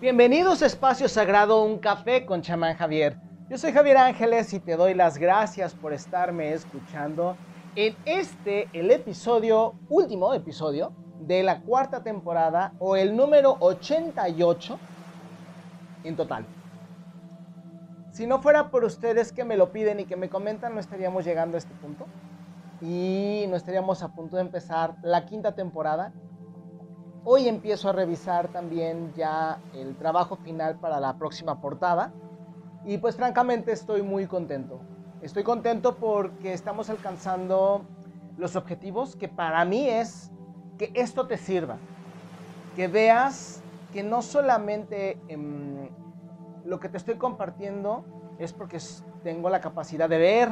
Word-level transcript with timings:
Bienvenidos 0.00 0.62
a 0.62 0.66
Espacio 0.66 1.10
Sagrado, 1.10 1.62
un 1.62 1.78
café 1.78 2.24
con 2.24 2.40
chamán 2.40 2.74
Javier. 2.74 3.18
Yo 3.50 3.58
soy 3.58 3.70
Javier 3.70 3.98
Ángeles 3.98 4.50
y 4.54 4.58
te 4.58 4.74
doy 4.74 4.94
las 4.94 5.18
gracias 5.18 5.74
por 5.74 5.92
estarme 5.92 6.54
escuchando 6.54 7.36
en 7.76 7.94
este, 8.06 8.70
el 8.72 8.90
episodio, 8.90 9.74
último 9.90 10.32
episodio 10.32 10.94
de 11.20 11.42
la 11.42 11.60
cuarta 11.60 12.02
temporada 12.02 12.72
o 12.78 12.96
el 12.96 13.14
número 13.14 13.58
88 13.60 14.78
en 16.04 16.16
total. 16.16 16.46
Si 18.10 18.26
no 18.26 18.40
fuera 18.40 18.70
por 18.70 18.84
ustedes 18.84 19.32
que 19.32 19.44
me 19.44 19.58
lo 19.58 19.70
piden 19.70 20.00
y 20.00 20.06
que 20.06 20.16
me 20.16 20.30
comentan, 20.30 20.72
no 20.72 20.80
estaríamos 20.80 21.26
llegando 21.26 21.58
a 21.58 21.58
este 21.58 21.74
punto. 21.74 22.06
Y 22.80 23.44
no 23.50 23.56
estaríamos 23.56 24.02
a 24.02 24.14
punto 24.14 24.36
de 24.36 24.42
empezar 24.42 24.94
la 25.02 25.26
quinta 25.26 25.54
temporada. 25.54 26.14
Hoy 27.22 27.48
empiezo 27.48 27.90
a 27.90 27.92
revisar 27.92 28.48
también 28.48 29.12
ya 29.14 29.60
el 29.74 29.94
trabajo 29.96 30.36
final 30.36 30.76
para 30.76 30.98
la 31.00 31.18
próxima 31.18 31.60
portada. 31.60 32.14
Y 32.86 32.96
pues 32.96 33.16
francamente 33.16 33.72
estoy 33.72 34.00
muy 34.00 34.26
contento. 34.26 34.80
Estoy 35.20 35.42
contento 35.42 35.96
porque 35.96 36.54
estamos 36.54 36.88
alcanzando 36.88 37.84
los 38.38 38.56
objetivos 38.56 39.16
que 39.16 39.28
para 39.28 39.62
mí 39.66 39.86
es 39.86 40.30
que 40.78 40.92
esto 40.94 41.26
te 41.26 41.36
sirva. 41.36 41.76
Que 42.74 42.88
veas 42.88 43.62
que 43.92 44.02
no 44.02 44.22
solamente 44.22 45.20
em, 45.28 45.90
lo 46.64 46.80
que 46.80 46.88
te 46.88 46.96
estoy 46.96 47.16
compartiendo 47.16 48.02
es 48.38 48.54
porque 48.54 48.78
tengo 49.22 49.50
la 49.50 49.60
capacidad 49.60 50.08
de 50.08 50.16
ver, 50.16 50.48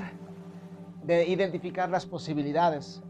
de 1.03 1.27
identificar 1.27 1.89
las 1.89 2.05
posibilidades, 2.05 3.03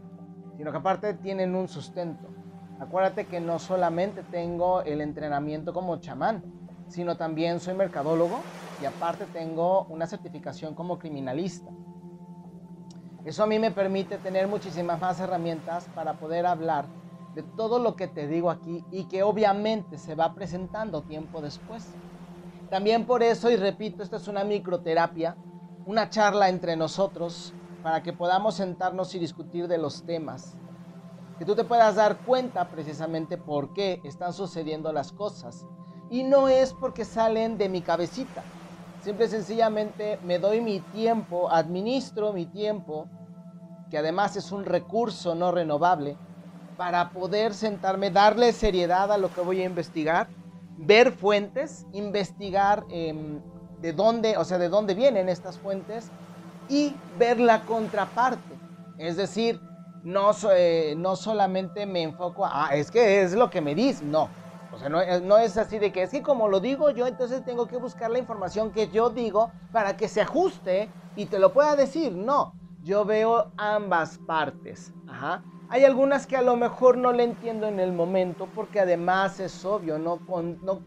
sino 0.55 0.71
que 0.71 0.77
aparte 0.77 1.13
tienen 1.13 1.55
un 1.55 1.67
sustento. 1.67 2.38
Acuérdate 2.79 3.27
que 3.27 3.41
no 3.41 3.59
solamente 3.59 4.23
tengo 4.23 4.81
el 4.83 5.01
entrenamiento 5.01 5.73
como 5.73 5.97
chamán, 5.97 6.45
sino 6.87 7.17
también 7.17 7.59
soy 7.59 7.73
mercadólogo 7.73 8.41
y 8.79 8.85
aparte 8.85 9.27
tengo 9.27 9.85
una 9.87 10.07
certificación 10.07 10.73
como 10.73 10.97
criminalista. 10.97 11.73
Eso 13.25 13.43
a 13.43 13.47
mí 13.47 13.59
me 13.59 13.71
permite 13.71 14.17
tener 14.17 14.47
muchísimas 14.47 14.99
más 14.99 15.19
herramientas 15.19 15.89
para 15.93 16.17
poder 16.17 16.45
hablar 16.45 16.89
de 17.33 17.43
todo 17.43 17.79
lo 17.79 17.95
que 17.97 18.07
te 18.07 18.27
digo 18.27 18.49
aquí 18.49 18.87
y 18.89 19.05
que 19.07 19.23
obviamente 19.23 19.97
se 19.97 20.15
va 20.15 20.33
presentando 20.33 21.03
tiempo 21.03 21.41
después. 21.41 21.99
También 22.69 23.05
por 23.05 23.23
eso, 23.23 23.51
y 23.51 23.57
repito, 23.57 24.03
esta 24.03 24.17
es 24.17 24.27
una 24.27 24.45
microterapia, 24.45 25.37
una 25.83 26.09
charla 26.09 26.49
entre 26.49 26.77
nosotros 26.77 27.57
para 27.81 28.01
que 28.03 28.13
podamos 28.13 28.55
sentarnos 28.55 29.13
y 29.15 29.19
discutir 29.19 29.67
de 29.67 29.77
los 29.77 30.05
temas. 30.05 30.57
Que 31.39 31.45
tú 31.45 31.55
te 31.55 31.63
puedas 31.63 31.95
dar 31.95 32.17
cuenta 32.17 32.69
precisamente 32.69 33.37
por 33.37 33.73
qué 33.73 33.99
están 34.03 34.33
sucediendo 34.33 34.93
las 34.93 35.11
cosas. 35.11 35.65
Y 36.11 36.23
no 36.23 36.49
es 36.49 36.73
porque 36.73 37.05
salen 37.05 37.57
de 37.57 37.69
mi 37.69 37.81
cabecita. 37.81 38.43
Simple 39.01 39.25
y 39.25 39.29
sencillamente 39.29 40.19
me 40.23 40.37
doy 40.37 40.61
mi 40.61 40.81
tiempo, 40.81 41.49
administro 41.49 42.33
mi 42.33 42.45
tiempo, 42.45 43.07
que 43.89 43.97
además 43.97 44.35
es 44.35 44.51
un 44.51 44.65
recurso 44.65 45.33
no 45.33 45.51
renovable, 45.51 46.17
para 46.77 47.09
poder 47.11 47.53
sentarme, 47.53 48.11
darle 48.11 48.53
seriedad 48.53 49.11
a 49.11 49.17
lo 49.17 49.33
que 49.33 49.41
voy 49.41 49.61
a 49.61 49.65
investigar 49.65 50.29
ver 50.79 51.11
fuentes, 51.11 51.85
investigar 51.91 52.85
em, 52.89 53.41
de 53.81 53.93
dónde, 53.93 54.37
o 54.37 54.45
sea, 54.45 54.57
de 54.57 54.69
dónde 54.69 54.93
vienen 54.93 55.29
estas 55.29 55.57
fuentes 55.57 56.09
y 56.69 56.95
ver 57.17 57.39
la 57.39 57.61
contraparte. 57.65 58.55
Es 58.97 59.17
decir, 59.17 59.59
no, 60.01 60.31
eh, 60.53 60.95
no 60.97 61.15
solamente 61.15 61.85
me 61.85 62.03
enfoco 62.03 62.45
a, 62.45 62.67
ah, 62.67 62.75
es 62.75 62.91
que 62.91 63.21
es 63.21 63.33
lo 63.33 63.49
que 63.49 63.61
me 63.61 63.75
dice, 63.75 64.05
no. 64.05 64.35
O 64.71 64.77
sea, 64.77 64.87
no, 64.89 64.99
no, 65.21 65.37
es 65.39 65.57
así 65.57 65.79
de 65.79 65.91
que 65.91 66.03
es 66.03 66.11
que 66.11 66.21
como 66.21 66.47
lo 66.47 66.59
digo 66.59 66.91
yo, 66.91 67.07
entonces 67.07 67.43
tengo 67.43 67.67
que 67.67 67.77
buscar 67.77 68.11
la 68.11 68.19
información 68.19 68.71
que 68.71 68.89
yo 68.89 69.09
digo 69.09 69.51
para 69.71 69.97
que 69.97 70.07
se 70.07 70.21
ajuste 70.21 70.93
y 71.15 71.25
te 71.25 71.39
lo 71.39 71.51
pueda 71.53 71.75
decir. 71.75 72.15
No, 72.15 72.55
yo 72.79 73.03
veo 73.05 73.51
ambas 73.57 74.19
partes. 74.25 74.93
Hay 75.67 75.85
algunas 75.85 76.27
que 76.27 76.37
a 76.37 76.41
lo 76.41 76.55
mejor 76.55 76.97
no 76.97 77.11
le 77.13 77.23
entiendo 77.23 77.67
en 77.67 77.79
el 77.79 77.93
momento 77.93 78.51
porque 78.51 78.79
además 78.79 79.39
es 79.39 79.63
obvio, 79.65 79.97
no, 79.99 80.23
no, 80.61 80.83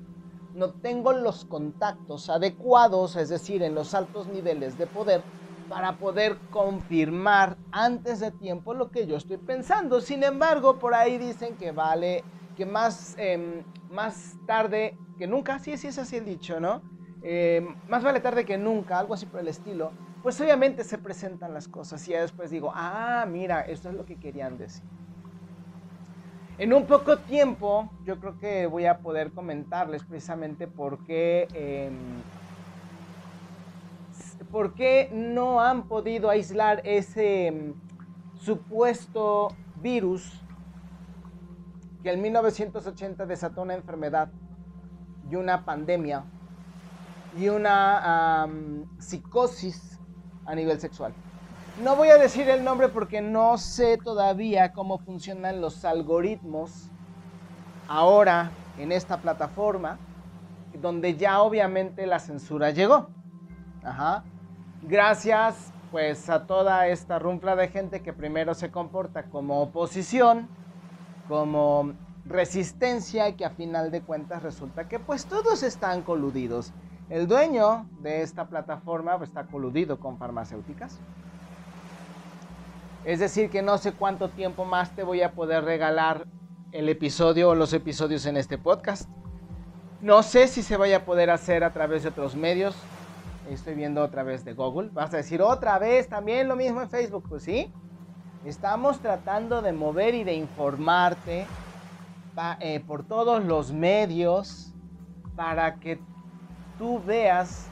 no 0.52 0.72
tengo 0.74 1.12
los 1.12 1.44
contactos 1.44 2.28
adecuados, 2.28 3.16
es 3.16 3.28
decir, 3.28 3.62
en 3.62 3.74
los 3.74 3.94
altos 3.94 4.28
niveles 4.28 4.76
de 4.76 4.86
poder 4.86 5.28
para 5.72 5.96
poder 5.96 6.42
confirmar 6.50 7.58
antes 7.70 8.20
de 8.20 8.30
tiempo 8.30 8.74
lo 8.74 8.90
que 8.90 9.06
yo 9.06 9.16
estoy 9.16 9.38
pensando. 9.38 10.02
Sin 10.02 10.22
embargo, 10.22 10.78
por 10.78 10.92
ahí 10.92 11.16
dicen 11.16 11.56
que 11.56 11.72
vale, 11.72 12.26
que 12.54 12.66
más, 12.66 13.14
em, 13.16 13.64
más 13.88 14.38
tarde 14.44 15.00
que 15.16 15.26
nunca, 15.26 15.58
sí, 15.58 15.78
sí 15.78 15.86
es 15.88 15.96
así 15.98 16.16
el 16.18 16.26
dicho, 16.26 16.60
¿no? 16.60 16.84
Em, 17.22 17.74
más 17.86 18.02
vale 18.04 18.20
tarde 18.20 18.44
que 18.44 18.58
nunca, 18.58 18.98
algo 18.98 19.14
así 19.14 19.24
por 19.24 19.40
el 19.40 19.48
estilo 19.48 19.96
pues 20.20 20.38
obviamente 20.40 20.84
se 20.84 20.98
presentan 20.98 21.54
las 21.54 21.66
cosas 21.68 22.06
y 22.06 22.12
ya 22.12 22.20
después 22.20 22.50
digo, 22.50 22.70
ah, 22.74 23.24
mira, 23.28 23.62
esto 23.62 23.88
es 23.88 23.94
lo 23.96 24.04
que 24.04 24.18
querían 24.18 24.56
decir. 24.58 24.86
En 26.58 26.72
un 26.72 26.86
poco 26.86 27.18
tiempo, 27.24 27.92
yo 27.98 28.20
creo 28.20 28.36
que 28.38 28.66
voy 28.66 28.86
a 28.86 29.00
poder 29.00 29.32
comentarles 29.32 30.04
precisamente 30.04 30.68
por 30.68 31.02
qué, 31.02 31.48
em, 31.54 32.24
por 34.44 34.75
qué 34.75 35.08
no 35.12 35.60
han 35.60 35.88
podido 35.88 36.30
aislar 36.30 36.80
ese 36.84 37.48
em, 37.48 37.75
supuesto 38.41 39.48
virus 39.76 40.42
que 42.03 42.10
en 42.12 42.20
1980 42.20 43.26
desató 43.26 43.62
una 43.62 43.75
enfermedad 43.75 44.31
y 45.31 45.36
una 45.36 45.64
pandemia 45.64 46.25
y 47.38 47.48
una 47.48 48.47
psicosis 48.98 49.98
a 50.44 50.54
nivel 50.54 50.81
sexual. 50.81 51.14
No 51.82 51.97
voy 51.97 52.08
a 52.08 52.19
decir 52.19 52.50
el 52.50 52.64
nombre 52.64 52.88
porque 52.88 53.22
no 53.22 53.56
sé 53.56 53.97
todavía 53.97 54.72
cómo 54.72 54.98
funcionan 54.98 55.60
los 55.60 55.84
algoritmos 55.84 56.91
ahora 57.88 58.50
en 58.78 58.92
esta 58.92 59.19
plataforma, 59.19 59.98
donde 60.81 61.16
ya 61.16 61.41
obviamente 61.41 62.06
la 62.06 62.19
censura 62.19 62.70
llegó. 62.70 63.08
Gracias 64.82 65.72
pues 65.91 66.31
a 66.31 66.47
toda 66.47 66.88
esta 66.88 67.19
rumpla 67.19 67.54
de 67.54 67.69
gente 67.69 68.00
que 68.00 68.12
primero 68.12 68.54
se 68.54 68.70
comporta 68.70 69.25
como 69.25 69.60
oposición, 69.60 70.48
como 71.28 71.93
resistencia 72.25 73.28
y 73.28 73.34
que 73.34 73.44
a 73.44 73.50
final 73.50 73.91
de 73.91 74.00
cuentas 74.00 74.43
resulta 74.43 74.88
que 74.88 74.98
pues 74.98 75.26
todos 75.26 75.62
están 75.62 76.03
coludidos. 76.03 76.72
El 77.10 77.26
dueño 77.26 77.87
de 78.00 78.22
esta 78.22 78.47
plataforma 78.47 79.19
está 79.22 79.44
coludido 79.44 80.00
con 80.00 80.16
farmacéuticas. 80.16 80.99
Es 83.04 83.19
decir, 83.19 83.50
que 83.50 83.60
no 83.62 83.76
sé 83.78 83.93
cuánto 83.93 84.31
tiempo 84.31 84.64
más 84.64 84.94
te 84.94 85.03
voy 85.03 85.20
a 85.22 85.32
poder 85.32 85.64
regalar 85.64 86.26
el 86.70 86.88
episodio 86.88 87.50
o 87.50 87.54
los 87.54 87.75
episodios 87.75 88.25
en 88.25 88.38
este 88.38 88.56
podcast. 88.56 89.10
No 90.00 90.22
sé 90.22 90.49
si 90.49 90.62
se 90.62 90.76
vaya 90.76 90.99
a 90.99 91.04
poder 91.04 91.28
hacer 91.28 91.64
a 91.64 91.72
través 91.72 92.03
de 92.03 92.09
otros 92.09 92.34
medios. 92.34 92.75
Estoy 93.50 93.75
viendo 93.75 94.03
otra 94.03 94.22
vez 94.22 94.44
de 94.44 94.54
Google. 94.54 94.91
Vas 94.91 95.12
a 95.14 95.19
decir 95.19 95.42
otra 95.42 95.78
vez 95.78 96.08
también 96.08 96.48
lo 96.48 96.56
mismo 96.56 96.80
en 96.80 96.88
Facebook. 96.88 97.25
Pues 97.28 97.42
sí. 97.42 97.72
Estamos 98.44 99.00
tratando 99.00 99.62
de 99.62 99.72
mover 99.72 100.14
y 100.14 100.25
de 100.25 100.34
informarte 100.34 101.47
eh, 102.60 102.81
por 102.86 103.04
todos 103.04 103.44
los 103.44 103.72
medios 103.72 104.72
para 105.36 105.76
que 105.76 106.00
tú 106.78 107.00
veas 107.04 107.69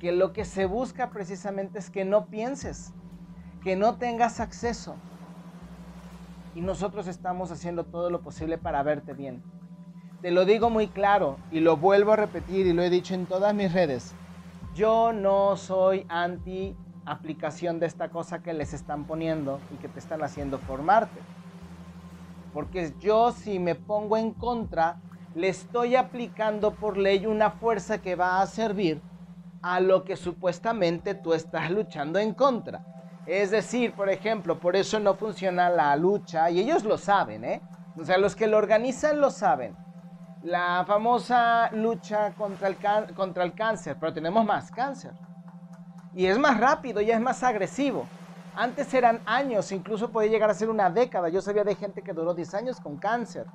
que 0.00 0.12
lo 0.12 0.32
que 0.32 0.44
se 0.44 0.66
busca 0.66 1.10
precisamente 1.10 1.78
es 1.78 1.88
que 1.88 2.04
no 2.04 2.26
pienses, 2.26 2.92
que 3.62 3.76
no 3.76 3.96
tengas 3.96 4.40
acceso. 4.40 4.96
Y 6.54 6.60
nosotros 6.60 7.06
estamos 7.06 7.50
haciendo 7.50 7.84
todo 7.84 8.10
lo 8.10 8.22
posible 8.22 8.58
para 8.58 8.82
verte 8.82 9.12
bien. 9.12 9.42
Te 10.20 10.30
lo 10.30 10.44
digo 10.44 10.70
muy 10.70 10.88
claro 10.88 11.36
y 11.50 11.60
lo 11.60 11.76
vuelvo 11.76 12.12
a 12.12 12.16
repetir 12.16 12.66
y 12.66 12.72
lo 12.72 12.82
he 12.82 12.90
dicho 12.90 13.14
en 13.14 13.26
todas 13.26 13.54
mis 13.54 13.72
redes. 13.72 14.14
Yo 14.74 15.12
no 15.12 15.56
soy 15.56 16.04
anti 16.08 16.76
aplicación 17.06 17.78
de 17.78 17.86
esta 17.86 18.08
cosa 18.08 18.42
que 18.42 18.52
les 18.52 18.74
están 18.74 19.04
poniendo 19.04 19.60
y 19.72 19.76
que 19.76 19.88
te 19.88 20.00
están 20.00 20.24
haciendo 20.24 20.58
formarte. 20.58 21.20
Porque 22.52 22.92
yo 22.98 23.30
si 23.30 23.60
me 23.60 23.76
pongo 23.76 24.16
en 24.16 24.32
contra, 24.32 24.96
le 25.36 25.48
estoy 25.48 25.94
aplicando 25.94 26.72
por 26.72 26.96
ley 26.96 27.24
una 27.24 27.50
fuerza 27.50 27.98
que 27.98 28.16
va 28.16 28.40
a 28.40 28.46
servir 28.46 29.00
a 29.62 29.78
lo 29.78 30.04
que 30.04 30.16
supuestamente 30.16 31.14
tú 31.14 31.34
estás 31.34 31.70
luchando 31.70 32.18
en 32.18 32.34
contra. 32.34 32.82
Es 33.26 33.52
decir, 33.52 33.94
por 33.94 34.10
ejemplo, 34.10 34.58
por 34.58 34.74
eso 34.74 34.98
no 34.98 35.14
funciona 35.14 35.70
la 35.70 35.94
lucha, 35.96 36.50
y 36.50 36.60
ellos 36.60 36.84
lo 36.84 36.98
saben, 36.98 37.44
¿eh? 37.44 37.62
O 37.96 38.04
sea, 38.04 38.18
los 38.18 38.36
que 38.36 38.46
lo 38.46 38.58
organizan 38.58 39.20
lo 39.20 39.30
saben. 39.30 39.83
La 40.44 40.84
famosa 40.86 41.70
lucha 41.72 42.34
contra 42.34 42.68
el, 42.68 42.76
contra 43.14 43.44
el 43.44 43.54
cáncer, 43.54 43.96
pero 43.98 44.12
tenemos 44.12 44.44
más 44.44 44.70
cáncer. 44.70 45.14
Y 46.12 46.26
es 46.26 46.38
más 46.38 46.60
rápido 46.60 47.00
y 47.00 47.10
es 47.10 47.18
más 47.18 47.42
agresivo. 47.42 48.06
Antes 48.54 48.92
eran 48.92 49.20
años, 49.24 49.72
incluso 49.72 50.12
podía 50.12 50.30
llegar 50.30 50.50
a 50.50 50.54
ser 50.54 50.68
una 50.68 50.90
década. 50.90 51.30
Yo 51.30 51.40
sabía 51.40 51.64
de 51.64 51.74
gente 51.74 52.02
que 52.02 52.12
duró 52.12 52.34
10 52.34 52.54
años 52.54 52.78
con 52.78 52.98
cáncer. 52.98 53.46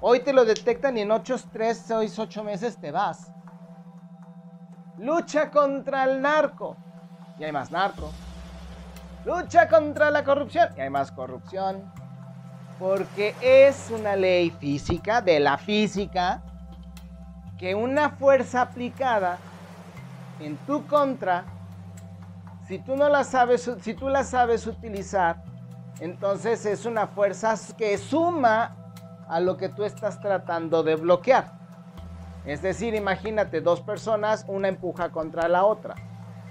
Hoy 0.00 0.18
te 0.18 0.32
lo 0.32 0.44
detectan 0.44 0.98
y 0.98 1.02
en 1.02 1.12
8, 1.12 1.36
3, 1.52 1.84
6, 1.86 2.18
8 2.18 2.42
meses 2.42 2.76
te 2.80 2.90
vas. 2.90 3.30
Lucha 4.98 5.52
contra 5.52 6.02
el 6.02 6.20
narco. 6.20 6.76
Y 7.38 7.44
hay 7.44 7.52
más 7.52 7.70
narco. 7.70 8.10
Lucha 9.24 9.68
contra 9.68 10.10
la 10.10 10.24
corrupción. 10.24 10.68
Y 10.76 10.80
hay 10.80 10.90
más 10.90 11.12
corrupción. 11.12 11.92
Porque 12.78 13.34
es 13.40 13.90
una 13.90 14.14
ley 14.14 14.50
física, 14.50 15.20
de 15.20 15.40
la 15.40 15.58
física, 15.58 16.42
que 17.58 17.74
una 17.74 18.10
fuerza 18.10 18.62
aplicada 18.62 19.38
en 20.40 20.56
tu 20.58 20.86
contra, 20.86 21.44
si 22.66 22.78
tú 22.78 22.96
no 22.96 23.08
la 23.08 23.24
sabes, 23.24 23.70
si 23.80 23.94
tú 23.94 24.08
la 24.08 24.22
sabes 24.22 24.66
utilizar, 24.66 25.42
entonces 26.00 26.64
es 26.66 26.86
una 26.86 27.08
fuerza 27.08 27.54
que 27.76 27.98
suma 27.98 28.76
a 29.28 29.40
lo 29.40 29.56
que 29.56 29.68
tú 29.68 29.84
estás 29.84 30.20
tratando 30.20 30.82
de 30.82 30.94
bloquear. 30.94 31.58
Es 32.44 32.62
decir, 32.62 32.94
imagínate 32.94 33.60
dos 33.60 33.80
personas, 33.80 34.44
una 34.48 34.68
empuja 34.68 35.10
contra 35.10 35.48
la 35.48 35.64
otra, 35.64 35.96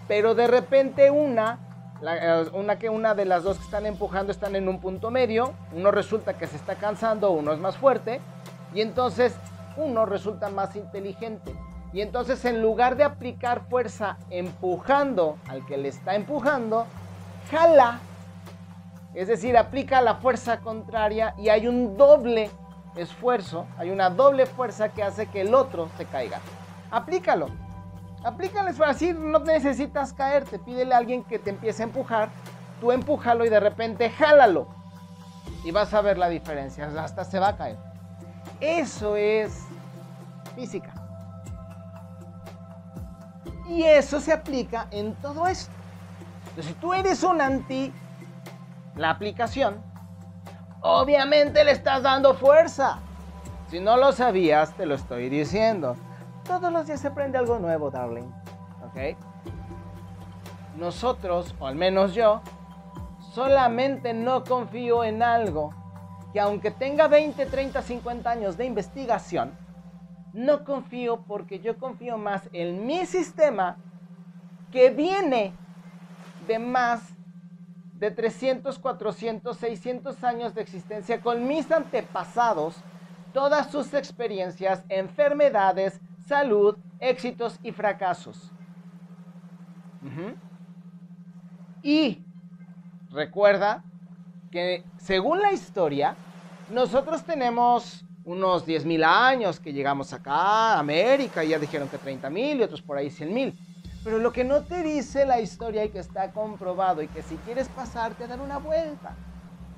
pero 0.08 0.36
de 0.36 0.48
repente 0.48 1.10
una, 1.10 1.60
eh, 2.02 2.46
una 2.54 2.78
que 2.78 2.90
una 2.90 3.16
de 3.16 3.26
las 3.26 3.44
dos 3.44 3.58
que 3.58 3.64
están 3.64 3.86
empujando 3.86 4.32
están 4.32 4.56
en 4.56 4.68
un 4.68 4.80
punto 4.80 5.12
medio, 5.12 5.54
uno 5.74 5.92
resulta 5.92 6.38
que 6.38 6.48
se 6.48 6.56
está 6.56 6.76
cansando, 6.76 7.32
uno 7.32 7.54
es 7.54 7.60
más 7.60 7.78
fuerte 7.78 8.22
y 8.74 8.82
entonces 8.82 9.36
uno 9.78 10.06
resulta 10.06 10.50
más 10.50 10.76
inteligente. 10.76 11.56
Y 11.94 12.02
entonces 12.02 12.44
en 12.46 12.62
lugar 12.62 12.96
de 12.98 13.04
aplicar 13.04 13.62
fuerza 13.70 14.18
empujando 14.30 15.38
al 15.48 15.66
que 15.66 15.78
le 15.78 15.88
está 15.88 16.16
empujando, 16.16 16.86
jala. 17.50 18.00
Es 19.14 19.28
decir, 19.28 19.58
aplica 19.58 20.02
la 20.02 20.16
fuerza 20.16 20.60
contraria 20.60 21.34
y 21.38 21.50
hay 21.50 21.68
un 21.68 21.98
doble 21.98 22.52
esfuerzo, 22.96 23.66
hay 23.78 23.90
una 23.90 24.10
doble 24.10 24.46
fuerza 24.46 24.90
que 24.90 25.02
hace 25.02 25.28
que 25.28 25.42
el 25.42 25.56
otro 25.56 25.90
se 25.98 26.06
caiga. 26.06 26.40
Aplícalo. 26.92 27.67
Aplícalo, 28.24 28.70
así 28.86 29.14
no 29.14 29.40
necesitas 29.40 30.14
caerte. 30.14 30.60
Pídele 30.60 30.94
a 30.94 30.98
alguien 30.98 31.24
que 31.24 31.40
te 31.40 31.52
empiece 31.52 31.84
a 31.84 31.86
empujar, 31.86 32.30
tú 32.82 32.92
empújalo 32.92 33.46
y 33.46 33.50
de 33.50 33.60
repente 33.60 34.10
jálalo. 34.10 34.68
Y 35.64 35.72
vas 35.72 35.94
a 35.94 36.02
ver 36.02 36.18
la 36.18 36.30
diferencia, 36.30 36.90
hasta 37.02 37.24
se 37.24 37.40
va 37.40 37.50
a 37.50 37.58
caer. 37.58 37.78
Eso 38.60 39.16
es 39.16 39.66
física. 40.56 40.94
Y 43.68 43.84
eso 43.84 44.20
se 44.20 44.32
aplica 44.32 44.88
en 44.92 45.14
todo 45.16 45.48
esto. 45.48 45.72
Si 46.60 46.74
tú 46.74 46.94
eres 46.94 47.22
un 47.24 47.42
anti 47.42 47.94
la 48.96 49.12
aplicación, 49.12 49.76
obviamente 50.82 51.64
le 51.64 51.72
estás 51.72 52.02
dando 52.02 52.34
fuerza. 52.34 53.00
Si 53.70 53.80
no 53.80 53.98
lo 53.98 54.12
sabías, 54.12 54.74
te 54.74 54.86
lo 54.86 54.96
estoy 54.96 55.30
diciendo. 55.30 55.96
Todos 56.48 56.72
los 56.72 56.88
días 56.88 57.02
se 57.02 57.10
aprende 57.10 57.38
algo 57.38 57.60
nuevo, 57.60 57.92
darling. 57.92 58.32
¿Ok? 58.86 59.18
Nosotros, 60.78 61.54
o 61.60 61.68
al 61.68 61.76
menos 61.76 62.16
yo, 62.16 62.42
solamente 63.34 64.14
no 64.14 64.44
confío 64.44 65.04
en 65.04 65.22
algo 65.22 65.74
que 66.32 66.40
aunque 66.40 66.72
tenga 66.72 67.08
20, 67.08 67.46
30, 67.46 67.82
50 67.82 68.30
años 68.30 68.58
de 68.58 68.66
investigación, 68.66 69.52
no 70.34 70.64
confío 70.64 71.22
porque 71.28 71.60
yo 71.60 71.78
confío 71.78 72.18
más 72.18 72.50
en 72.54 72.86
mi 72.86 73.06
sistema 73.06 73.78
que 74.72 74.90
viene 74.90 75.54
de 76.48 76.60
más 76.60 77.02
de 77.94 78.12
300, 78.12 78.78
400, 78.78 79.58
600 79.58 80.24
años 80.24 80.54
de 80.54 80.62
existencia 80.62 81.20
con 81.20 81.48
mis 81.48 81.72
antepasados, 81.72 82.76
todas 83.34 83.72
sus 83.72 83.94
experiencias, 83.94 84.84
enfermedades, 84.90 86.00
salud, 86.28 86.78
éxitos 87.00 87.60
y 87.64 87.72
fracasos. 87.72 88.52
Y 91.82 92.22
recuerda 93.12 93.84
que 94.52 94.84
según 94.98 95.42
la 95.42 95.52
historia, 95.52 96.16
nosotros 96.74 97.24
tenemos 97.24 98.04
unos 98.26 98.66
10.000 98.66 99.06
años 99.06 99.60
que 99.60 99.72
llegamos 99.72 100.12
acá 100.12 100.34
a 100.34 100.80
América, 100.80 101.44
y 101.46 101.50
ya 101.50 101.60
dijeron 101.60 101.88
que 101.88 101.98
30.000 101.98 102.58
y 102.58 102.64
otros 102.64 102.82
por 102.82 102.98
ahí 102.98 103.08
100.000. 103.08 103.54
Pero 104.04 104.20
lo 104.20 104.32
que 104.34 104.44
no 104.44 104.64
te 104.64 104.84
dice 104.84 105.26
la 105.26 105.40
historia 105.40 105.86
y 105.86 105.90
que 105.90 106.00
está 106.00 106.32
comprobado 106.32 107.02
y 107.02 107.08
que 107.08 107.22
si 107.22 107.36
quieres 107.38 107.70
pasarte 107.70 108.26
a 108.26 108.28
dar 108.28 108.42
una 108.42 108.58
vuelta. 108.58 109.16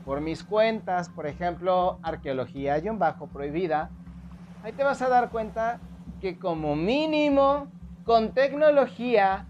Por 0.03 0.21
mis 0.21 0.43
cuentas, 0.43 1.09
por 1.09 1.27
ejemplo, 1.27 1.99
arqueología-bajo 2.01 3.27
prohibida, 3.27 3.91
ahí 4.63 4.71
te 4.71 4.83
vas 4.83 5.01
a 5.03 5.09
dar 5.09 5.29
cuenta 5.29 5.79
que 6.19 6.37
como 6.37 6.75
mínimo 6.75 7.67
con 8.05 8.33
tecnología 8.33 9.45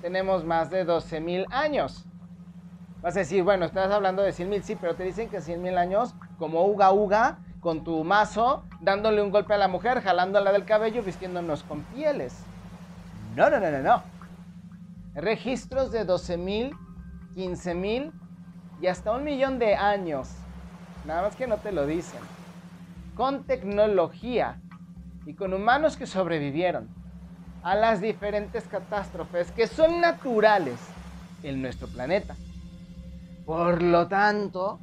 tenemos 0.00 0.44
más 0.44 0.70
de 0.70 0.86
12.000 0.86 1.46
años. 1.50 2.04
Vas 3.02 3.16
a 3.16 3.20
decir, 3.20 3.42
bueno, 3.42 3.64
estás 3.64 3.90
hablando 3.90 4.22
de 4.22 4.30
100.000, 4.30 4.62
sí, 4.62 4.76
pero 4.76 4.94
te 4.94 5.04
dicen 5.04 5.28
que 5.28 5.38
100.000 5.38 5.76
años 5.76 6.14
como 6.38 6.64
uga 6.66 6.92
uga 6.92 7.38
con 7.60 7.84
tu 7.84 8.04
mazo, 8.04 8.64
dándole 8.80 9.22
un 9.22 9.30
golpe 9.30 9.54
a 9.54 9.58
la 9.58 9.68
mujer, 9.68 10.02
jalándola 10.02 10.52
del 10.52 10.64
cabello, 10.64 11.02
vistiéndonos 11.02 11.62
con 11.62 11.80
pieles. 11.84 12.44
No, 13.34 13.48
no, 13.50 13.58
no, 13.58 13.70
no, 13.70 13.78
no. 13.78 14.02
Registros 15.14 15.90
de 15.90 16.06
12.000, 16.06 16.76
15.000 17.34 18.12
y 18.80 18.86
hasta 18.86 19.12
un 19.12 19.24
millón 19.24 19.58
de 19.58 19.74
años. 19.74 20.28
Nada 21.06 21.22
más 21.22 21.36
que 21.36 21.46
no 21.46 21.56
te 21.56 21.72
lo 21.72 21.86
dicen. 21.86 22.20
Con 23.14 23.44
tecnología 23.44 24.60
y 25.26 25.34
con 25.34 25.54
humanos 25.54 25.96
que 25.96 26.06
sobrevivieron 26.06 26.88
a 27.62 27.74
las 27.74 28.00
diferentes 28.00 28.64
catástrofes 28.64 29.50
que 29.50 29.66
son 29.66 30.00
naturales 30.00 30.78
en 31.42 31.62
nuestro 31.62 31.88
planeta. 31.88 32.36
Por 33.46 33.82
lo 33.82 34.06
tanto, 34.06 34.78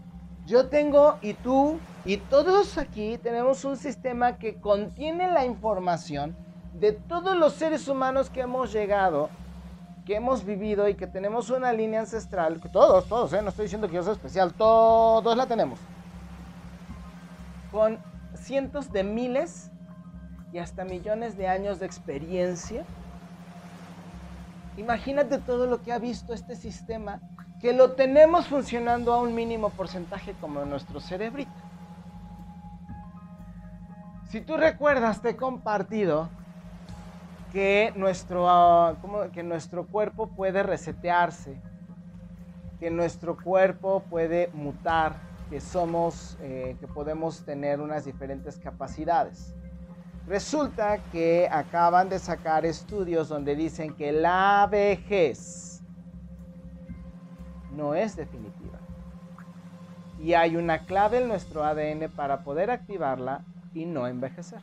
yo 0.45 0.67
tengo 0.67 1.17
y 1.21 1.33
tú 1.33 1.79
y 2.05 2.17
todos 2.17 2.77
aquí 2.77 3.19
tenemos 3.21 3.63
un 3.65 3.77
sistema 3.77 4.37
que 4.37 4.59
contiene 4.59 5.31
la 5.31 5.45
información 5.45 6.35
de 6.73 6.93
todos 6.93 7.37
los 7.37 7.53
seres 7.53 7.87
humanos 7.87 8.31
que 8.31 8.41
hemos 8.41 8.73
llegado, 8.73 9.29
que 10.05 10.15
hemos 10.15 10.43
vivido 10.43 10.89
y 10.89 10.95
que 10.95 11.05
tenemos 11.05 11.51
una 11.51 11.71
línea 11.73 11.99
ancestral. 11.99 12.59
Todos, 12.71 13.07
todos, 13.07 13.33
¿eh? 13.33 13.41
no 13.43 13.49
estoy 13.49 13.65
diciendo 13.65 13.87
que 13.87 13.95
yo 13.95 14.03
sea 14.03 14.13
especial, 14.13 14.53
todos 14.53 15.37
la 15.37 15.45
tenemos. 15.45 15.79
Con 17.71 17.99
cientos 18.33 18.91
de 18.91 19.03
miles 19.03 19.69
y 20.53 20.59
hasta 20.59 20.83
millones 20.83 21.37
de 21.37 21.47
años 21.47 21.79
de 21.79 21.85
experiencia. 21.85 22.83
Imagínate 24.77 25.37
todo 25.37 25.67
lo 25.67 25.81
que 25.81 25.91
ha 25.91 25.99
visto 25.99 26.33
este 26.33 26.55
sistema, 26.55 27.19
que 27.59 27.73
lo 27.73 27.91
tenemos 27.91 28.47
funcionando 28.47 29.13
a 29.13 29.21
un 29.21 29.35
mínimo 29.35 29.69
porcentaje 29.69 30.33
como 30.41 30.65
nuestro 30.65 30.99
cerebrito. 30.99 31.51
Si 34.29 34.41
tú 34.41 34.55
recuerdas, 34.55 35.21
te 35.21 35.29
he 35.29 35.35
compartido 35.35 36.29
que 37.51 37.91
nuestro, 37.95 38.49
ah, 38.49 38.95
que 39.33 39.43
nuestro 39.43 39.85
cuerpo 39.85 40.27
puede 40.27 40.63
resetearse, 40.63 41.61
que 42.79 42.89
nuestro 42.89 43.37
cuerpo 43.37 44.03
puede 44.09 44.49
mutar, 44.53 45.15
que 45.49 45.59
somos, 45.59 46.37
eh, 46.41 46.77
que 46.79 46.87
podemos 46.87 47.43
tener 47.43 47.81
unas 47.81 48.05
diferentes 48.05 48.57
capacidades. 48.57 49.53
Resulta 50.27 50.99
que 51.11 51.49
acaban 51.51 52.09
de 52.09 52.19
sacar 52.19 52.65
estudios 52.65 53.27
donde 53.27 53.55
dicen 53.55 53.95
que 53.95 54.11
la 54.11 54.67
vejez 54.69 55.81
no 57.71 57.95
es 57.95 58.15
definitiva. 58.15 58.79
Y 60.19 60.33
hay 60.33 60.55
una 60.55 60.85
clave 60.85 61.17
en 61.17 61.27
nuestro 61.27 61.63
ADN 61.63 62.11
para 62.15 62.43
poder 62.43 62.69
activarla 62.69 63.43
y 63.73 63.85
no 63.85 64.07
envejecer. 64.07 64.61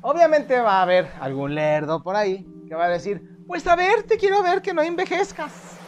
Obviamente 0.00 0.58
va 0.60 0.78
a 0.78 0.82
haber 0.82 1.10
algún 1.20 1.54
lerdo 1.54 2.02
por 2.02 2.16
ahí 2.16 2.46
que 2.68 2.74
va 2.74 2.86
a 2.86 2.88
decir, 2.88 3.44
pues 3.46 3.66
a 3.66 3.76
ver, 3.76 4.04
te 4.04 4.16
quiero 4.16 4.42
ver 4.42 4.62
que 4.62 4.72
no 4.72 4.82
envejezcas. 4.82 5.78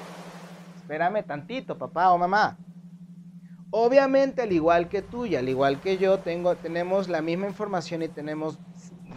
Espérame 0.77 1.23
tantito, 1.25 1.77
papá 1.77 2.13
o 2.13 2.19
mamá. 2.19 2.59
Obviamente, 3.71 4.43
al 4.43 4.53
igual 4.53 4.89
que 4.89 5.03
tú 5.03 5.27
y 5.27 5.37
al 5.37 5.49
igual 5.49 5.81
que 5.81 5.99
yo, 5.99 6.19
tengo, 6.21 6.55
tenemos 6.57 7.09
la 7.09 7.21
misma 7.21 7.47
información 7.47 8.03
y 8.03 8.09
tenemos 8.09 8.59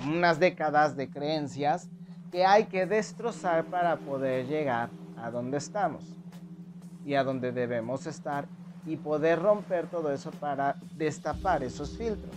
unas 0.07 0.39
décadas 0.39 0.95
de 0.95 1.09
creencias 1.09 1.89
que 2.31 2.45
hay 2.45 2.65
que 2.65 2.85
destrozar 2.85 3.65
para 3.65 3.97
poder 3.97 4.47
llegar 4.47 4.89
a 5.17 5.31
donde 5.31 5.57
estamos 5.57 6.03
y 7.05 7.15
a 7.15 7.23
donde 7.23 7.51
debemos 7.51 8.05
estar 8.05 8.45
y 8.85 8.97
poder 8.97 9.41
romper 9.41 9.87
todo 9.87 10.11
eso 10.11 10.31
para 10.31 10.75
destapar 10.95 11.63
esos 11.63 11.97
filtros. 11.97 12.35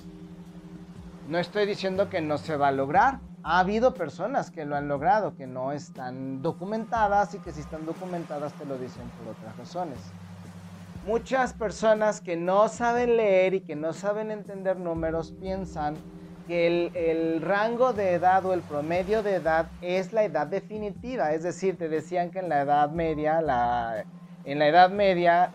No 1.29 1.39
estoy 1.39 1.67
diciendo 1.67 2.09
que 2.11 2.21
no 2.21 2.37
se 2.39 2.57
va 2.57 2.69
a 2.69 2.73
lograr. 2.73 3.21
Ha 3.45 3.59
habido 3.59 3.95
personas 3.95 4.51
que 4.51 4.65
lo 4.65 4.77
han 4.77 4.89
logrado, 4.89 5.37
que 5.37 5.47
no 5.47 5.73
están 5.73 6.43
documentadas 6.43 7.35
y 7.35 7.39
que 7.39 7.53
si 7.53 7.61
están 7.61 7.87
documentadas 7.87 8.53
te 8.55 8.65
lo 8.65 8.77
dicen 8.77 9.03
por 9.19 9.35
otras 9.35 9.57
razones. 9.57 9.99
Muchas 11.07 11.53
personas 11.53 12.21
que 12.21 12.37
no 12.37 12.69
saben 12.69 13.17
leer 13.17 13.55
y 13.55 13.61
que 13.61 13.75
no 13.75 13.93
saben 13.93 14.31
entender 14.31 14.77
números 14.77 15.33
piensan 15.33 15.97
el, 16.53 17.41
rango 17.41 17.93
de 17.93 18.13
edad 18.13 18.45
o 18.45 18.53
el 18.53 18.61
promedio 18.61 19.23
de 19.23 19.37
edad 19.37 19.69
es 19.81 20.13
la 20.13 20.25
edad 20.25 20.47
definitiva. 20.47 21.33
Es 21.33 21.43
decir, 21.43 21.79
te 21.79 21.89
decían 21.89 22.31
que 22.31 22.41
en 22.41 22.49
la 22.49 22.63
edad 22.63 22.91
media, 22.91 23.39
en 24.45 24.59
la 24.59 24.69
edad 24.69 24.91
media 24.91 25.51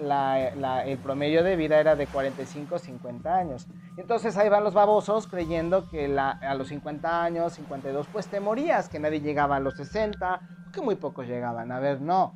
el 0.85 0.97
promedio 0.97 1.43
de 1.43 1.55
vida 1.55 1.79
era 1.79 1.95
de 1.95 2.07
45 2.07 2.79
50 2.79 3.35
años. 3.35 3.67
Entonces 3.97 4.37
ahí 4.37 4.49
van 4.49 4.63
los 4.63 4.73
babosos 4.73 5.27
creyendo 5.27 5.89
que 5.89 6.17
a 6.17 6.55
los 6.55 6.67
50 6.69 7.23
años, 7.23 7.53
52, 7.53 8.07
pues 8.11 8.27
te 8.27 8.39
morías, 8.39 8.89
que 8.89 8.99
nadie 8.99 9.21
llegaba 9.21 9.57
a 9.57 9.59
los 9.59 9.75
60, 9.75 10.41
que 10.73 10.81
muy 10.81 10.95
pocos 10.95 11.27
llegaban. 11.27 11.71
A 11.71 11.79
ver, 11.79 12.01
no. 12.01 12.33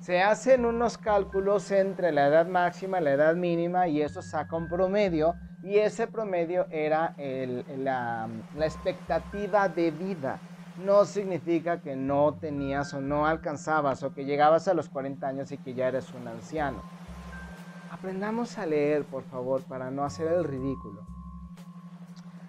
Se 0.00 0.22
hacen 0.22 0.66
unos 0.66 0.98
cálculos 0.98 1.70
entre 1.70 2.12
la 2.12 2.28
edad 2.28 2.46
máxima 2.46 3.00
y 3.00 3.04
la 3.04 3.12
edad 3.12 3.34
mínima 3.34 3.88
y 3.88 4.02
eso 4.02 4.20
saca 4.20 4.54
un 4.54 4.68
promedio 4.68 5.34
y 5.64 5.78
ese 5.78 6.06
promedio 6.06 6.66
era 6.70 7.14
la, 7.16 8.28
la 8.52 8.66
expectativa 8.66 9.68
de 9.68 9.90
vida 9.90 10.38
no 10.76 11.04
significa 11.04 11.80
que 11.80 11.96
no 11.96 12.34
tenías 12.34 12.92
o 12.94 13.00
no 13.00 13.26
alcanzabas 13.26 14.02
o 14.02 14.12
que 14.12 14.24
llegabas 14.24 14.68
a 14.68 14.74
los 14.74 14.88
40 14.88 15.28
años 15.28 15.50
y 15.52 15.58
que 15.58 15.72
ya 15.74 15.88
eres 15.88 16.12
un 16.12 16.26
anciano. 16.28 16.82
Aprendamos 17.90 18.58
a 18.58 18.66
leer, 18.66 19.04
por 19.04 19.22
favor, 19.24 19.62
para 19.66 19.90
no 19.90 20.04
hacer 20.04 20.26
el 20.28 20.44
ridículo. 20.44 21.00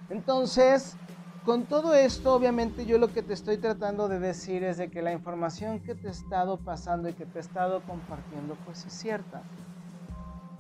Entonces, 0.09 0.97
con 1.43 1.67
todo 1.67 1.93
esto, 1.93 2.33
obviamente 2.33 2.85
yo 2.85 2.97
lo 2.97 3.07
que 3.09 3.21
te 3.21 3.33
estoy 3.33 3.57
tratando 3.57 4.07
de 4.07 4.19
decir 4.19 4.63
es 4.63 4.77
de 4.77 4.89
que 4.89 5.01
la 5.01 5.11
información 5.11 5.79
que 5.81 5.95
te 5.95 6.07
he 6.07 6.11
estado 6.11 6.57
pasando 6.57 7.09
y 7.09 7.13
que 7.13 7.25
te 7.25 7.37
he 7.37 7.41
estado 7.41 7.83
compartiendo, 7.83 8.55
pues 8.65 8.85
es 8.85 8.93
cierta. 8.99 9.43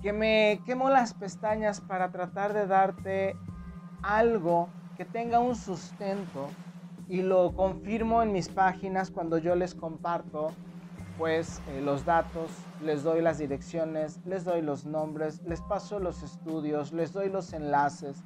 Que 0.05 0.13
me 0.13 0.61
quemo 0.67 0.91
las 0.91 1.15
pestañas 1.15 1.81
para 1.81 2.11
tratar 2.11 2.53
de 2.53 2.67
darte 2.67 3.39
algo 4.03 4.69
que 4.95 5.03
tenga 5.03 5.39
un 5.39 5.55
sustento 5.55 6.51
y 7.07 7.23
lo 7.23 7.55
confirmo 7.55 8.21
en 8.21 8.31
mis 8.31 8.47
páginas 8.47 9.09
cuando 9.09 9.39
yo 9.39 9.55
les 9.55 9.73
comparto 9.73 10.53
pues 11.17 11.59
eh, 11.65 11.81
los 11.81 12.05
datos, 12.05 12.51
les 12.77 13.01
doy 13.01 13.23
las 13.23 13.39
direcciones, 13.39 14.19
les 14.27 14.45
doy 14.45 14.61
los 14.61 14.85
nombres, 14.85 15.41
les 15.43 15.59
paso 15.61 15.97
los 15.97 16.21
estudios, 16.21 16.93
les 16.93 17.11
doy 17.11 17.29
los 17.29 17.51
enlaces. 17.53 18.23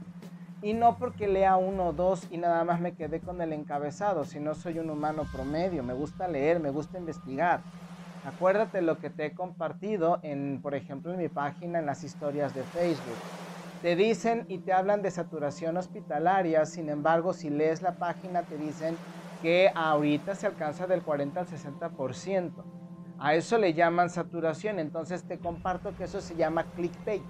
Y 0.61 0.73
no 0.73 0.97
porque 0.97 1.29
lea 1.29 1.55
uno 1.55 1.87
o 1.87 1.93
dos 1.93 2.27
y 2.29 2.35
nada 2.35 2.65
más 2.65 2.81
me 2.81 2.93
quedé 2.93 3.21
con 3.21 3.41
el 3.41 3.53
encabezado, 3.53 4.25
sino 4.25 4.53
soy 4.53 4.79
un 4.79 4.89
humano 4.89 5.23
promedio, 5.31 5.81
me 5.81 5.93
gusta 5.93 6.27
leer, 6.27 6.59
me 6.59 6.71
gusta 6.71 6.97
investigar. 6.97 7.61
Acuérdate 8.29 8.83
lo 8.83 8.99
que 8.99 9.09
te 9.09 9.25
he 9.25 9.33
compartido 9.33 10.19
en, 10.21 10.61
por 10.61 10.75
ejemplo, 10.75 11.11
en 11.11 11.17
mi 11.17 11.29
página, 11.29 11.79
en 11.79 11.87
las 11.87 12.03
historias 12.03 12.53
de 12.53 12.63
Facebook. 12.63 13.17
Te 13.81 13.95
dicen 13.95 14.45
y 14.47 14.59
te 14.59 14.71
hablan 14.71 15.01
de 15.01 15.09
saturación 15.09 15.77
hospitalaria, 15.77 16.63
sin 16.67 16.89
embargo, 16.89 17.33
si 17.33 17.49
lees 17.49 17.81
la 17.81 17.97
página 17.97 18.43
te 18.43 18.55
dicen 18.55 18.99
que 19.41 19.71
ahorita 19.73 20.35
se 20.35 20.45
alcanza 20.45 20.85
del 20.85 21.01
40 21.01 21.39
al 21.39 21.47
60%. 21.47 22.63
A 23.17 23.33
eso 23.33 23.57
le 23.57 23.73
llaman 23.73 24.11
saturación, 24.11 24.77
entonces 24.77 25.23
te 25.23 25.39
comparto 25.39 25.95
que 25.95 26.03
eso 26.03 26.21
se 26.21 26.35
llama 26.35 26.67
clickbait. 26.75 27.25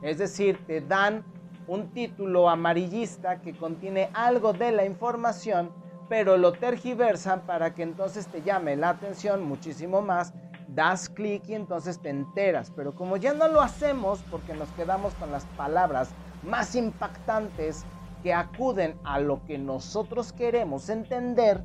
Es 0.00 0.16
decir, 0.16 0.64
te 0.66 0.80
dan 0.80 1.22
un 1.66 1.92
título 1.92 2.48
amarillista 2.48 3.42
que 3.42 3.52
contiene 3.52 4.08
algo 4.14 4.54
de 4.54 4.72
la 4.72 4.86
información, 4.86 5.70
pero 6.10 6.36
lo 6.36 6.50
tergiversan 6.50 7.46
para 7.46 7.72
que 7.72 7.84
entonces 7.84 8.26
te 8.26 8.42
llame 8.42 8.74
la 8.74 8.88
atención 8.88 9.44
muchísimo 9.44 10.02
más 10.02 10.34
das 10.66 11.08
clic 11.08 11.48
y 11.48 11.54
entonces 11.54 12.00
te 12.02 12.10
enteras. 12.10 12.72
Pero 12.74 12.96
como 12.96 13.16
ya 13.16 13.32
no 13.32 13.46
lo 13.46 13.60
hacemos 13.60 14.18
porque 14.28 14.52
nos 14.52 14.68
quedamos 14.72 15.14
con 15.14 15.30
las 15.30 15.46
palabras 15.46 16.12
más 16.42 16.74
impactantes 16.74 17.86
que 18.24 18.34
acuden 18.34 18.98
a 19.04 19.20
lo 19.20 19.44
que 19.46 19.56
nosotros 19.56 20.32
queremos 20.32 20.88
entender, 20.88 21.64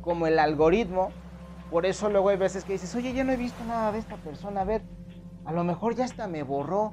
como 0.00 0.28
el 0.28 0.38
algoritmo, 0.38 1.10
por 1.68 1.86
eso 1.86 2.08
luego 2.08 2.28
hay 2.28 2.36
veces 2.36 2.64
que 2.64 2.74
dices, 2.74 2.94
oye, 2.94 3.12
ya 3.12 3.24
no 3.24 3.32
he 3.32 3.36
visto 3.36 3.64
nada 3.64 3.90
de 3.90 3.98
esta 3.98 4.16
persona, 4.16 4.60
a 4.60 4.64
ver, 4.64 4.82
a 5.44 5.52
lo 5.52 5.64
mejor 5.64 5.96
ya 5.96 6.04
hasta 6.04 6.28
me 6.28 6.44
borró. 6.44 6.92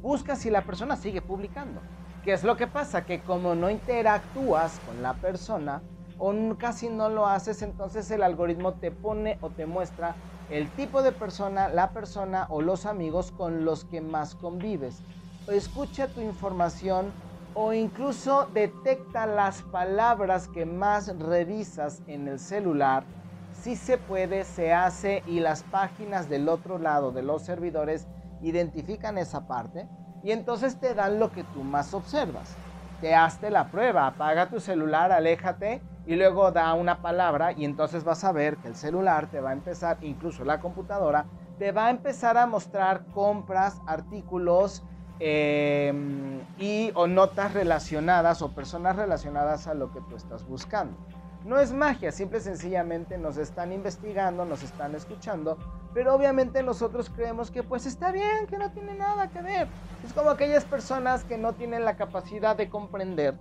Busca 0.00 0.34
si 0.34 0.48
la 0.48 0.62
persona 0.62 0.96
sigue 0.96 1.20
publicando. 1.20 1.82
¿Qué 2.22 2.32
es 2.32 2.42
lo 2.42 2.56
que 2.56 2.66
pasa? 2.66 3.04
Que 3.04 3.20
como 3.20 3.54
no 3.54 3.68
interactúas 3.68 4.80
con 4.80 5.02
la 5.02 5.12
persona 5.14 5.82
o 6.18 6.34
casi 6.58 6.88
no 6.88 7.08
lo 7.08 7.26
haces, 7.26 7.62
entonces 7.62 8.10
el 8.10 8.22
algoritmo 8.22 8.74
te 8.74 8.90
pone 8.90 9.38
o 9.40 9.50
te 9.50 9.66
muestra 9.66 10.16
el 10.50 10.70
tipo 10.70 11.02
de 11.02 11.12
persona, 11.12 11.68
la 11.68 11.92
persona 11.92 12.46
o 12.50 12.62
los 12.62 12.86
amigos 12.86 13.32
con 13.32 13.64
los 13.64 13.84
que 13.84 14.00
más 14.00 14.34
convives. 14.34 15.02
Escucha 15.48 16.08
tu 16.08 16.20
información 16.20 17.12
o 17.54 17.72
incluso 17.72 18.48
detecta 18.52 19.26
las 19.26 19.62
palabras 19.62 20.48
que 20.48 20.66
más 20.66 21.18
revisas 21.18 22.02
en 22.06 22.28
el 22.28 22.38
celular. 22.38 23.04
Si 23.52 23.76
se 23.76 23.98
puede, 23.98 24.44
se 24.44 24.72
hace 24.72 25.22
y 25.26 25.40
las 25.40 25.62
páginas 25.64 26.28
del 26.28 26.48
otro 26.48 26.78
lado 26.78 27.10
de 27.12 27.22
los 27.22 27.42
servidores 27.42 28.06
identifican 28.42 29.18
esa 29.18 29.46
parte 29.46 29.88
y 30.22 30.32
entonces 30.32 30.78
te 30.78 30.94
dan 30.94 31.18
lo 31.18 31.32
que 31.32 31.44
tú 31.44 31.64
más 31.64 31.94
observas. 31.94 32.56
Te 33.00 33.14
hazte 33.14 33.50
la 33.50 33.70
prueba, 33.70 34.06
apaga 34.06 34.48
tu 34.48 34.60
celular, 34.60 35.12
aléjate 35.12 35.82
y 36.06 36.14
luego 36.14 36.52
da 36.52 36.72
una 36.74 37.02
palabra 37.02 37.52
y 37.52 37.64
entonces 37.64 38.04
vas 38.04 38.22
a 38.24 38.32
ver 38.32 38.56
que 38.58 38.68
el 38.68 38.76
celular 38.76 39.28
te 39.28 39.40
va 39.40 39.50
a 39.50 39.52
empezar, 39.52 39.98
incluso 40.02 40.44
la 40.44 40.60
computadora, 40.60 41.26
te 41.58 41.72
va 41.72 41.86
a 41.86 41.90
empezar 41.90 42.38
a 42.38 42.46
mostrar 42.46 43.06
compras, 43.12 43.80
artículos 43.86 44.84
em, 45.18 46.40
y 46.58 46.92
o 46.94 47.06
notas 47.06 47.54
relacionadas 47.54 48.40
o 48.40 48.54
personas 48.54 48.96
relacionadas 48.96 49.66
a 49.66 49.74
lo 49.74 49.90
que 49.92 50.00
tú 50.02 50.14
estás 50.16 50.46
buscando. 50.46 50.96
No 51.44 51.58
es 51.58 51.72
magia, 51.72 52.10
simple 52.10 52.38
y 52.38 52.40
sencillamente 52.40 53.18
nos 53.18 53.36
están 53.36 53.72
investigando, 53.72 54.44
nos 54.44 54.62
están 54.62 54.94
escuchando, 54.94 55.58
pero 55.94 56.14
obviamente 56.14 56.62
nosotros 56.62 57.08
creemos 57.08 57.50
que 57.50 57.62
pues 57.62 57.86
está 57.86 58.10
bien, 58.10 58.46
que 58.48 58.58
no 58.58 58.70
tiene 58.72 58.94
nada 58.94 59.28
que 59.30 59.42
ver. 59.42 59.68
Es 60.04 60.12
como 60.12 60.30
aquellas 60.30 60.64
personas 60.64 61.24
que 61.24 61.38
no 61.38 61.52
tienen 61.54 61.84
la 61.84 61.96
capacidad 61.96 62.56
de 62.56 62.68
comprender 62.68 63.34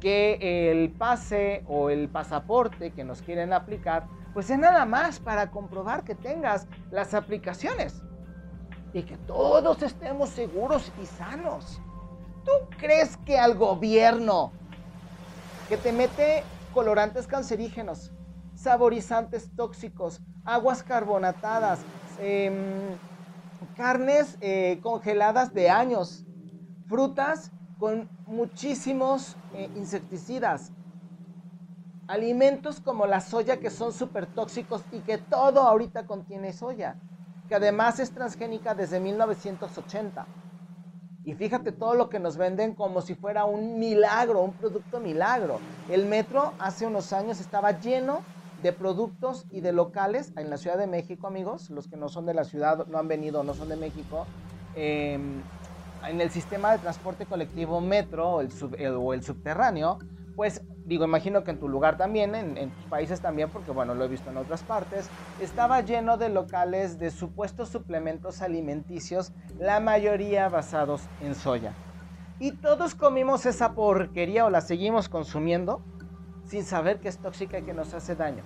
que 0.00 0.70
el 0.70 0.90
pase 0.90 1.64
o 1.66 1.90
el 1.90 2.08
pasaporte 2.08 2.92
que 2.92 3.04
nos 3.04 3.22
quieren 3.22 3.52
aplicar, 3.52 4.06
pues 4.32 4.50
es 4.50 4.58
nada 4.58 4.84
más 4.84 5.18
para 5.18 5.50
comprobar 5.50 6.04
que 6.04 6.14
tengas 6.14 6.66
las 6.90 7.14
aplicaciones 7.14 8.02
y 8.92 9.02
que 9.02 9.16
todos 9.18 9.82
estemos 9.82 10.30
seguros 10.30 10.92
y 11.02 11.06
sanos. 11.06 11.80
¿Tú 12.44 12.52
crees 12.78 13.16
que 13.18 13.38
al 13.38 13.56
gobierno 13.56 14.52
que 15.68 15.76
te 15.76 15.92
mete 15.92 16.44
colorantes 16.72 17.26
cancerígenos, 17.26 18.12
saborizantes 18.54 19.50
tóxicos, 19.54 20.20
aguas 20.44 20.82
carbonatadas, 20.82 21.80
em, 22.20 22.96
carnes 23.76 24.38
eh, 24.40 24.78
congeladas 24.82 25.52
de 25.52 25.68
años, 25.68 26.24
frutas 26.88 27.52
con 27.78 28.08
muchísimos 28.26 29.36
eh, 29.54 29.70
insecticidas. 29.76 30.72
Alimentos 32.08 32.80
como 32.80 33.06
la 33.06 33.20
soya 33.20 33.58
que 33.58 33.70
son 33.70 33.92
súper 33.92 34.26
tóxicos 34.26 34.82
y 34.92 35.00
que 35.00 35.18
todo 35.18 35.60
ahorita 35.60 36.04
contiene 36.04 36.52
soya, 36.52 36.96
que 37.48 37.54
además 37.54 38.00
es 38.00 38.10
transgénica 38.10 38.74
desde 38.74 38.98
1980. 38.98 40.26
Y 41.24 41.34
fíjate 41.34 41.72
todo 41.72 41.94
lo 41.94 42.08
que 42.08 42.18
nos 42.18 42.36
venden 42.36 42.74
como 42.74 43.00
si 43.00 43.14
fuera 43.14 43.44
un 43.44 43.78
milagro, 43.78 44.40
un 44.40 44.54
producto 44.54 44.98
milagro. 44.98 45.58
El 45.90 46.06
metro 46.06 46.54
hace 46.58 46.86
unos 46.86 47.12
años 47.12 47.40
estaba 47.40 47.78
lleno 47.78 48.22
de 48.62 48.72
productos 48.72 49.46
y 49.50 49.60
de 49.60 49.72
locales 49.72 50.32
en 50.36 50.50
la 50.50 50.56
Ciudad 50.56 50.78
de 50.78 50.86
México, 50.86 51.26
amigos, 51.26 51.70
los 51.70 51.86
que 51.86 51.96
no 51.96 52.08
son 52.08 52.26
de 52.26 52.34
la 52.34 52.44
ciudad, 52.44 52.86
no 52.88 52.98
han 52.98 53.08
venido, 53.08 53.44
no 53.44 53.54
son 53.54 53.68
de 53.68 53.76
México, 53.76 54.26
eh, 54.74 55.18
en 56.06 56.20
el 56.20 56.30
sistema 56.30 56.72
de 56.72 56.78
transporte 56.78 57.26
colectivo 57.26 57.80
metro 57.80 58.28
o 58.28 58.40
el, 58.40 59.22
subterráneo, 59.22 59.98
pues 60.36 60.62
digo, 60.84 61.04
imagino 61.04 61.42
que 61.42 61.50
en 61.50 61.58
tu 61.58 61.68
lugar 61.68 61.96
también, 61.96 62.34
en, 62.34 62.56
en, 62.56 62.70
tus 62.70 62.84
países 62.84 63.20
también, 63.20 63.50
porque 63.50 63.72
bueno, 63.72 63.94
lo 63.94 64.04
he 64.04 64.08
visto 64.08 64.30
en 64.30 64.36
otras 64.36 64.62
partes, 64.62 65.08
estaba 65.40 65.80
lleno 65.80 66.16
de 66.16 66.28
locales 66.28 66.98
de 66.98 67.10
supuestos 67.10 67.68
suplementos 67.68 68.40
alimenticios, 68.40 69.32
la 69.58 69.80
mayoría 69.80 70.48
basados 70.48 71.02
en 71.20 71.34
soya. 71.34 71.72
Y 72.38 72.52
todos 72.52 72.94
comimos 72.94 73.46
esa 73.46 73.72
porquería 73.72 74.44
o 74.44 74.50
la 74.50 74.60
seguimos 74.60 75.08
consumiendo 75.08 75.82
sin 76.46 76.64
saber 76.64 77.00
que 77.00 77.08
es 77.08 77.18
tóxica 77.18 77.58
y 77.58 77.62
que 77.62 77.74
nos 77.74 77.92
hace 77.94 78.14
daño. 78.14 78.44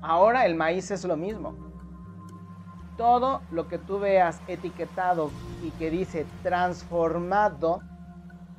Ahora 0.00 0.44
el 0.46 0.54
maíz 0.54 0.90
es 0.90 1.04
lo 1.04 1.16
mismo 1.16 1.67
todo 2.98 3.40
lo 3.50 3.68
que 3.68 3.78
tú 3.78 3.98
veas 3.98 4.42
etiquetado 4.48 5.30
y 5.62 5.70
que 5.70 5.88
dice 5.88 6.26
transformado 6.42 7.80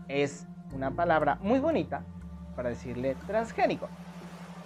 es 0.08 0.48
una 0.74 0.92
palabra 0.92 1.38
muy 1.42 1.60
bonita 1.60 2.04
para 2.56 2.70
decirle 2.70 3.16
transgénico. 3.28 3.88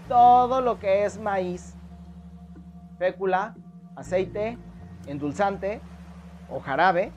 Todo 0.08 0.62
lo 0.62 0.80
que 0.80 1.04
es 1.04 1.20
maíz, 1.20 1.76
fécula, 2.98 3.56
aceite, 3.96 4.58
endulzante, 5.08 5.82
o 6.50 6.60
jarabe 6.60 7.12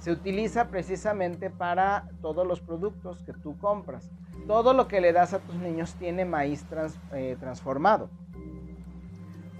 se 0.00 0.10
utiliza 0.10 0.68
precisamente 0.68 1.50
para 1.50 2.08
todos 2.20 2.46
los 2.46 2.60
productos 2.60 3.22
que 3.22 3.32
tú 3.32 3.56
compras. 3.58 4.10
Todo 4.48 4.72
lo 4.72 4.88
que 4.88 5.00
le 5.00 5.12
das 5.12 5.34
a 5.34 5.38
tus 5.38 5.54
niños 5.54 5.94
tiene 5.94 6.24
maíz 6.24 6.66
eh, 7.12 7.36
transformado. 7.38 8.10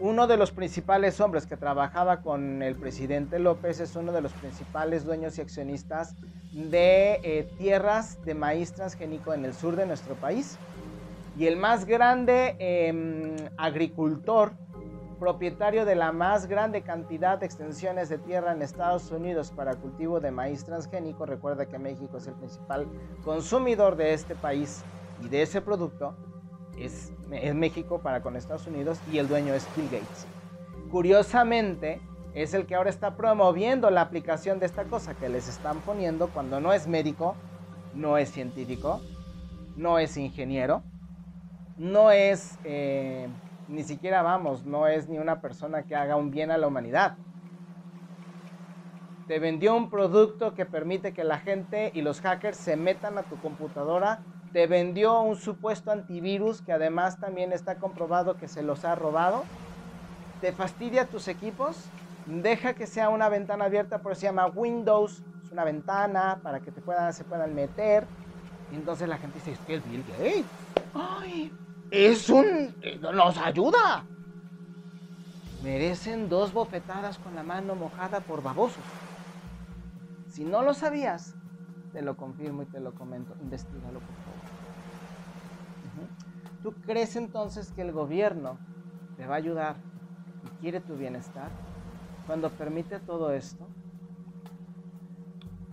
Uno 0.02 0.26
de 0.26 0.36
los 0.36 0.50
principales 0.50 1.20
hombres 1.20 1.46
que 1.46 1.56
trabajaba 1.56 2.22
con 2.22 2.60
el 2.60 2.74
presidente 2.74 3.38
López 3.38 3.78
es 3.78 3.94
uno 3.94 4.10
de 4.10 4.20
los 4.20 4.32
principales 4.32 5.04
dueños 5.04 5.38
y 5.38 5.42
accionistas 5.42 6.16
de 6.52 7.20
eh, 7.22 7.48
tierras 7.56 8.20
de 8.24 8.34
maíz 8.34 8.72
transgénico 8.72 9.32
en 9.32 9.44
el 9.44 9.54
sur 9.54 9.76
de 9.76 9.86
nuestro 9.86 10.16
país. 10.16 10.58
Y 11.38 11.46
el 11.46 11.56
más 11.56 11.84
grande 11.84 12.56
em, 12.58 13.36
agricultor 13.56 14.54
propietario 15.20 15.84
de 15.84 15.94
la 15.94 16.10
más 16.10 16.46
grande 16.46 16.82
cantidad 16.82 17.38
de 17.38 17.46
extensiones 17.46 18.08
de 18.08 18.18
tierra 18.18 18.50
en 18.50 18.60
Estados 18.60 19.08
Unidos 19.12 19.52
para 19.52 19.76
cultivo 19.76 20.18
de 20.18 20.32
maíz 20.32 20.64
transgénico. 20.64 21.26
Recuerda 21.26 21.66
que 21.66 21.78
México 21.78 22.16
es 22.16 22.26
el 22.26 22.34
principal 22.34 22.88
consumidor 23.22 23.94
de 23.94 24.14
este 24.14 24.34
país 24.34 24.82
y 25.22 25.28
de 25.28 25.42
ese 25.42 25.60
producto. 25.60 26.16
Es, 26.78 27.12
México 27.54 28.00
para 28.00 28.20
con 28.22 28.36
Estados 28.36 28.66
Unidos 28.66 28.98
y 29.10 29.18
el 29.18 29.28
dueño 29.28 29.54
es 29.54 29.66
Bill 29.76 29.86
Gates. 29.86 30.26
Curiosamente, 30.90 32.00
es 32.34 32.54
el 32.54 32.66
que 32.66 32.74
ahora 32.74 32.90
está 32.90 33.16
promoviendo 33.16 33.90
la 33.90 34.02
aplicación 34.02 34.58
de 34.58 34.66
esta 34.66 34.84
cosa 34.84 35.14
que 35.14 35.28
les 35.28 35.48
están 35.48 35.80
poniendo 35.80 36.28
cuando 36.28 36.60
no 36.60 36.72
es 36.72 36.86
médico, 36.86 37.36
no 37.94 38.18
es 38.18 38.30
científico, 38.30 39.00
no 39.76 39.98
es 39.98 40.16
ingeniero, 40.16 40.82
no 41.78 42.10
es 42.10 42.58
eh, 42.64 43.28
ni 43.68 43.82
siquiera 43.82 44.22
vamos, 44.22 44.64
no 44.64 44.86
es 44.86 45.08
ni 45.08 45.18
una 45.18 45.40
persona 45.40 45.84
que 45.84 45.96
haga 45.96 46.16
un 46.16 46.30
bien 46.30 46.50
a 46.50 46.58
la 46.58 46.66
humanidad. 46.66 47.16
Te 49.26 49.38
vendió 49.38 49.74
un 49.74 49.88
producto 49.88 50.54
que 50.54 50.66
permite 50.66 51.12
que 51.12 51.24
la 51.24 51.38
gente 51.38 51.90
y 51.94 52.02
los 52.02 52.20
hackers 52.20 52.56
se 52.56 52.76
metan 52.76 53.18
a 53.18 53.22
tu 53.22 53.40
computadora. 53.40 54.22
Te 54.52 54.66
vendió 54.66 55.20
un 55.20 55.36
supuesto 55.36 55.90
antivirus 55.90 56.60
que 56.60 56.72
además 56.72 57.18
también 57.18 57.52
está 57.52 57.76
comprobado 57.76 58.36
que 58.36 58.48
se 58.48 58.62
los 58.62 58.84
ha 58.84 58.94
robado. 58.94 59.44
Te 60.40 60.52
fastidia 60.52 61.06
tus 61.06 61.28
equipos. 61.28 61.76
Deja 62.26 62.74
que 62.74 62.86
sea 62.86 63.08
una 63.08 63.28
ventana 63.28 63.64
abierta, 63.64 63.98
por 63.98 64.12
eso 64.12 64.20
se 64.20 64.26
llama 64.26 64.46
Windows. 64.46 65.22
Es 65.44 65.50
una 65.50 65.64
ventana 65.64 66.40
para 66.42 66.60
que 66.60 66.70
te 66.70 66.80
puedan, 66.80 67.12
se 67.12 67.24
puedan 67.24 67.54
meter. 67.54 68.06
Y 68.70 68.76
entonces 68.76 69.08
la 69.08 69.18
gente 69.18 69.38
dice, 69.38 69.52
es 69.52 69.58
que 69.60 69.74
el 69.74 69.80
Bill 69.80 70.04
Gates. 70.18 70.44
¡Ay! 70.94 71.52
es 71.92 72.30
un... 72.30 72.74
nos 73.00 73.36
ayuda. 73.36 74.04
Merecen 75.62 76.28
dos 76.28 76.52
bofetadas 76.52 77.18
con 77.18 77.34
la 77.36 77.42
mano 77.42 77.74
mojada 77.74 78.20
por 78.20 78.42
babosos. 78.42 78.82
Si 80.28 80.44
no 80.44 80.62
lo 80.62 80.72
sabías, 80.74 81.34
te 81.92 82.02
lo 82.02 82.16
confirmo 82.16 82.62
y 82.62 82.66
te 82.66 82.80
lo 82.80 82.94
comento. 82.94 83.36
Investígalo, 83.40 84.00
por 84.00 84.16
favor. 84.24 84.62
¿Tú 86.62 86.74
crees 86.86 87.16
entonces 87.16 87.70
que 87.72 87.82
el 87.82 87.92
gobierno 87.92 88.58
te 89.16 89.26
va 89.26 89.34
a 89.34 89.38
ayudar 89.38 89.80
y 90.42 90.48
quiere 90.60 90.80
tu 90.80 90.96
bienestar 90.96 91.50
cuando 92.26 92.50
permite 92.50 93.00
todo 93.00 93.32
esto? 93.32 93.68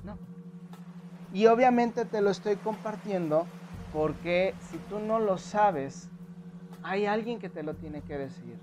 No. 0.04 0.18
Y 1.32 1.46
obviamente 1.46 2.06
te 2.06 2.22
lo 2.22 2.32
estoy 2.32 2.56
compartiendo 2.58 3.48
porque 3.94 4.56
si 4.60 4.78
tú 4.78 5.00
no 5.00 5.20
lo 5.20 5.38
sabes, 5.38 6.10
hay 6.82 7.06
alguien 7.06 7.40
que 7.40 7.50
te 7.50 7.64
lo 7.64 7.76
tiene 7.76 8.02
que 8.02 8.18
decir. 8.18 8.58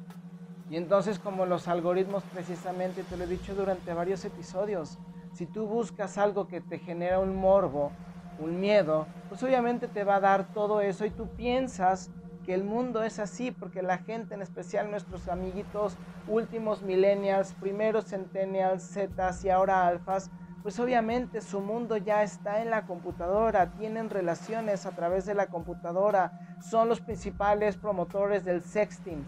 Y 0.68 0.76
entonces 0.76 1.18
como 1.18 1.46
los 1.46 1.68
algoritmos 1.68 2.24
precisamente, 2.24 3.04
te 3.04 3.16
lo 3.16 3.24
he 3.24 3.28
dicho 3.28 3.54
durante 3.54 3.94
varios 3.94 4.24
episodios, 4.24 4.98
si 5.36 5.44
tú 5.44 5.66
buscas 5.66 6.16
algo 6.16 6.48
que 6.48 6.62
te 6.62 6.78
genera 6.78 7.18
un 7.18 7.36
morbo, 7.36 7.92
un 8.38 8.58
miedo, 8.58 9.06
pues 9.28 9.42
obviamente 9.42 9.86
te 9.86 10.02
va 10.02 10.16
a 10.16 10.20
dar 10.20 10.50
todo 10.54 10.80
eso 10.80 11.04
y 11.04 11.10
tú 11.10 11.28
piensas 11.36 12.10
que 12.42 12.54
el 12.54 12.64
mundo 12.64 13.02
es 13.02 13.18
así 13.18 13.50
porque 13.50 13.82
la 13.82 13.98
gente, 13.98 14.34
en 14.34 14.40
especial 14.40 14.90
nuestros 14.90 15.28
amiguitos 15.28 15.98
últimos 16.26 16.82
millennials, 16.82 17.52
primeros 17.52 18.06
centennials, 18.06 18.82
zetas 18.82 19.44
y 19.44 19.50
ahora 19.50 19.86
alfas, 19.86 20.30
pues 20.62 20.80
obviamente 20.80 21.42
su 21.42 21.60
mundo 21.60 21.98
ya 21.98 22.22
está 22.22 22.62
en 22.62 22.70
la 22.70 22.86
computadora, 22.86 23.66
tienen 23.76 24.08
relaciones 24.08 24.86
a 24.86 24.92
través 24.92 25.26
de 25.26 25.34
la 25.34 25.48
computadora, 25.48 26.32
son 26.70 26.88
los 26.88 27.00
principales 27.00 27.76
promotores 27.76 28.42
del 28.42 28.62
sexting, 28.62 29.22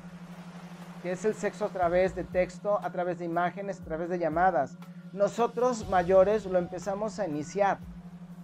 que 1.02 1.12
es 1.12 1.22
el 1.26 1.34
sexo 1.34 1.66
a 1.66 1.68
través 1.68 2.14
de 2.14 2.24
texto, 2.24 2.80
a 2.82 2.90
través 2.90 3.18
de 3.18 3.26
imágenes, 3.26 3.78
a 3.78 3.84
través 3.84 4.08
de 4.08 4.18
llamadas. 4.18 4.78
Nosotros 5.12 5.88
mayores 5.88 6.44
lo 6.44 6.58
empezamos 6.58 7.18
a 7.18 7.26
iniciar 7.26 7.78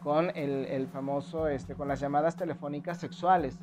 con 0.02 0.30
el, 0.34 0.86
famoso, 0.88 1.48
este, 1.48 1.74
con 1.74 1.88
las 1.88 2.00
llamadas 2.00 2.36
telefónicas 2.36 2.98
sexuales. 2.98 3.58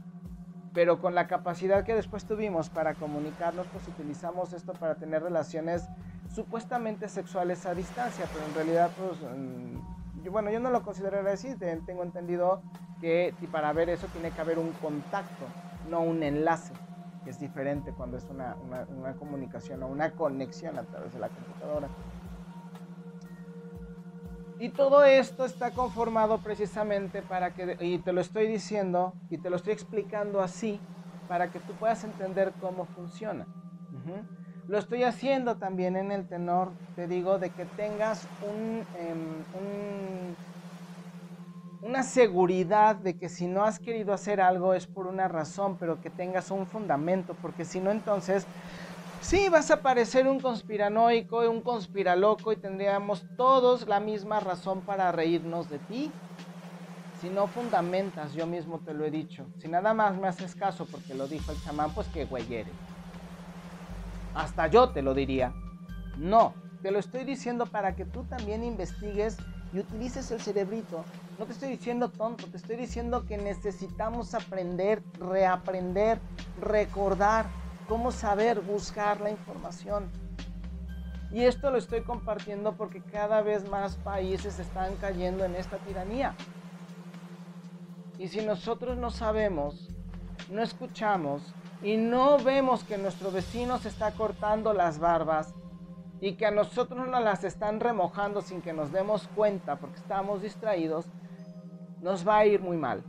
Pero 0.74 1.00
con 1.00 1.16
la 1.16 1.28
capacidad 1.28 1.84
que 1.84 1.96
después 1.96 2.26
tuvimos 2.26 2.70
para 2.70 2.94
comunicarnos, 2.94 3.68
pues 3.68 3.88
utilizamos 3.88 4.54
esto 4.54 4.74
para 4.74 4.96
tener 4.96 5.22
relaciones 5.22 5.84
supuestamente 6.34 7.10
sexuales 7.10 7.66
a 7.66 7.74
distancia, 7.74 8.26
pero 8.32 8.46
en 8.46 8.56
realidad, 8.56 8.90
pues, 8.98 9.20
mm, 9.20 10.32
bueno, 10.32 10.50
yo 10.50 10.60
no 10.60 10.70
lo 10.70 10.82
consideraría 10.82 11.34
así, 11.34 11.54
tengo 11.58 12.04
entendido 12.04 12.62
que 13.02 13.34
para 13.52 13.74
ver 13.74 13.90
eso 13.90 14.08
tiene 14.14 14.32
que 14.32 14.40
haber 14.40 14.60
un 14.60 14.72
contacto, 14.74 15.46
no 15.90 16.02
un 16.02 16.24
enlace, 16.24 16.74
que 17.24 17.32
es 17.32 17.40
diferente 17.40 17.92
cuando 17.92 18.18
es 18.18 18.24
una, 18.30 18.56
una 18.98 19.14
comunicación 19.16 19.84
o 19.84 19.88
una 19.88 20.12
conexión 20.12 20.78
a 20.78 20.84
través 20.84 21.14
de 21.14 21.20
la 21.20 21.28
computadora. 21.28 21.90
Y 24.62 24.70
todo 24.74 25.04
esto 25.04 25.44
está 25.44 25.74
conformado 25.74 26.44
precisamente 26.44 27.24
para 27.24 27.56
que, 27.56 27.76
y 27.80 27.98
te 27.98 28.14
lo 28.14 28.22
estoy 28.22 28.46
diciendo 28.46 29.18
y 29.28 29.40
te 29.40 29.50
lo 29.50 29.56
estoy 29.56 29.74
explicando 29.74 30.40
así, 30.40 30.86
para 31.26 31.50
que 31.50 31.62
tú 31.62 31.76
puedas 31.80 32.04
entender 32.04 32.56
cómo 32.60 32.86
funciona. 32.86 33.50
Lo 34.68 34.78
estoy 34.78 35.02
haciendo 35.04 35.58
también 35.58 35.96
en 35.96 36.12
el 36.12 36.28
tenor, 36.28 36.78
te 36.94 37.08
digo, 37.08 37.40
de 37.40 37.54
que 37.54 37.66
tengas 37.66 38.30
em, 38.40 38.86
un, 39.52 40.38
una 41.82 42.04
seguridad 42.04 42.96
de 42.96 43.18
que 43.18 43.30
si 43.30 43.48
no 43.48 43.64
has 43.64 43.80
querido 43.80 44.14
hacer 44.14 44.40
algo 44.42 44.74
es 44.76 44.86
por 44.88 45.08
una 45.08 45.28
razón, 45.28 45.78
pero 45.80 46.00
que 46.00 46.12
tengas 46.12 46.52
un 46.52 46.68
fundamento, 46.68 47.36
porque 47.36 47.66
si 47.66 47.80
no 47.80 47.90
entonces 47.90 48.48
sí 49.22 49.50
vas 49.50 49.72
a 49.72 49.82
parecer 49.82 50.28
un 50.28 50.40
conspiranoico, 50.40 51.50
un 51.50 51.62
conspiraloco 51.62 52.52
y 52.52 52.58
tendríamos 52.58 53.26
todos 53.36 53.88
la 53.88 54.00
misma 54.00 54.40
razón 54.40 54.82
para 54.82 55.12
reírnos 55.12 55.70
de 55.70 55.80
ti. 55.80 56.16
Si 57.14 57.30
no 57.30 57.48
fundamentas, 57.48 58.34
yo 58.34 58.48
mismo 58.48 58.80
te 58.80 58.94
lo 58.94 59.06
he 59.06 59.12
dicho, 59.12 59.48
si 59.60 59.68
nada 59.68 59.94
más 59.94 60.18
me 60.18 60.28
haces 60.28 60.56
caso 60.56 60.88
porque 60.88 61.14
lo 61.14 61.28
dijo 61.28 61.52
el 61.52 61.62
chamán, 61.62 61.94
pues 61.94 62.08
que 62.08 62.26
güey 62.26 62.52
eres. 62.54 62.76
Hasta 64.34 64.68
yo 64.68 64.90
te 64.90 65.02
lo 65.02 65.14
diría. 65.14 65.54
No, 66.18 66.56
te 66.82 66.90
lo 66.90 67.00
estoy 67.00 67.24
diciendo 67.24 67.66
para 67.68 67.96
que 67.96 68.06
tú 68.06 68.24
también 68.24 68.64
investigues 68.64 69.38
y 69.72 69.80
utilices 69.80 70.32
el 70.32 70.42
cerebrito. 70.42 71.06
No 71.38 71.46
te 71.46 71.54
estoy 71.54 71.70
diciendo 71.70 72.10
tonto, 72.10 72.48
te 72.48 72.58
estoy 72.58 72.76
diciendo 72.76 73.26
que 73.26 73.38
necesitamos 73.38 74.34
aprender, 74.34 75.04
reaprender, 75.20 76.20
recordar 76.58 77.50
cómo 77.92 78.14
saber 78.14 78.62
buscar 78.62 79.20
la 79.20 79.30
información. 79.30 80.10
Y 81.30 81.44
esto 81.44 81.70
lo 81.70 81.78
estoy 81.78 82.04
compartiendo 82.04 82.72
porque 82.78 83.02
cada 83.02 83.42
vez 83.42 83.70
más 83.70 83.98
países 83.98 84.60
están 84.60 84.96
cayendo 84.96 85.44
en 85.44 85.56
esta 85.56 85.76
tiranía. 85.76 86.34
Y 88.18 88.30
si 88.30 88.46
nosotros 88.46 88.98
no 88.98 89.12
sabemos, 89.12 89.90
no 90.50 90.62
escuchamos, 90.62 91.54
y 91.84 91.98
no 91.98 92.38
vemos 92.38 92.86
que 92.86 92.98
nuestro 92.98 93.30
vecino 93.30 93.78
se 93.78 93.90
está 93.90 94.12
cortando 94.12 94.72
las 94.72 94.98
barbas 94.98 95.54
y 96.22 96.36
que 96.36 96.46
a 96.46 96.52
nosotros 96.52 97.06
nos 97.10 97.22
las 97.22 97.44
están 97.44 97.82
remojando 97.82 98.42
sin 98.42 98.62
que 98.62 98.72
nos 98.72 98.94
demos 98.94 99.28
cuenta 99.36 99.76
porque 99.76 99.98
estamos 99.98 100.42
distraídos, 100.42 101.08
nos 102.00 102.26
va 102.26 102.38
a 102.38 102.46
ir 102.46 102.62
muy 102.62 102.78
mal. 102.78 103.04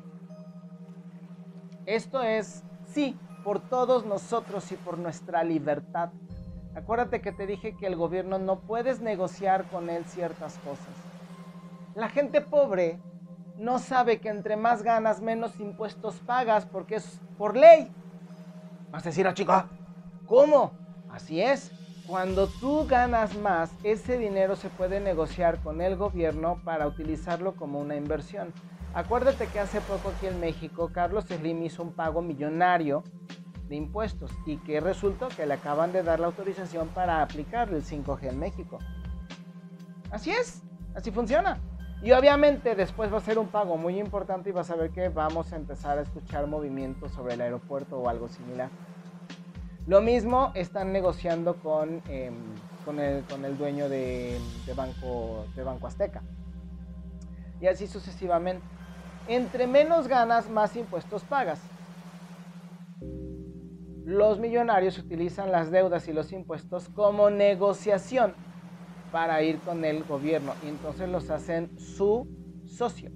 Esto 1.87 2.21
es, 2.21 2.65
sí, 2.87 3.17
por 3.45 3.61
todos 3.61 4.05
nosotros 4.05 4.71
y 4.73 4.77
por 4.77 4.99
nuestra 4.99 5.43
libertad. 5.45 6.11
Acuérdate 6.75 7.21
que 7.21 7.33
te 7.33 7.47
dije 7.47 7.77
que 7.79 7.87
el 7.87 7.97
gobierno 7.97 8.39
no 8.39 8.61
puedes 8.61 9.01
negociar 9.01 9.65
con 9.71 9.91
él 9.91 10.05
ciertas 10.07 10.59
cosas. 10.59 10.97
La 11.95 12.09
gente 12.09 12.41
pobre 12.41 12.99
no 13.59 13.79
sabe 13.79 14.19
que 14.19 14.31
entre 14.31 14.57
más 14.57 14.83
ganas, 14.83 15.21
menos 15.21 15.59
impuestos 15.61 16.15
pagas 16.21 16.65
porque 16.67 16.97
es 16.97 17.21
por 17.37 17.57
ley. 17.57 17.91
Vas 18.91 19.05
a 19.05 19.11
decir 19.11 19.27
a 19.27 19.31
ah, 19.31 19.35
chica, 19.35 19.69
¿cómo? 20.27 20.73
Así 21.09 21.43
es. 21.43 21.71
Cuando 22.07 22.47
tú 22.47 22.87
ganas 22.87 23.37
más, 23.37 23.71
ese 23.85 24.19
dinero 24.19 24.57
se 24.57 24.69
puede 24.71 25.01
negociar 25.01 25.63
con 25.63 25.81
el 25.81 25.97
gobierno 25.97 26.61
para 26.65 26.87
utilizarlo 26.87 27.55
como 27.55 27.79
una 27.79 27.97
inversión. 27.97 28.53
Acuérdate 28.95 29.47
que 29.47 29.59
hace 29.59 29.81
poco 29.81 30.11
aquí 30.11 30.27
en 30.27 30.39
México 30.39 30.91
Carlos 30.93 31.25
Slim 31.25 31.63
hizo 31.63 31.83
un 31.83 31.93
pago 31.93 32.21
millonario 32.21 33.03
de 33.69 33.77
impuestos 33.77 34.31
y 34.45 34.59
que 34.59 34.81
resultó 34.81 35.29
que 35.29 35.47
le 35.47 35.55
acaban 35.55 35.93
de 35.93 36.03
dar 36.03 36.21
la 36.21 36.27
autorización 36.27 36.89
para 36.89 37.23
aplicar 37.23 37.71
el 37.71 37.83
5G 37.83 38.29
en 38.29 38.39
México. 38.39 38.79
Así 40.11 40.31
es, 40.31 40.63
así 40.95 41.11
funciona. 41.11 41.59
Y 42.03 42.13
obviamente 42.13 42.75
después 42.75 43.11
va 43.11 43.17
a 43.17 43.23
ser 43.23 43.39
un 43.39 43.49
pago 43.49 43.79
muy 43.79 43.99
importante 43.99 44.51
y 44.51 44.53
vas 44.53 44.71
a 44.71 44.77
ver 44.77 44.91
que 44.91 45.09
vamos 45.09 45.55
a 45.55 45.57
empezar 45.57 45.97
a 45.97 46.03
escuchar 46.03 46.47
movimientos 46.47 47.13
sobre 47.13 47.35
el 47.35 47.41
aeropuerto 47.41 47.97
o 47.99 48.11
algo 48.11 48.29
similar. 48.29 48.69
Lo 49.87 50.03
mismo 50.03 50.53
están 50.55 50.93
negociando 50.93 51.57
con, 51.57 52.03
em, 52.09 52.35
con, 52.85 53.01
el, 53.01 53.25
con, 53.25 53.45
el, 53.47 53.57
dueño 53.57 53.89
de, 53.89 54.39
de, 54.67 54.75
banco, 54.75 55.47
de 55.57 55.65
Banco 55.65 55.87
Azteca. 55.87 56.23
Y 57.59 57.69
así 57.69 57.87
sucesivamente. 57.87 58.63
Entre 59.27 59.67
menos 59.67 60.09
ganas, 60.09 60.49
más 60.51 60.77
impuestos 60.77 61.25
pagas. 61.25 61.71
Los 64.05 64.41
millonarios 64.41 64.99
utilizan 64.99 65.53
las 65.53 65.71
deudas 65.71 66.09
y 66.09 66.13
los 66.13 66.33
impuestos 66.33 66.89
como 66.89 67.31
negociación 67.31 68.37
para 69.11 69.43
ir 69.43 69.63
con 69.63 69.85
el 69.85 70.05
gobierno 70.05 70.57
y 70.61 70.69
entonces 70.69 71.09
los 71.09 71.31
hacen 71.31 71.79
su 71.79 72.27
socio. 72.67 73.11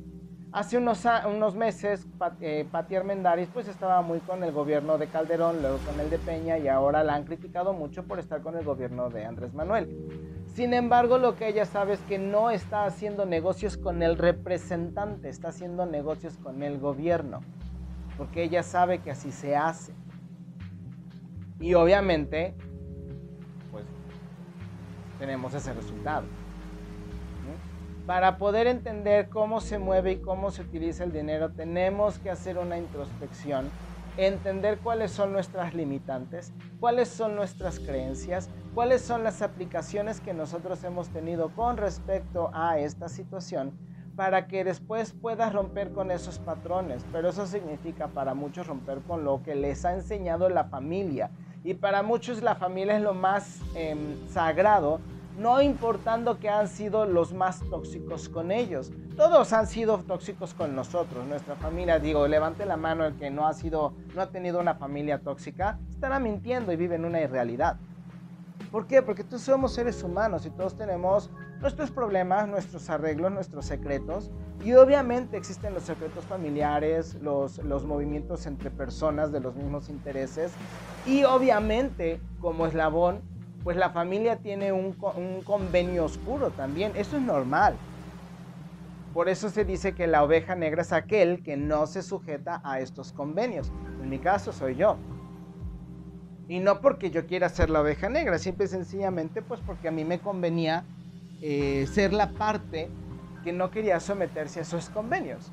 Hace 0.52 0.78
unos, 0.78 1.04
unos 1.28 1.54
meses 1.54 2.06
eh, 2.40 2.66
Pati 2.70 2.96
Armendáriz 2.96 3.48
pues 3.52 3.68
estaba 3.68 4.00
muy 4.02 4.20
con 4.20 4.42
el 4.42 4.52
gobierno 4.52 4.96
de 4.96 5.08
Calderón, 5.08 5.60
luego 5.60 5.78
con 5.78 5.98
el 6.00 6.08
de 6.08 6.18
Peña 6.18 6.56
y 6.58 6.68
ahora 6.68 7.04
la 7.04 7.14
han 7.14 7.24
criticado 7.24 7.72
mucho 7.72 8.04
por 8.04 8.18
estar 8.18 8.40
con 8.40 8.56
el 8.56 8.64
gobierno 8.64 9.10
de 9.10 9.24
Andrés 9.24 9.52
Manuel. 9.52 10.44
Sin 10.54 10.72
embargo, 10.72 11.18
lo 11.18 11.36
que 11.36 11.48
ella 11.48 11.66
sabe 11.66 11.94
es 11.94 12.00
que 12.00 12.18
no 12.18 12.50
está 12.50 12.86
haciendo 12.86 13.26
negocios 13.26 13.76
con 13.76 14.02
el 14.02 14.16
representante, 14.16 15.28
está 15.28 15.48
haciendo 15.48 15.84
negocios 15.84 16.38
con 16.38 16.62
el 16.62 16.78
gobierno, 16.78 17.40
porque 18.16 18.44
ella 18.44 18.62
sabe 18.62 19.00
que 19.00 19.10
así 19.10 19.32
se 19.32 19.56
hace. 19.56 19.92
Y 21.60 21.74
obviamente 21.74 22.54
tenemos 25.18 25.52
ese 25.54 25.74
resultado. 25.74 26.24
Para 28.06 28.38
poder 28.38 28.68
entender 28.68 29.28
cómo 29.28 29.60
se 29.60 29.80
mueve 29.80 30.12
y 30.12 30.16
cómo 30.18 30.52
se 30.52 30.62
utiliza 30.62 31.02
el 31.02 31.12
dinero, 31.12 31.50
tenemos 31.50 32.20
que 32.20 32.30
hacer 32.30 32.56
una 32.56 32.78
introspección, 32.78 33.68
entender 34.16 34.78
cuáles 34.78 35.10
son 35.10 35.32
nuestras 35.32 35.74
limitantes, 35.74 36.52
cuáles 36.78 37.08
son 37.08 37.34
nuestras 37.34 37.80
creencias, 37.80 38.48
cuáles 38.76 39.02
son 39.02 39.24
las 39.24 39.42
aplicaciones 39.42 40.20
que 40.20 40.34
nosotros 40.34 40.84
hemos 40.84 41.08
tenido 41.08 41.48
con 41.48 41.78
respecto 41.78 42.50
a 42.54 42.78
esta 42.78 43.08
situación 43.08 43.76
para 44.14 44.46
que 44.46 44.62
después 44.62 45.12
puedas 45.12 45.52
romper 45.52 45.90
con 45.92 46.12
esos 46.12 46.38
patrones. 46.38 47.04
Pero 47.10 47.30
eso 47.30 47.44
significa 47.44 48.06
para 48.06 48.34
muchos 48.34 48.68
romper 48.68 49.00
con 49.00 49.24
lo 49.24 49.42
que 49.42 49.56
les 49.56 49.84
ha 49.84 49.94
enseñado 49.94 50.48
la 50.48 50.64
familia, 50.64 51.30
y 51.64 51.74
para 51.74 52.04
muchos 52.04 52.40
la 52.40 52.54
familia 52.54 52.96
es 52.96 53.02
lo 53.02 53.14
más 53.14 53.60
em, 53.74 54.16
sagrado, 54.28 55.00
no 55.38 55.60
importando 55.60 56.38
que 56.38 56.48
han 56.48 56.68
sido 56.68 57.04
los 57.04 57.32
más 57.32 57.60
tóxicos 57.68 58.28
con 58.28 58.50
ellos. 58.50 58.92
Todos 59.16 59.52
han 59.52 59.66
sido 59.66 59.98
tóxicos 59.98 60.54
con 60.54 60.74
nosotros, 60.74 61.26
nuestra 61.26 61.56
familia. 61.56 61.98
Digo, 61.98 62.26
levante 62.26 62.64
la 62.66 62.76
mano 62.76 63.04
el 63.04 63.16
que 63.16 63.30
no 63.30 63.46
ha 63.46 63.54
sido, 63.54 63.94
no 64.14 64.22
ha 64.22 64.30
tenido 64.30 64.60
una 64.60 64.74
familia 64.74 65.18
tóxica, 65.18 65.78
estará 65.90 66.18
mintiendo 66.18 66.72
y 66.72 66.76
vive 66.76 66.96
en 66.96 67.04
una 67.04 67.20
irrealidad. 67.20 67.76
¿Por 68.70 68.86
qué? 68.86 69.02
Porque 69.02 69.24
todos 69.24 69.42
somos 69.42 69.74
seres 69.74 70.02
humanos 70.02 70.44
y 70.44 70.50
todos 70.50 70.76
tenemos 70.76 71.30
nuestros 71.60 71.90
problemas, 71.90 72.48
nuestros 72.48 72.90
arreglos, 72.90 73.32
nuestros 73.32 73.66
secretos. 73.66 74.30
Y 74.64 74.72
obviamente 74.74 75.36
existen 75.36 75.74
los 75.74 75.84
secretos 75.84 76.24
familiares, 76.24 77.14
los, 77.22 77.58
los 77.58 77.84
movimientos 77.84 78.46
entre 78.46 78.70
personas 78.70 79.32
de 79.32 79.40
los 79.40 79.54
mismos 79.54 79.88
intereses. 79.88 80.52
Y 81.06 81.24
obviamente, 81.24 82.20
como 82.40 82.66
eslabón, 82.66 83.20
pues 83.66 83.76
la 83.76 83.90
familia 83.90 84.36
tiene 84.36 84.70
un, 84.70 84.92
convenio 85.42 86.04
oscuro 86.04 86.50
también. 86.50 86.92
Eso 86.94 87.16
es 87.16 87.22
normal. 87.24 87.74
Por 89.12 89.28
eso 89.28 89.50
se 89.50 89.64
dice 89.64 89.92
que 89.92 90.06
la 90.06 90.22
oveja 90.22 90.54
negra 90.54 90.82
es 90.82 90.92
aquel 90.92 91.42
que 91.42 91.56
no 91.56 91.88
se 91.88 92.04
sujeta 92.04 92.60
a 92.62 92.78
estos 92.78 93.12
convenios. 93.12 93.72
En 94.00 94.08
mi 94.08 94.20
caso 94.20 94.52
soy 94.52 94.76
yo. 94.76 94.96
Y 96.46 96.60
no 96.60 96.80
porque 96.80 97.10
yo 97.10 97.26
quiera 97.26 97.48
ser 97.48 97.68
la 97.68 97.80
oveja 97.80 98.08
negra, 98.08 98.38
simple 98.38 98.68
sencillamente 98.68 99.42
pues 99.42 99.60
porque 99.66 99.88
a 99.88 99.90
mí 99.90 100.04
me 100.04 100.20
convenía 100.20 100.84
eh, 101.42 101.88
ser 101.88 102.12
la 102.12 102.30
parte 102.30 102.88
que 103.42 103.52
no 103.52 103.72
quería 103.72 103.98
someterse 103.98 104.60
a 104.60 104.62
esos 104.62 104.90
convenios. 104.90 105.50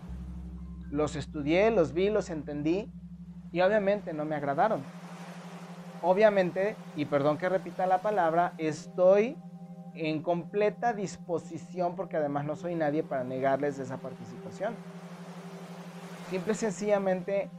Los 0.91 1.15
estudié, 1.15 1.71
los 1.71 1.93
vi, 1.93 2.12
los 2.12 2.30
entendí 2.30 2.91
y 3.52 3.62
obviamente 3.62 4.13
no 4.13 4.23
me 4.23 4.36
agradaron. 4.36 4.84
Obviamente, 6.06 6.82
y 6.94 7.06
perdón 7.06 7.38
que 7.38 7.48
repita 7.48 7.88
la 7.88 8.02
palabra, 8.02 8.56
estoy 8.58 9.39
en 9.94 10.22
completa 10.22 10.92
disposición 10.94 11.96
porque 11.96 12.18
además 12.18 12.44
no 12.44 12.58
soy 12.58 12.76
nadie 12.76 13.04
para 13.04 13.24
negarles 13.24 13.80
esa 13.80 14.02
participación. 14.02 14.82
Simple 16.24 16.52
y 16.52 16.56
sencillamente 16.56 17.54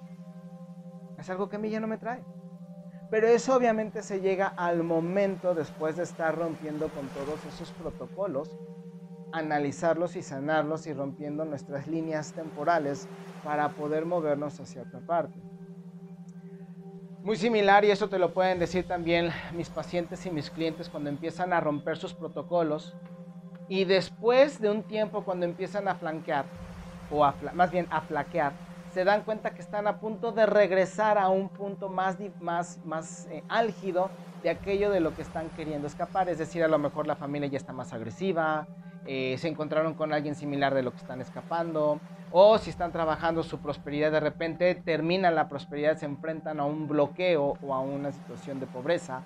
es 1.17 1.31
algo 1.31 1.49
que 1.49 1.57
a 1.57 1.59
mí 1.59 1.71
ya 1.71 1.81
no 1.81 1.87
me 1.87 1.99
trae. 1.99 2.27
Pero 3.09 3.29
eso 3.29 3.57
obviamente 3.57 4.03
se 4.03 4.21
llega 4.21 4.49
al 4.49 4.85
momento 4.85 5.55
después 5.55 5.97
de 5.97 6.05
estar 6.05 6.37
rompiendo 6.37 6.93
con 6.93 7.11
todos 7.11 7.47
esos 7.47 7.73
protocolos, 7.73 8.59
analizarlos 9.33 10.17
y 10.17 10.23
sanarlos 10.23 10.87
y 10.87 10.95
rompiendo 10.95 11.45
nuestras 11.45 11.89
líneas 11.89 12.35
temporales 12.35 13.11
para 13.43 13.75
poder 13.75 14.07
movernos 14.07 14.61
hacia 14.61 14.83
otra 14.83 15.01
parte. 15.03 15.47
Muy 17.25 17.37
similar, 17.39 17.87
y 17.87 17.91
eso 17.91 18.11
te 18.11 18.19
lo 18.19 18.35
pueden 18.35 18.59
decir 18.59 18.87
también 18.87 19.31
mis 19.55 19.71
pacientes 19.71 20.27
y 20.27 20.31
mis 20.31 20.51
clientes 20.51 20.91
cuando 20.91 21.09
empiezan 21.09 21.55
a 21.55 21.61
romper 21.61 21.97
sus 21.97 22.13
protocolos 22.13 22.99
y 23.67 23.87
después 23.87 24.61
de 24.61 24.69
un 24.71 24.85
tiempo 24.85 25.25
cuando 25.25 25.47
empiezan 25.47 25.89
a 25.89 25.95
flanquear, 25.95 26.53
o 27.09 27.27
más 27.55 27.71
bien 27.71 27.87
a 27.91 28.03
flaquear, 28.03 28.59
se 28.89 29.05
dan 29.05 29.23
cuenta 29.25 29.55
que 29.55 29.63
están 29.63 29.87
a 29.87 29.99
punto 29.99 30.33
de 30.33 30.45
regresar 30.45 31.17
a 31.17 31.31
un 31.31 31.49
punto 31.49 31.89
más, 31.89 32.19
más, 32.41 32.79
más 32.83 33.25
eh, 33.31 33.43
álgido 33.49 34.13
de 34.43 34.51
aquello 34.51 34.91
de 34.91 35.01
lo 35.01 35.15
que 35.15 35.23
están 35.23 35.51
queriendo 35.51 35.87
escapar. 35.89 36.29
Es 36.29 36.37
decir, 36.39 36.63
a 36.63 36.69
lo 36.69 36.79
mejor 36.79 37.07
la 37.07 37.17
familia 37.17 37.49
ya 37.49 37.57
está 37.57 37.73
más 37.73 37.95
agresiva, 37.95 38.69
eh, 39.03 39.37
se 39.39 39.49
encontraron 39.49 39.95
con 39.95 40.13
alguien 40.13 40.35
similar 40.35 40.75
de 40.75 40.83
lo 40.83 40.93
que 40.93 41.01
están 41.01 41.23
escapando, 41.23 42.05
o 42.37 42.59
si 42.59 42.71
están 42.71 42.91
trabajando 42.91 43.45
su 43.45 43.61
prosperidad, 43.61 44.11
de 44.11 44.19
repente 44.19 44.75
termina 44.75 45.31
la 45.31 45.49
prosperidad, 45.49 45.97
se 45.97 46.07
enfrentan 46.07 46.59
a 46.59 46.65
un 46.65 46.89
bloqueo 46.89 47.55
o 47.63 47.75
a 47.75 47.81
una 47.81 48.11
situación 48.11 48.59
de 48.59 48.67
pobreza. 48.67 49.23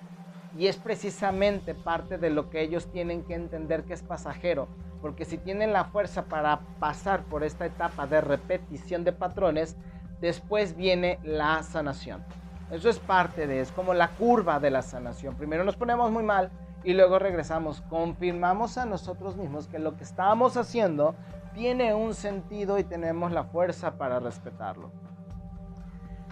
Y 0.57 0.67
es 0.67 0.77
precisamente 0.77 1.73
parte 1.73 2.17
de 2.17 2.29
lo 2.29 2.49
que 2.49 2.61
ellos 2.61 2.91
tienen 2.91 3.23
que 3.23 3.33
entender 3.33 3.83
que 3.83 3.93
es 3.93 4.03
pasajero 4.03 4.67
porque 5.01 5.25
si 5.25 5.37
tienen 5.37 5.73
la 5.73 5.85
fuerza 5.85 6.25
para 6.25 6.59
pasar 6.79 7.23
por 7.23 7.43
esta 7.43 7.65
etapa 7.65 8.07
de 8.07 8.21
repetición 8.21 9.03
de 9.03 9.13
patrones, 9.13 9.75
después 10.19 10.75
viene 10.75 11.19
la 11.23 11.63
sanación. 11.63 12.23
Eso 12.71 12.89
es 12.89 12.99
parte 12.99 13.47
de, 13.47 13.61
es 13.61 13.71
como 13.71 13.93
la 13.93 14.09
curva 14.09 14.59
de 14.59 14.69
la 14.69 14.81
sanación. 14.81 15.35
Primero 15.35 15.63
nos 15.63 15.75
ponemos 15.75 16.11
muy 16.11 16.23
mal 16.23 16.51
y 16.83 16.93
luego 16.93 17.17
regresamos. 17.17 17.81
Confirmamos 17.89 18.77
a 18.77 18.85
nosotros 18.85 19.37
mismos 19.37 19.67
que 19.67 19.79
lo 19.79 19.95
que 19.95 20.03
estamos 20.03 20.57
haciendo 20.57 21.15
tiene 21.59 21.93
un 21.93 22.13
sentido 22.13 22.79
y 22.79 22.85
tenemos 22.85 23.33
la 23.33 23.43
fuerza 23.43 23.97
para 23.97 24.21
respetarlo. 24.21 24.91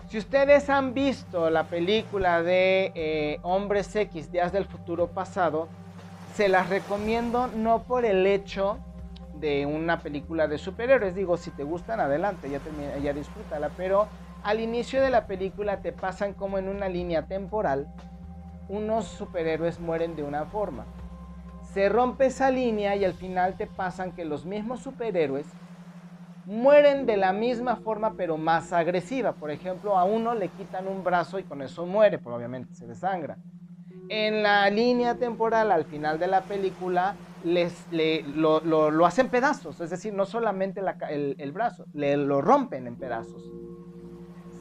Si 0.08 0.18
ustedes 0.18 0.70
han 0.70 0.94
visto 0.94 1.50
la 1.50 1.66
película 1.66 2.42
de 2.42 2.94
eh, 2.96 3.40
Hombres 3.42 3.94
X, 3.94 4.32
Días 4.32 4.54
del 4.54 4.64
Futuro 4.64 5.08
Pasado, 5.08 5.68
se 6.34 6.48
las 6.48 6.70
recomiendo 6.70 7.48
no 7.48 7.84
por 7.84 8.06
el 8.06 8.26
hecho 8.26 8.78
de 9.34 9.66
una 9.66 10.00
película 10.00 10.48
de 10.48 10.58
superhéroes. 10.58 11.14
Digo, 11.14 11.36
si 11.36 11.52
te 11.52 11.64
gustan, 11.64 12.00
adelante, 12.00 12.50
ya, 12.50 12.62
ya 12.98 13.12
disfrútala. 13.12 13.70
Pero 13.76 14.08
al 14.44 14.62
inicio 14.62 15.02
de 15.02 15.10
la 15.10 15.28
película 15.28 15.82
te 15.82 15.92
pasan 15.92 16.36
como 16.36 16.58
en 16.58 16.70
una 16.70 16.88
línea 16.88 17.24
temporal. 17.24 17.94
Unos 18.70 19.04
superhéroes 19.10 19.82
mueren 19.82 20.16
de 20.16 20.24
una 20.24 20.46
forma. 20.46 20.86
Se 21.74 21.90
rompe 21.90 22.28
esa 22.28 22.50
línea 22.50 22.96
y 22.96 23.06
al 23.06 23.14
final 23.14 23.56
te 23.56 23.68
pasan 23.68 24.12
que 24.12 24.26
los 24.26 24.46
mismos 24.46 24.82
superhéroes 24.82 25.46
mueren 26.46 27.06
de 27.06 27.18
la 27.18 27.34
misma 27.34 27.76
forma 27.76 28.14
pero 28.16 28.38
más 28.38 28.74
agresiva. 28.74 29.34
Por 29.34 29.52
ejemplo, 29.52 29.98
a 29.98 30.06
uno 30.06 30.34
le 30.34 30.50
quitan 30.50 30.88
un 30.88 31.04
brazo 31.04 31.40
y 31.40 31.44
con 31.44 31.62
eso 31.62 31.86
muere, 31.86 32.18
pues 32.18 32.36
obviamente 32.36 32.74
se 32.74 32.88
desangra 32.88 33.38
en 34.10 34.44
la 34.44 34.70
línea 34.70 35.16
temporal 35.16 35.72
al 35.72 35.86
final 35.86 36.20
de 36.20 36.28
la 36.28 36.42
película 36.42 37.16
les, 37.44 37.74
lo, 38.36 39.06
hacen 39.06 39.30
pedazos, 39.30 39.80
es 39.82 39.90
decir, 39.90 40.14
no 40.14 40.26
solamente 40.26 40.82
el, 41.10 41.52
brazo, 41.52 41.86
le, 41.94 42.18
lo 42.18 42.42
rompen 42.42 42.88
en 42.88 42.96
pedazos. 42.96 43.44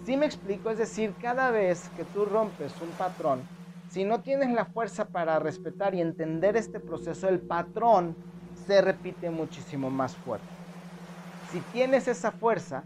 Si 0.05 0.16
me 0.16 0.27
explico, 0.27 0.71
es 0.71 0.79
decir, 0.79 1.14
cada 1.21 1.51
vez 1.51 1.88
que 1.97 2.05
tú 2.05 2.25
rompes 2.25 2.81
un 2.81 2.90
patrón, 2.90 3.42
si 3.88 4.05
no 4.05 4.20
tienes 4.20 4.51
la 4.51 4.66
fuerza 4.66 5.07
para 5.07 5.38
respetar 5.38 5.94
y 5.94 6.01
entender 6.01 6.57
este 6.57 6.81
proceso, 6.81 7.29
el 7.29 7.40
patrón 7.40 8.16
se 8.66 8.81
repite 8.81 9.31
muchísimo 9.31 9.90
más 9.90 10.16
fuerte. 10.16 10.46
Si 11.53 11.61
tienes 11.72 12.09
esa 12.09 12.33
fuerza 12.33 12.85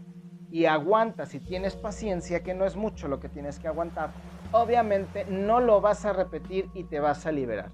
y 0.51 0.65
aguantas 0.65 1.33
y 1.33 1.39
tienes 1.39 1.75
paciencia, 1.75 2.43
que 2.43 2.53
no 2.53 2.65
es 2.65 2.75
mucho 2.75 3.07
lo 3.07 3.19
que 3.19 3.29
tienes 3.29 3.57
que 3.57 3.67
aguantar, 3.67 4.11
obviamente 4.51 5.25
no 5.25 5.59
lo 5.59 5.81
vas 5.81 6.05
a 6.05 6.13
repetir 6.13 6.69
y 6.75 6.83
te 6.83 6.99
vas 6.99 7.25
a 7.25 7.31
liberar. 7.31 7.71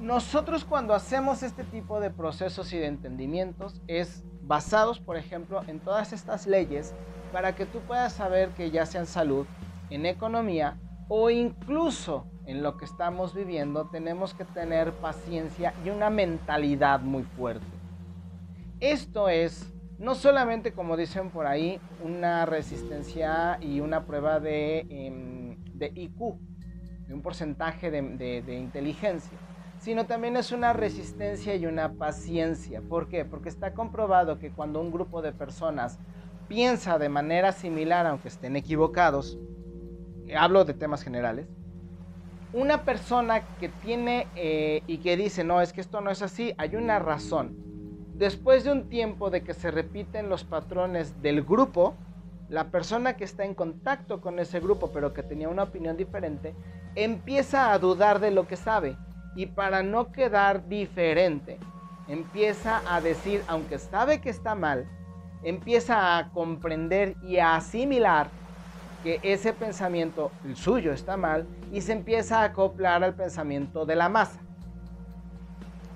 Nosotros 0.00 0.64
cuando 0.64 0.94
hacemos 0.94 1.42
este 1.42 1.64
tipo 1.64 2.00
de 2.00 2.10
procesos 2.10 2.72
y 2.72 2.78
de 2.78 2.86
entendimientos 2.86 3.82
es 3.86 4.24
basados, 4.42 5.00
por 5.00 5.16
ejemplo, 5.16 5.62
en 5.66 5.80
todas 5.80 6.12
estas 6.12 6.46
leyes 6.46 6.94
para 7.32 7.54
que 7.54 7.66
tú 7.66 7.80
puedas 7.80 8.12
saber 8.12 8.50
que 8.50 8.70
ya 8.70 8.86
sea 8.86 9.02
en 9.02 9.06
salud, 9.06 9.46
en 9.90 10.06
economía 10.06 10.78
o 11.08 11.30
incluso 11.30 12.26
en 12.46 12.62
lo 12.62 12.76
que 12.76 12.84
estamos 12.84 13.34
viviendo, 13.34 13.88
tenemos 13.90 14.34
que 14.34 14.44
tener 14.44 14.92
paciencia 14.92 15.74
y 15.84 15.90
una 15.90 16.10
mentalidad 16.10 17.00
muy 17.00 17.22
fuerte. 17.22 17.66
Esto 18.80 19.28
es 19.28 19.72
no 19.98 20.14
solamente, 20.14 20.72
como 20.72 20.96
dicen 20.96 21.30
por 21.30 21.46
ahí, 21.46 21.80
una 22.04 22.46
resistencia 22.46 23.58
y 23.60 23.80
una 23.80 24.06
prueba 24.06 24.38
de, 24.38 24.86
em, 24.88 25.56
de 25.74 25.92
IQ, 25.94 26.38
de 27.06 27.14
un 27.14 27.20
porcentaje 27.20 27.90
de, 27.90 28.42
de 28.42 28.54
inteligencia, 28.54 29.36
sino 29.78 30.06
también 30.06 30.36
es 30.36 30.52
una 30.52 30.72
resistencia 30.72 31.54
y 31.56 31.66
una 31.66 31.92
paciencia. 31.94 32.80
¿Por 32.80 33.08
qué? 33.08 33.24
Porque 33.24 33.48
está 33.48 33.74
comprobado 33.74 34.38
que 34.38 34.50
cuando 34.50 34.80
un 34.80 34.92
grupo 34.92 35.20
de 35.20 35.32
personas 35.32 35.98
piensa 36.48 36.98
de 36.98 37.08
manera 37.08 37.52
similar, 37.52 38.06
aunque 38.06 38.28
estén 38.28 38.56
equivocados, 38.56 39.38
hablo 40.36 40.64
de 40.64 40.74
temas 40.74 41.02
generales, 41.02 41.46
una 42.52 42.84
persona 42.84 43.42
que 43.58 43.68
tiene 43.68 44.26
eh, 44.34 44.82
y 44.86 44.98
que 44.98 45.16
dice, 45.16 45.44
no, 45.44 45.60
es 45.60 45.72
que 45.72 45.80
esto 45.80 46.00
no 46.00 46.10
es 46.10 46.22
así, 46.22 46.54
hay 46.56 46.76
una 46.76 46.98
razón. 46.98 47.56
Después 48.14 48.64
de 48.64 48.72
un 48.72 48.88
tiempo 48.88 49.30
de 49.30 49.42
que 49.42 49.54
se 49.54 49.70
repiten 49.70 50.28
los 50.28 50.44
patrones 50.44 51.22
del 51.22 51.42
grupo, 51.42 51.94
la 52.48 52.70
persona 52.70 53.16
que 53.16 53.24
está 53.24 53.44
en 53.44 53.54
contacto 53.54 54.20
con 54.20 54.38
ese 54.38 54.60
grupo 54.60 54.90
pero 54.92 55.12
que 55.12 55.22
tenía 55.22 55.48
una 55.48 55.64
opinión 55.64 55.96
diferente, 55.96 56.54
empieza 56.94 57.72
a 57.72 57.78
dudar 57.78 58.18
de 58.18 58.30
lo 58.30 58.48
que 58.48 58.56
sabe. 58.56 58.96
Y 59.36 59.46
para 59.46 59.82
no 59.82 60.10
quedar 60.10 60.68
diferente, 60.68 61.58
empieza 62.08 62.82
a 62.92 63.00
decir, 63.00 63.42
aunque 63.46 63.78
sabe 63.78 64.20
que 64.20 64.30
está 64.30 64.54
mal, 64.54 64.88
empieza 65.42 66.18
a 66.18 66.30
comprender 66.30 67.14
y 67.22 67.36
a 67.36 67.54
asimilar 67.54 68.30
que 69.02 69.20
ese 69.22 69.52
pensamiento, 69.52 70.30
el 70.44 70.56
suyo, 70.56 70.92
está 70.92 71.16
mal 71.16 71.46
y 71.72 71.80
se 71.80 71.92
empieza 71.92 72.40
a 72.40 72.44
acoplar 72.44 73.04
al 73.04 73.14
pensamiento 73.14 73.86
de 73.86 73.96
la 73.96 74.08
masa. 74.08 74.40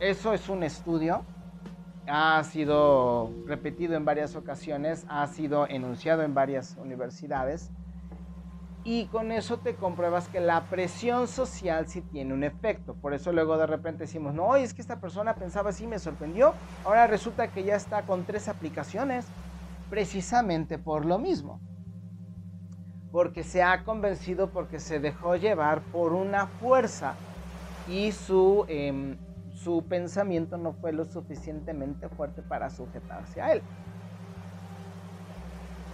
Eso 0.01 0.33
es 0.33 0.49
un 0.49 0.63
estudio 0.63 1.25
ha 2.07 2.43
sido 2.45 3.31
repetido 3.47 3.95
en 3.95 4.05
varias 4.05 4.35
ocasiones, 4.35 5.05
ha 5.09 5.27
sido 5.27 5.67
enunciado 5.69 6.23
en 6.23 6.35
varias 6.35 6.77
universidades 6.79 7.71
y 8.85 9.07
con 9.07 9.31
eso 9.31 9.59
te 9.59 9.77
compruebas 9.77 10.27
que 10.27 10.41
la 10.41 10.63
presión 10.65 11.29
social 11.29 11.87
sí 11.89 12.01
tiene 12.01 12.35
un 12.35 12.43
efecto. 12.43 12.95
Por 12.95 13.15
eso 13.15 13.33
luego 13.33 13.57
de 13.57 13.67
repente 13.67 14.05
decimos, 14.05 14.35
no, 14.35 14.57
es 14.57 14.75
que 14.75 14.83
esta 14.83 15.01
persona 15.01 15.35
pensaba 15.35 15.71
así, 15.71 15.87
me 15.87 16.01
sorprendió, 16.01 16.55
ahora 16.85 17.07
resulta 17.07 17.49
que 17.49 17.63
ya 17.63 17.77
está 17.77 18.03
con 18.03 18.25
tres 18.25 18.49
aplicaciones, 18.49 19.27
precisamente 19.89 20.79
por 20.79 21.05
lo 21.05 21.19
mismo. 21.19 21.61
Porque 23.13 23.45
se 23.45 23.63
ha 23.63 23.85
convencido, 23.85 24.51
porque 24.51 24.81
se 24.81 24.99
dejó 24.99 25.37
llevar 25.37 25.83
por 25.93 26.13
una 26.13 26.47
fuerza 26.47 27.15
y 27.89 28.11
su... 28.13 28.65
Em, 28.69 29.17
su 29.63 29.87
pensamiento 29.87 30.57
no 30.57 30.73
fue 30.73 30.93
lo 30.93 31.05
suficientemente 31.05 32.09
fuerte 32.09 32.43
para 32.43 32.69
sujetarse 32.69 33.41
a 33.41 33.53
él. 33.53 33.63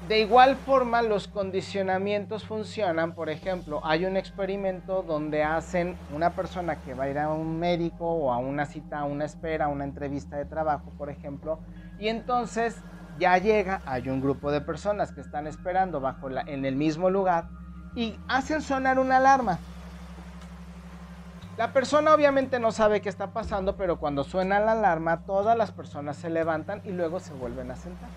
De 0.09 0.21
igual 0.21 0.57
forma, 0.57 1.03
los 1.03 1.29
condicionamientos 1.29 2.45
funcionan. 2.45 3.15
Por 3.15 3.29
ejemplo, 3.29 3.81
hay 3.85 4.07
un 4.07 4.17
experimento 4.17 5.03
donde 5.03 5.43
hacen 5.43 5.97
una 6.15 6.31
persona 6.31 6.81
que 6.81 6.95
va 6.95 7.05
a 7.05 7.11
ir 7.11 7.19
a 7.19 7.29
un 7.29 7.59
médico 7.59 8.07
o 8.07 8.33
a 8.33 8.39
una 8.39 8.65
cita, 8.65 9.01
a 9.01 9.05
una 9.05 9.27
espera, 9.27 9.67
a 9.67 9.69
una 9.69 9.85
entrevista 9.85 10.37
de 10.37 10.47
trabajo, 10.47 10.95
por 10.97 11.11
ejemplo, 11.11 11.59
y 11.99 12.09
entonces 12.09 12.81
ya 13.19 13.37
llega, 13.39 13.83
hay 13.85 14.09
un 14.09 14.21
grupo 14.21 14.51
de 14.51 14.61
personas 14.61 15.13
que 15.13 15.21
están 15.21 15.47
esperando 15.47 16.01
bajo 16.01 16.29
en 16.31 16.65
el 16.65 16.77
mismo 16.77 17.11
lugar 17.11 17.49
y 17.95 18.19
hacen 18.29 18.63
sonar 18.63 18.99
una 18.99 19.17
alarma. 19.17 19.59
La 21.57 21.73
persona 21.73 22.15
obviamente 22.15 22.61
no 22.61 22.71
sabe 22.71 23.01
qué 23.01 23.09
está 23.09 23.33
pasando, 23.33 23.77
pero 23.77 23.99
cuando 23.99 24.23
suena 24.23 24.61
la 24.61 24.73
alarma, 24.73 25.25
todas 25.27 25.59
las 25.59 25.73
personas 25.73 26.17
se 26.17 26.31
levantan 26.31 26.81
y 26.85 26.93
luego 26.93 27.19
se 27.19 27.33
vuelven 27.33 27.73
a 27.73 27.77
sentar. 27.77 28.09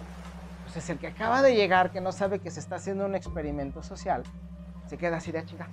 Pues 0.63 0.77
es 0.77 0.89
el 0.91 0.99
que 0.99 1.07
acaba 1.07 1.41
de 1.41 1.55
llegar, 1.55 1.89
que 1.89 2.01
no 2.01 2.11
sabe 2.11 2.37
que 2.37 2.51
se 2.51 2.59
está 2.59 2.75
haciendo 2.75 3.03
un 3.03 3.15
experimento 3.15 3.81
social, 3.81 4.21
se 4.85 4.97
queda 4.99 5.17
así 5.17 5.31
de 5.31 5.39
ah, 5.39 5.45
chinga. 5.45 5.65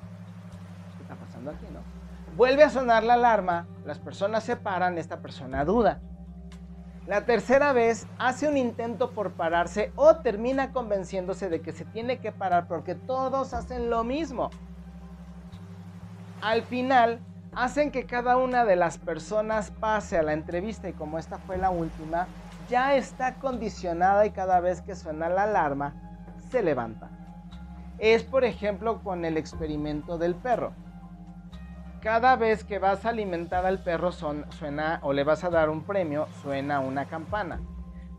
¿Qué 0.97 1.03
está 1.03 1.15
pasando 1.15 1.51
aquí, 1.51 1.67
no? 1.71 1.81
Vuelve 2.37 2.63
a 2.63 2.71
sonar 2.71 3.05
la 3.05 3.15
alarma, 3.15 3.67
las 3.85 3.99
personas 3.99 4.45
se 4.45 4.57
paran, 4.57 4.97
esta 4.97 5.19
persona 5.19 5.63
duda. 5.67 6.01
La 7.09 7.25
tercera 7.25 7.73
vez 7.73 8.07
hace 8.19 8.47
un 8.47 8.59
intento 8.59 9.13
por 9.13 9.33
pararse 9.33 9.93
o 9.97 10.17
termina 10.17 10.73
convenciéndose 10.73 11.49
de 11.49 11.63
que 11.63 11.73
se 11.73 11.87
tiene 11.87 12.19
que 12.19 12.33
parar 12.33 12.69
porque 12.69 12.95
todos 12.95 13.55
hacen 13.55 13.89
lo 13.89 14.05
mismo. 14.05 14.51
Al 16.43 16.65
final 16.65 17.19
hacen 17.55 17.91
que 17.93 18.05
cada 18.05 18.37
una 18.37 18.67
de 18.67 18.77
las 18.77 18.99
personas 18.99 19.71
pase 19.71 20.19
a 20.19 20.23
la 20.23 20.35
entrevista 20.35 20.87
y 20.87 20.93
como 20.93 21.19
esta 21.19 21.39
fue 21.39 21.57
la 21.57 21.71
última, 21.71 22.29
ya 22.69 22.95
está 22.95 23.37
condicionada 23.37 24.27
y 24.27 24.31
cada 24.31 24.61
vez 24.61 24.83
que 24.83 24.95
suena 24.95 25.31
la 25.31 25.45
alarma, 25.45 25.95
se 26.51 26.63
levanta. 26.63 27.09
Es 27.97 28.23
por 28.23 28.45
ejemplo 28.45 29.03
con 29.03 29.25
el 29.25 29.39
experimento 29.39 30.19
del 30.19 30.35
perro. 30.35 30.75
Cada 32.01 32.37
vez 32.37 32.63
que 32.63 32.79
vas 32.79 33.05
a 33.05 33.09
alimentar 33.09 33.67
al 33.67 33.81
perro 33.81 34.13
suena 34.13 35.01
o 35.03 35.13
le 35.13 35.25
vas 35.25 35.43
a 35.43 35.51
dar 35.51 35.69
un 35.69 35.83
premio, 35.83 36.29
suena 36.43 36.79
una 36.79 37.07
campana. 37.07 37.61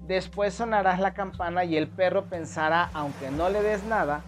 Después 0.06 0.54
sonarás 0.54 1.00
la 1.00 1.14
campana 1.14 1.64
y 1.64 1.78
el 1.78 1.88
perro 1.88 2.26
pensará, 2.26 2.90
aunque 2.94 3.32
no 3.32 3.48
le 3.48 3.62
des 3.62 3.86
nada, 3.86 4.22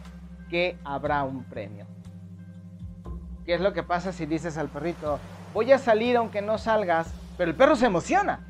que 0.49 0.77
habrá 0.85 1.23
un 1.23 1.43
premio. 1.43 1.85
¿Qué 3.45 3.55
es 3.55 3.61
lo 3.61 3.73
que 3.73 3.83
pasa 3.83 4.13
si 4.13 4.25
dices 4.25 4.57
al 4.57 4.69
perrito, 4.69 5.19
voy 5.53 5.73
a 5.73 5.79
salir 5.79 6.15
aunque 6.15 6.41
no 6.41 6.57
salgas? 6.57 7.13
Pero 7.37 7.51
el 7.51 7.57
perro 7.57 7.75
se 7.75 7.87
emociona, 7.87 8.47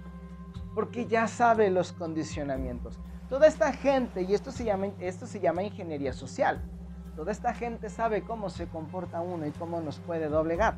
porque 0.75 1.07
ya 1.07 1.27
sabe 1.27 1.71
los 1.71 1.93
condicionamientos. 1.93 2.99
Toda 3.27 3.47
esta 3.47 3.73
gente, 3.73 4.21
y 4.21 4.35
esto 4.35 4.51
se 4.51 4.65
llama, 4.65 4.87
esto 4.99 5.25
se 5.25 5.39
llama 5.39 5.63
ingeniería 5.63 6.13
social, 6.13 6.61
toda 7.15 7.31
esta 7.31 7.53
gente 7.53 7.89
sabe 7.89 8.23
cómo 8.23 8.49
se 8.49 8.67
comporta 8.67 9.21
uno 9.21 9.45
y 9.45 9.51
cómo 9.51 9.81
nos 9.81 9.99
puede 9.99 10.29
doblegar. 10.29 10.77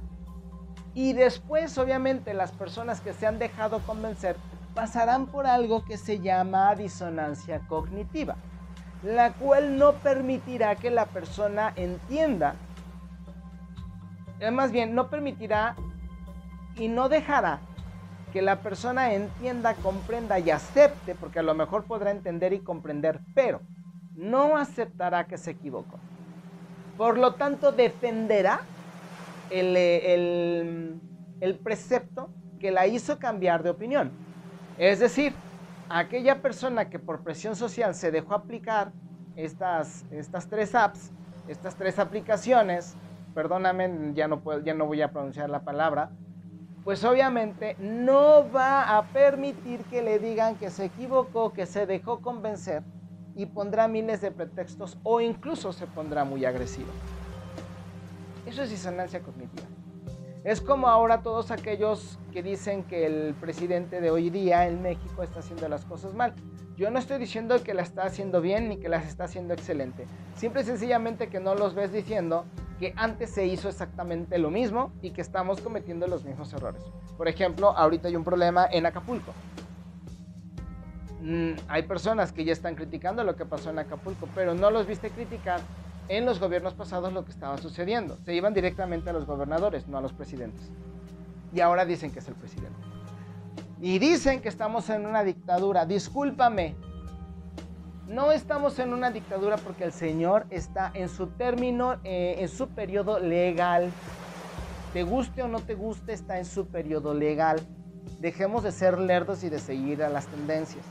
Y 0.93 1.13
después, 1.13 1.77
obviamente, 1.77 2.33
las 2.33 2.51
personas 2.51 3.01
que 3.01 3.13
se 3.13 3.25
han 3.25 3.39
dejado 3.39 3.79
convencer 3.79 4.35
pasarán 4.75 5.27
por 5.27 5.47
algo 5.47 5.85
que 5.85 5.97
se 5.97 6.19
llama 6.19 6.75
disonancia 6.75 7.61
cognitiva, 7.67 8.35
la 9.03 9.33
cual 9.33 9.77
no 9.77 9.93
permitirá 9.93 10.75
que 10.75 10.91
la 10.91 11.05
persona 11.05 11.73
entienda 11.75 12.55
eh, 14.43 14.51
más 14.51 14.73
bien 14.73 14.93
no 14.93 15.09
permitirá 15.09 15.75
y 16.75 16.89
no 16.89 17.07
dejará 17.07 17.59
que 18.33 18.41
la 18.41 18.57
persona 18.57 19.13
entienda, 19.13 19.73
comprenda 19.75 20.37
y 20.37 20.51
acepte, 20.51 21.15
porque 21.15 21.39
a 21.39 21.43
lo 21.43 21.53
mejor 21.53 21.85
podrá 21.85 22.11
entender 22.11 22.51
y 22.51 22.59
comprender, 22.59 23.21
pero 23.33 23.61
no 24.15 24.57
aceptará 24.57 25.27
que 25.27 25.37
se 25.37 25.51
equivocó. 25.51 25.97
Por 26.97 27.17
lo 27.17 27.33
tanto, 27.35 27.71
defenderá 27.71 28.61
el, 29.49 30.99
el, 31.41 31.59
precepto 31.59 32.29
que 32.59 32.71
la 32.71 32.87
hizo 32.87 33.19
cambiar 33.19 33.63
de 33.63 33.71
opinión. 33.71 34.11
Es 34.77 34.99
decir, 34.99 35.33
aquella 35.89 36.41
persona 36.41 36.89
que 36.89 36.99
por 36.99 37.23
presión 37.23 37.55
social 37.55 37.95
se 37.95 38.11
dejó 38.11 38.35
aplicar 38.35 38.91
estas, 39.35 40.05
estas 40.11 40.47
tres 40.47 40.75
apps, 40.75 41.11
estas 41.47 41.75
tres 41.75 41.99
aplicaciones, 41.99 42.95
perdóname, 43.33 44.13
ya 44.13 44.27
no, 44.27 44.41
puedo, 44.41 44.63
ya 44.63 44.73
no 44.73 44.85
voy 44.85 45.01
a 45.01 45.11
pronunciar 45.11 45.49
la 45.49 45.63
palabra, 45.63 46.11
pues 46.83 47.03
obviamente 47.03 47.75
no 47.79 48.49
va 48.51 48.97
a 48.97 49.03
permitir 49.07 49.81
que 49.85 50.01
le 50.01 50.19
digan 50.19 50.55
que 50.55 50.69
se 50.69 50.85
equivocó, 50.85 51.53
que 51.53 51.65
se 51.65 51.85
dejó 51.85 52.21
convencer 52.21 52.83
y 53.35 53.45
pondrá 53.45 53.87
miles 53.87 54.21
de 54.21 54.31
pretextos 54.31 54.97
o 55.03 55.21
incluso 55.21 55.73
se 55.73 55.87
pondrá 55.87 56.23
muy 56.23 56.45
agresivo. 56.45 56.89
Eso 58.45 58.63
es 58.63 58.69
disonancia 58.69 59.21
cognitiva. 59.21 59.67
Es 60.43 60.59
como 60.59 60.89
ahora 60.89 61.21
todos 61.21 61.51
aquellos 61.51 62.19
que 62.33 62.43
dicen 62.43 62.83
que 62.83 63.05
el 63.05 63.33
presidente 63.35 64.01
de 64.01 64.11
hoy 64.11 64.29
día 64.29 64.67
en 64.67 64.81
México 64.81 65.23
está 65.23 65.39
haciendo 65.39 65.69
las 65.69 65.85
cosas 65.85 66.13
mal. 66.13 66.35
Yo 66.75 66.91
no 66.91 66.99
estoy 66.99 67.17
diciendo 67.17 67.63
que 67.63 67.73
la 67.73 67.81
está 67.83 68.03
haciendo 68.03 68.41
bien 68.41 68.67
ni 68.67 68.77
que 68.77 68.89
las 68.89 69.05
está 69.05 69.23
haciendo 69.23 69.53
excelente. 69.53 70.05
Simple 70.35 70.61
y 70.61 70.65
sencillamente 70.65 71.29
que 71.29 71.39
no 71.39 71.55
los 71.55 71.75
ves 71.75 71.93
diciendo 71.93 72.43
que 72.77 72.93
antes 72.97 73.29
se 73.29 73.45
hizo 73.45 73.69
exactamente 73.69 74.37
lo 74.37 74.49
mismo 74.49 74.91
y 75.01 75.11
que 75.11 75.21
estamos 75.21 75.61
cometiendo 75.61 76.07
los 76.07 76.25
mismos 76.25 76.51
errores. 76.51 76.83
Por 77.15 77.29
ejemplo, 77.29 77.69
ahorita 77.77 78.09
hay 78.09 78.17
un 78.17 78.25
problema 78.25 78.67
en 78.69 78.85
Acapulco. 78.85 79.31
Mm, 81.23 81.53
hay 81.69 81.83
personas 81.83 82.33
que 82.33 82.43
ya 82.43 82.51
están 82.51 82.75
criticando 82.75 83.23
lo 83.23 83.37
que 83.37 83.45
pasó 83.45 83.69
en 83.69 83.79
Acapulco, 83.79 84.27
pero 84.35 84.55
no 84.55 84.69
los 84.69 84.85
viste 84.85 85.09
criticar 85.09 85.61
en 86.09 86.25
los 86.25 86.37
gobiernos 86.37 86.73
pasados 86.73 87.13
lo 87.13 87.23
que 87.23 87.31
estaba 87.31 87.57
sucediendo. 87.57 88.17
Se 88.25 88.35
iban 88.35 88.53
directamente 88.53 89.09
a 89.09 89.13
los 89.13 89.25
gobernadores, 89.25 89.87
no 89.87 89.97
a 89.97 90.01
los 90.01 90.11
presidentes. 90.11 90.69
y 91.53 91.61
ahora 91.61 91.85
dicen 91.85 92.11
que 92.11 92.17
es 92.17 92.27
el 92.27 92.33
presidente. 92.33 92.79
Y 93.79 93.99
dicen 93.99 94.41
que 94.41 94.49
estamos 94.49 94.89
en 94.89 95.05
una 95.05 95.23
dictadura. 95.23 95.85
Discúlpame, 95.85 96.75
no 98.07 98.31
estamos 98.31 98.79
en 98.79 98.91
una 98.91 99.11
dictadura 99.11 99.57
porque 99.57 99.83
el 99.83 99.93
Señor 99.93 100.47
está 100.49 100.89
en 100.95 101.09
su 101.09 101.27
término, 101.27 101.99
eh, 102.03 102.37
en 102.39 102.49
su 102.49 102.69
periodo 102.69 103.19
legal. 103.19 103.91
Te 104.93 105.03
guste 105.03 105.43
o 105.43 105.47
no 105.47 105.59
te 105.59 105.75
guste, 105.75 106.11
está 106.11 106.39
en 106.39 106.45
su 106.45 106.65
periodo 106.67 107.13
legal. 107.13 107.61
Dejemos 108.19 108.63
de 108.63 108.71
ser 108.71 108.97
lerdos 108.97 109.43
y 109.43 109.49
de 109.49 109.59
seguir 109.59 110.01
a 110.01 110.09
las 110.09 110.25
tendencias. 110.25 110.83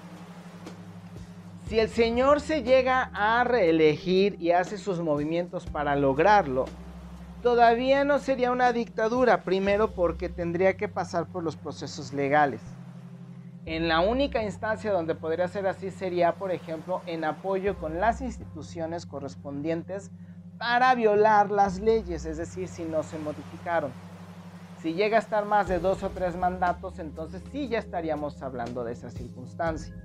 Si 1.72 1.80
el 1.80 1.88
Señor 1.88 2.42
se 2.42 2.62
llega 2.62 3.10
a 3.14 3.44
reelegir 3.44 4.36
y 4.38 4.50
hace 4.50 4.76
sus 4.76 5.00
movimientos 5.00 5.64
para 5.64 5.96
lograrlo, 5.96 6.66
todavía 7.42 8.04
no 8.04 8.18
sería 8.18 8.52
una 8.52 8.74
dictadura, 8.74 9.42
primero 9.42 9.94
porque 9.94 10.28
tendría 10.28 10.76
que 10.76 10.88
pasar 10.88 11.28
por 11.28 11.42
los 11.42 11.56
procesos 11.56 12.12
legales. 12.12 12.60
En 13.64 13.88
la 13.88 14.00
única 14.00 14.42
instancia 14.42 14.92
donde 14.92 15.14
podría 15.14 15.48
ser 15.48 15.66
así 15.66 15.90
sería, 15.90 16.34
por 16.34 16.52
ejemplo, 16.52 17.00
en 17.06 17.24
apoyo 17.24 17.78
con 17.78 18.00
las 18.00 18.20
instituciones 18.20 19.06
correspondientes 19.06 20.10
para 20.58 20.94
violar 20.94 21.50
las 21.50 21.80
leyes, 21.80 22.26
es 22.26 22.36
decir, 22.36 22.68
si 22.68 22.84
no 22.84 23.02
se 23.02 23.18
modificaron. 23.18 23.92
Si 24.82 24.92
llega 24.92 25.16
a 25.16 25.20
estar 25.20 25.46
más 25.46 25.68
de 25.68 25.78
dos 25.78 26.02
o 26.02 26.10
tres 26.10 26.36
mandatos, 26.36 26.98
entonces 26.98 27.42
sí 27.50 27.68
ya 27.68 27.78
estaríamos 27.78 28.42
hablando 28.42 28.84
de 28.84 28.92
esa 28.92 29.08
circunstancia. 29.08 29.96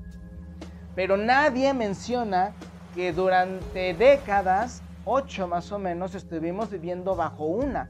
Pero 0.97 1.15
nadie 1.15 1.75
menciona 1.75 2.53
que 2.95 3.13
durante 3.13 3.93
décadas, 3.93 4.81
ocho 5.05 5.47
más 5.47 5.71
o 5.71 5.77
menos, 5.77 6.15
estuvimos 6.15 6.71
viviendo 6.71 7.15
bajo 7.15 7.45
una. 7.45 7.88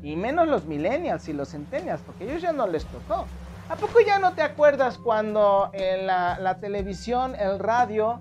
Y 0.00 0.14
menos 0.14 0.46
los 0.46 0.64
millennials 0.64 1.28
y 1.28 1.32
los 1.32 1.50
centennials, 1.50 2.02
porque 2.02 2.22
ellos 2.22 2.40
ya 2.40 2.52
no 2.52 2.68
les 2.68 2.84
tocó. 2.86 3.26
¿A 3.68 3.74
poco 3.74 3.98
ya 4.06 4.20
no 4.20 4.32
te 4.34 4.42
acuerdas 4.42 4.96
cuando 4.96 5.72
la 5.74 6.58
televisión, 6.60 7.34
el 7.34 7.58
radio, 7.58 8.20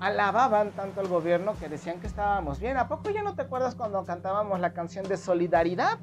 alababan 0.00 0.72
tanto 0.72 1.00
al 1.00 1.08
gobierno 1.08 1.54
que 1.58 1.70
decían 1.70 1.98
que 1.98 2.08
estábamos 2.08 2.60
bien? 2.60 2.76
¿A 2.76 2.88
poco 2.88 3.08
ya 3.08 3.22
no 3.22 3.36
te 3.36 3.40
acuerdas 3.40 3.74
cuando 3.74 4.04
cantábamos 4.04 4.60
la 4.60 4.74
canción 4.74 5.08
de 5.08 5.16
solidaridad? 5.16 5.98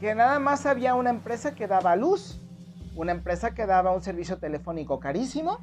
Que 0.00 0.14
nada 0.14 0.38
más 0.38 0.64
había 0.64 0.94
una 0.94 1.10
empresa 1.10 1.54
que 1.54 1.66
daba 1.66 1.94
luz, 1.94 2.40
una 2.94 3.12
empresa 3.12 3.50
que 3.50 3.66
daba 3.66 3.92
un 3.92 4.00
servicio 4.00 4.38
telefónico 4.38 4.98
carísimo 4.98 5.58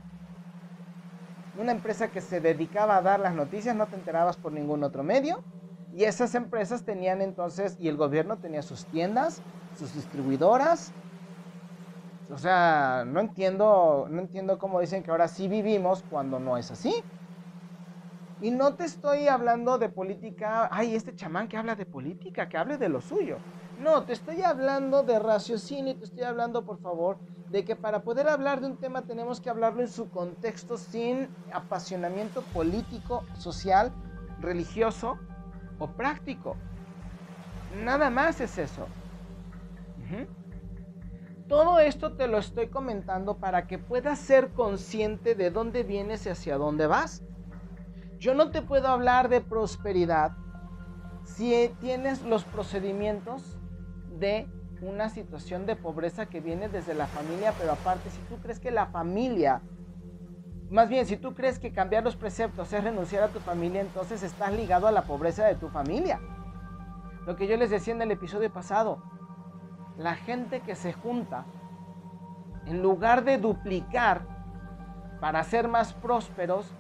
una 1.54 1.72
empresa 1.72 2.12
que 2.12 2.22
se 2.22 2.42
dedicaba 2.42 2.98
a 2.98 3.02
dar 3.02 3.20
las 3.20 3.34
noticias, 3.36 3.76
no 3.76 3.88
te 3.90 3.96
enterabas 3.96 4.38
por 4.38 4.52
ningún 4.54 4.84
otro 4.84 5.04
medio. 5.04 5.46
Y 5.92 6.06
esas 6.06 6.36
empresas 6.36 6.84
tenían 6.86 7.22
entonces, 7.22 7.76
y 7.80 7.88
el 7.88 7.98
gobierno 7.98 8.40
tenía 8.40 8.64
sus 8.64 8.88
tiendas, 8.90 9.44
sus 9.74 9.94
distribuidoras. 9.94 10.96
O 12.30 12.38
sea, 12.38 13.04
no 13.06 13.20
entiendo, 13.20 14.08
no 14.10 14.20
entiendo 14.22 14.58
cómo 14.58 14.80
dicen 14.80 15.04
que 15.04 15.12
ahora 15.12 15.28
sí 15.28 15.48
vivimos 15.48 16.04
cuando 16.04 16.40
no 16.40 16.58
es 16.58 16.72
así. 16.72 16.94
Y 18.40 18.52
no 18.52 18.76
te 18.76 18.84
estoy 18.86 19.28
hablando 19.28 19.78
de 19.78 19.90
política, 19.90 20.68
ay, 20.72 20.96
este 20.96 21.16
chamán 21.16 21.48
que 21.48 21.58
habla 21.58 21.76
de 21.76 21.86
política, 21.86 22.48
que 22.50 22.58
hable 22.58 22.78
de 22.78 22.90
lo 22.90 23.02
suyo. 23.02 23.44
No, 23.78 24.04
te 24.04 24.14
estoy 24.14 24.42
hablando 24.44 25.04
de 25.04 25.20
raciocinio, 25.20 25.98
te 25.98 26.06
estoy 26.06 26.24
hablando, 26.24 26.64
por 26.64 26.80
favor, 26.80 27.20
de 27.50 27.66
que 27.66 27.76
para 27.76 28.04
poder 28.04 28.28
hablar 28.28 28.62
de 28.62 28.68
un 28.68 28.78
tema 28.78 29.02
tenemos 29.02 29.42
que 29.42 29.50
hablarlo 29.50 29.82
en 29.82 29.88
su 29.88 30.10
contexto 30.10 30.78
sin 30.78 31.30
apasionamiento 31.52 32.42
político, 32.44 33.24
social, 33.38 33.92
religioso 34.40 35.18
o 35.80 35.88
práctico. 35.88 36.56
Nada 37.76 38.10
más 38.10 38.40
es 38.42 38.58
eso. 38.58 38.88
Todo 41.48 41.80
esto 41.80 42.16
te 42.16 42.28
lo 42.28 42.38
estoy 42.38 42.68
comentando 42.68 43.38
para 43.38 43.68
que 43.68 43.78
puedas 43.78 44.20
ser 44.20 44.50
consciente 44.54 45.36
de 45.36 45.52
dónde 45.52 45.84
vienes 45.84 46.26
y 46.26 46.30
hacia 46.30 46.58
dónde 46.58 46.88
vas. 46.88 47.24
Yo 48.20 48.34
no 48.34 48.52
te 48.52 48.62
puedo 48.62 48.88
hablar 48.88 49.30
de 49.30 49.42
prosperidad 49.42 50.32
si 51.26 51.72
tienes 51.80 52.22
los 52.24 52.44
procedimientos 52.46 53.58
de 54.24 54.48
una 54.82 55.10
situación 55.10 55.66
de 55.66 55.76
pobreza 55.76 56.28
que 56.28 56.40
viene 56.40 56.70
desde 56.70 56.94
la 56.94 57.08
familia, 57.08 57.54
pero 57.60 57.74
aparte, 57.74 58.10
si 58.10 58.22
tú 58.30 58.38
crees 58.42 58.58
que 58.58 58.72
la 58.72 58.86
familia, 58.86 59.62
más 60.70 60.88
bien, 60.88 61.06
si 61.06 61.18
tú 61.18 61.34
crees 61.34 61.60
que 61.60 61.74
cambiar 61.74 62.06
los 62.06 62.16
preceptos 62.16 62.72
es 62.72 62.82
renunciar 62.82 63.24
a 63.24 63.28
tu 63.28 63.42
familia, 63.42 63.82
entonces 63.82 64.24
estás 64.24 64.54
ligado 64.54 64.88
a 64.88 64.94
la 64.94 65.02
pobreza 65.02 65.44
de 65.44 65.56
tu 65.56 65.68
familia. 65.68 66.22
Lo 67.26 67.36
que 67.36 67.48
yo 67.48 67.58
les 67.58 67.70
decía 67.70 67.94
en 67.94 68.02
el 68.02 68.12
episodio 68.12 68.52
pasado, 68.52 69.04
la 69.98 70.16
gente 70.16 70.62
que 70.62 70.76
se 70.76 70.94
junta, 70.94 71.46
en 72.66 72.82
lugar 72.82 73.26
de 73.26 73.38
duplicar 73.38 74.22
para 75.20 75.44
ser 75.44 75.68
más 75.68 75.94
prósperos, 75.94 76.72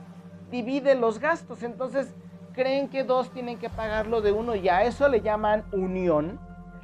divide 0.49 0.95
los 0.95 1.19
gastos. 1.19 1.62
Entonces 1.62 2.15
creen 2.53 2.88
que 2.88 3.03
dos 3.03 3.32
tienen 3.32 3.60
que 3.60 3.69
pagar 3.69 4.08
lo 4.08 4.21
de 4.21 4.32
uno 4.32 4.56
y 4.56 4.69
a 4.69 4.84
eso 4.84 5.10
le 5.10 5.19
llaman 5.19 5.65
unión 5.73 6.39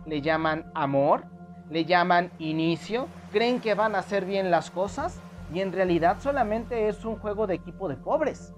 le 0.10 0.22
llaman 0.22 0.66
amor, 0.74 1.26
le 1.70 1.86
llaman 1.86 2.32
inicio, 2.40 3.08
creen 3.32 3.62
que 3.62 3.76
van 3.76 3.96
a 3.96 4.00
hacer 4.00 4.26
bien 4.26 4.50
las 4.50 4.72
cosas 4.72 5.20
y 5.54 5.62
en 5.62 5.72
realidad 5.72 6.18
solamente 6.20 6.90
es 6.90 7.06
un 7.06 7.18
juego 7.18 7.46
de 7.46 7.56
equipo 7.56 7.88
de 7.88 7.96
pobres. 7.96 8.54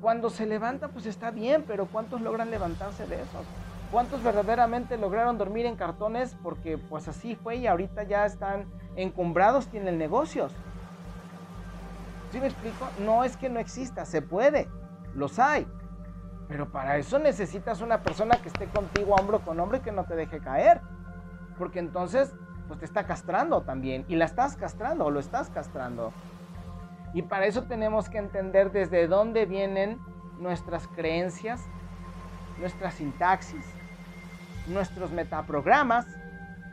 Cuando 0.00 0.30
se 0.30 0.46
levanta 0.46 0.88
pues 0.88 1.06
está 1.06 1.30
bien, 1.30 1.64
pero 1.66 1.86
¿cuántos 1.86 2.20
logran 2.20 2.50
levantarse 2.50 3.06
de 3.06 3.16
esos? 3.16 3.46
¿Cuántos 3.90 4.22
verdaderamente 4.22 4.96
lograron 4.96 5.38
dormir 5.38 5.66
en 5.66 5.76
cartones 5.76 6.36
porque 6.42 6.78
pues 6.78 7.06
así 7.06 7.36
fue 7.36 7.56
y 7.56 7.66
ahorita 7.66 8.02
ya 8.02 8.24
están 8.24 8.66
encumbrados, 8.96 9.68
tienen 9.68 9.98
negocios? 9.98 10.52
¿Sí 12.32 12.40
me 12.40 12.46
explico? 12.46 12.88
No 13.04 13.24
es 13.24 13.36
que 13.36 13.48
no 13.48 13.60
exista, 13.60 14.04
se 14.04 14.22
puede, 14.22 14.68
los 15.14 15.38
hay. 15.38 15.66
Pero 16.48 16.70
para 16.70 16.96
eso 16.96 17.18
necesitas 17.18 17.80
una 17.80 18.02
persona 18.02 18.36
que 18.36 18.48
esté 18.48 18.66
contigo 18.66 19.14
hombro 19.14 19.40
con 19.40 19.58
hombro 19.58 19.78
y 19.78 19.80
que 19.80 19.92
no 19.92 20.04
te 20.04 20.14
deje 20.14 20.40
caer. 20.40 20.80
Porque 21.58 21.78
entonces, 21.78 22.34
pues 22.68 22.78
te 22.78 22.84
está 22.84 23.06
castrando 23.06 23.62
también. 23.62 24.04
Y 24.08 24.16
la 24.16 24.26
estás 24.26 24.56
castrando 24.56 25.06
o 25.06 25.10
lo 25.10 25.18
estás 25.20 25.50
castrando. 25.50 26.12
Y 27.14 27.22
para 27.22 27.46
eso 27.46 27.62
tenemos 27.64 28.08
que 28.08 28.18
entender 28.18 28.70
desde 28.70 29.08
dónde 29.08 29.46
vienen 29.46 29.98
nuestras 30.38 30.86
creencias, 30.88 31.64
nuestra 32.58 32.90
sintaxis, 32.90 33.64
nuestros 34.66 35.10
metaprogramas, 35.10 36.06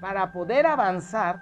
para 0.01 0.33
poder 0.33 0.67
avanzar, 0.67 1.39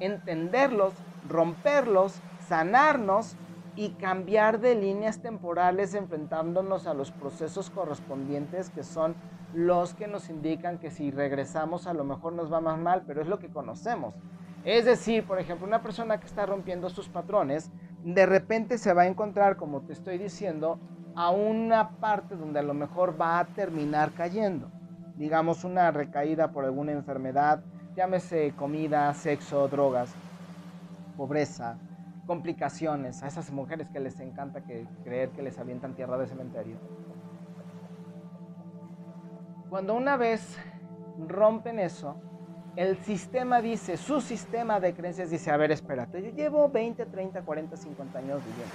entenderlos, 0.00 0.94
romperlos, 1.28 2.18
sanarnos 2.48 3.36
y 3.76 3.90
cambiar 3.90 4.60
de 4.60 4.74
líneas 4.74 5.20
temporales 5.20 5.94
enfrentándonos 5.94 6.86
a 6.86 6.94
los 6.94 7.10
procesos 7.10 7.70
correspondientes 7.70 8.70
que 8.70 8.84
son 8.84 9.14
los 9.52 9.94
que 9.94 10.08
nos 10.08 10.30
indican 10.30 10.78
que 10.78 10.90
si 10.90 11.10
regresamos 11.10 11.86
a 11.86 11.94
lo 11.94 12.04
mejor 12.04 12.32
nos 12.32 12.52
va 12.52 12.60
más 12.60 12.78
mal, 12.78 13.04
pero 13.06 13.22
es 13.22 13.28
lo 13.28 13.38
que 13.38 13.48
conocemos. 13.48 14.14
Es 14.64 14.84
decir, 14.84 15.24
por 15.24 15.38
ejemplo, 15.38 15.66
una 15.66 15.82
persona 15.82 16.18
que 16.18 16.26
está 16.26 16.46
rompiendo 16.46 16.88
sus 16.88 17.08
patrones, 17.08 17.70
de 18.02 18.26
repente 18.26 18.78
se 18.78 18.92
va 18.92 19.02
a 19.02 19.06
encontrar, 19.06 19.56
como 19.56 19.82
te 19.82 19.92
estoy 19.92 20.18
diciendo, 20.18 20.78
a 21.14 21.30
una 21.30 21.90
parte 22.00 22.34
donde 22.34 22.60
a 22.60 22.64
lo 22.64 22.74
mejor 22.74 23.20
va 23.20 23.38
a 23.38 23.44
terminar 23.44 24.12
cayendo. 24.12 24.70
Digamos 25.16 25.64
una 25.64 25.90
recaída 25.90 26.50
por 26.50 26.64
alguna 26.64 26.92
enfermedad, 26.92 27.62
llámese 27.94 28.52
comida, 28.56 29.12
sexo, 29.14 29.68
drogas, 29.68 30.12
pobreza, 31.16 31.78
complicaciones, 32.26 33.22
a 33.22 33.26
esas 33.26 33.50
mujeres 33.50 33.88
que 33.90 34.00
les 34.00 34.18
encanta 34.20 34.62
que, 34.62 34.86
creer 35.04 35.30
que 35.30 35.42
les 35.42 35.58
avientan 35.58 35.94
tierra 35.94 36.18
de 36.18 36.26
cementerio. 36.26 36.76
Cuando 39.68 39.94
una 39.94 40.16
vez 40.16 40.56
rompen 41.18 41.78
eso, 41.78 42.16
el 42.76 42.96
sistema 42.98 43.60
dice, 43.60 43.96
su 43.96 44.20
sistema 44.20 44.80
de 44.80 44.94
creencias 44.94 45.30
dice, 45.30 45.50
a 45.50 45.56
ver, 45.56 45.70
espérate, 45.70 46.22
yo 46.22 46.30
llevo 46.30 46.68
20, 46.68 47.06
30, 47.06 47.42
40, 47.42 47.76
50 47.76 48.18
años 48.18 48.40
viviendo. 48.44 48.74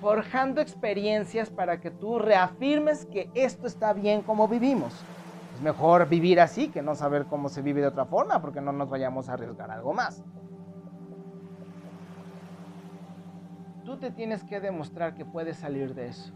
Forjando 0.00 0.60
experiencias 0.60 1.48
para 1.48 1.80
que 1.80 1.90
tú 1.90 2.18
reafirmes 2.18 3.06
que 3.06 3.30
esto 3.34 3.66
está 3.66 3.92
bien 3.94 4.20
como 4.22 4.46
vivimos. 4.46 4.92
Es 5.54 5.62
mejor 5.62 6.06
vivir 6.06 6.38
así 6.38 6.68
que 6.68 6.82
no 6.82 6.94
saber 6.94 7.24
cómo 7.26 7.48
se 7.48 7.62
vive 7.62 7.80
de 7.80 7.86
otra 7.86 8.04
forma, 8.04 8.42
porque 8.42 8.60
no 8.60 8.72
nos 8.72 8.90
vayamos 8.90 9.30
a 9.30 9.34
arriesgar 9.34 9.70
algo 9.70 9.94
más. 9.94 10.22
Tú 13.86 13.96
te 13.96 14.10
tienes 14.10 14.42
que 14.42 14.60
demostrar 14.60 15.14
que 15.14 15.24
puedes 15.24 15.58
salir 15.58 15.94
de 15.94 16.08
eso. 16.08 16.32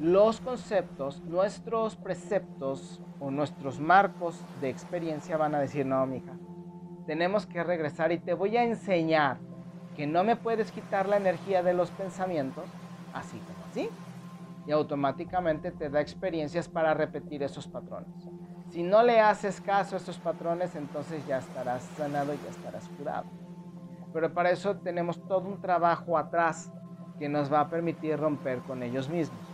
Los 0.00 0.40
conceptos, 0.40 1.22
nuestros 1.22 1.94
preceptos 1.94 3.00
o 3.20 3.30
nuestros 3.30 3.78
marcos 3.78 4.44
de 4.60 4.68
experiencia 4.68 5.36
van 5.36 5.54
a 5.54 5.60
decir, 5.60 5.86
no, 5.86 6.04
mija, 6.04 6.36
tenemos 7.06 7.46
que 7.46 7.62
regresar 7.62 8.10
y 8.10 8.18
te 8.18 8.34
voy 8.34 8.56
a 8.56 8.64
enseñar 8.64 9.38
que 9.94 10.06
no 10.06 10.24
me 10.24 10.34
puedes 10.34 10.72
quitar 10.72 11.08
la 11.08 11.16
energía 11.16 11.62
de 11.62 11.72
los 11.72 11.90
pensamientos, 11.92 12.64
así 13.14 13.38
como 13.38 13.64
así. 13.70 13.88
Y 14.66 14.72
automáticamente 14.72 15.70
te 15.70 15.88
da 15.88 16.00
experiencias 16.00 16.68
para 16.68 16.92
repetir 16.92 17.44
esos 17.44 17.68
patrones. 17.68 18.28
Si 18.70 18.82
no 18.82 19.04
le 19.04 19.20
haces 19.20 19.60
caso 19.60 19.94
a 19.94 19.98
estos 19.98 20.18
patrones, 20.18 20.74
entonces 20.74 21.24
ya 21.28 21.38
estarás 21.38 21.84
sanado 21.96 22.34
y 22.34 22.38
ya 22.38 22.50
estarás 22.50 22.88
curado. 22.98 23.45
Pero 24.16 24.32
para 24.32 24.50
eso 24.50 24.74
tenemos 24.78 25.22
todo 25.28 25.46
un 25.46 25.60
trabajo 25.60 26.16
atrás 26.16 26.72
que 27.18 27.28
nos 27.28 27.52
va 27.52 27.60
a 27.60 27.68
permitir 27.68 28.18
romper 28.18 28.62
con 28.62 28.82
ellos 28.82 29.10
mismos. 29.10 29.44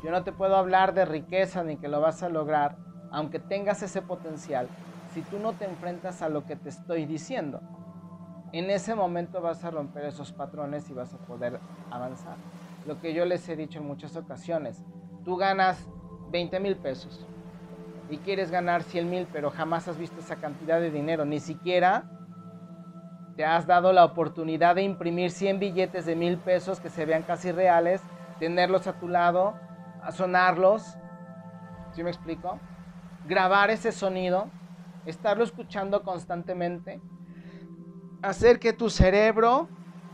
Yo 0.00 0.12
no 0.12 0.22
te 0.22 0.30
puedo 0.30 0.54
hablar 0.54 0.94
de 0.94 1.04
riqueza 1.04 1.64
ni 1.64 1.76
que 1.76 1.88
lo 1.88 2.00
vas 2.00 2.22
a 2.22 2.28
lograr, 2.28 2.78
aunque 3.10 3.40
tengas 3.40 3.82
ese 3.82 4.00
potencial, 4.00 4.70
si 5.12 5.22
tú 5.22 5.40
no 5.40 5.56
te 5.56 5.64
enfrentas 5.64 6.22
a 6.22 6.28
lo 6.28 6.46
que 6.46 6.54
te 6.54 6.68
estoy 6.68 7.04
diciendo. 7.04 7.60
En 8.52 8.70
ese 8.70 8.94
momento 8.94 9.40
vas 9.40 9.64
a 9.64 9.72
romper 9.72 10.04
esos 10.04 10.30
patrones 10.30 10.88
y 10.88 10.94
vas 10.94 11.12
a 11.12 11.18
poder 11.18 11.60
avanzar. 11.90 12.38
Lo 12.84 13.00
que 13.00 13.12
yo 13.12 13.24
les 13.24 13.48
he 13.48 13.56
dicho 13.56 13.80
en 13.80 13.86
muchas 13.86 14.14
ocasiones, 14.14 14.80
tú 15.24 15.36
ganas 15.36 15.84
20 16.30 16.60
mil 16.60 16.76
pesos 16.76 17.28
y 18.08 18.18
quieres 18.18 18.52
ganar 18.52 18.84
100 18.84 19.10
mil, 19.10 19.26
pero 19.32 19.50
jamás 19.50 19.88
has 19.88 19.98
visto 19.98 20.20
esa 20.20 20.36
cantidad 20.36 20.80
de 20.80 20.92
dinero, 20.92 21.24
ni 21.24 21.40
siquiera 21.40 22.06
te 23.34 23.44
has 23.44 23.66
dado 23.66 23.92
la 23.92 24.04
oportunidad 24.04 24.74
de 24.74 24.82
imprimir 24.82 25.30
100 25.30 25.58
billetes 25.58 26.04
de 26.04 26.16
mil 26.16 26.40
pesos 26.40 26.80
que 26.80 26.90
se 26.90 27.06
vean 27.06 27.22
casi 27.22 27.50
reales, 27.50 28.08
tenerlos 28.38 28.86
a 28.86 28.98
tu 28.98 29.08
lado, 29.08 29.58
a 29.98 30.12
sonarlos, 30.12 30.98
¿sí 31.90 32.02
me 32.02 32.10
explico? 32.10 32.62
Grabar 33.22 33.70
ese 33.70 33.92
sonido, 33.92 34.54
estarlo 35.04 35.44
escuchando 35.44 36.02
constantemente, 36.02 37.02
hacer 38.20 38.58
que 38.58 38.72
tu 38.72 38.90
cerebro 38.90 39.70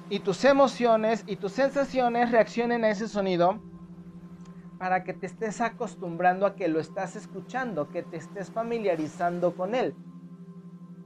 y 0.08 0.20
tus 0.20 0.44
emociones 0.44 1.24
y 1.26 1.36
tus 1.36 1.52
sensaciones 1.52 2.30
reaccionen 2.30 2.84
a 2.84 2.90
ese 2.90 3.08
sonido 3.08 3.62
para 4.78 5.02
que 5.02 5.12
te 5.12 5.26
estés 5.26 5.60
acostumbrando 5.60 6.46
a 6.46 6.54
que 6.54 6.68
lo 6.68 6.78
estás 6.78 7.16
escuchando, 7.16 7.90
que 7.90 8.04
te 8.04 8.16
estés 8.16 8.50
familiarizando 8.50 9.54
con 9.56 9.74
él. 9.74 9.98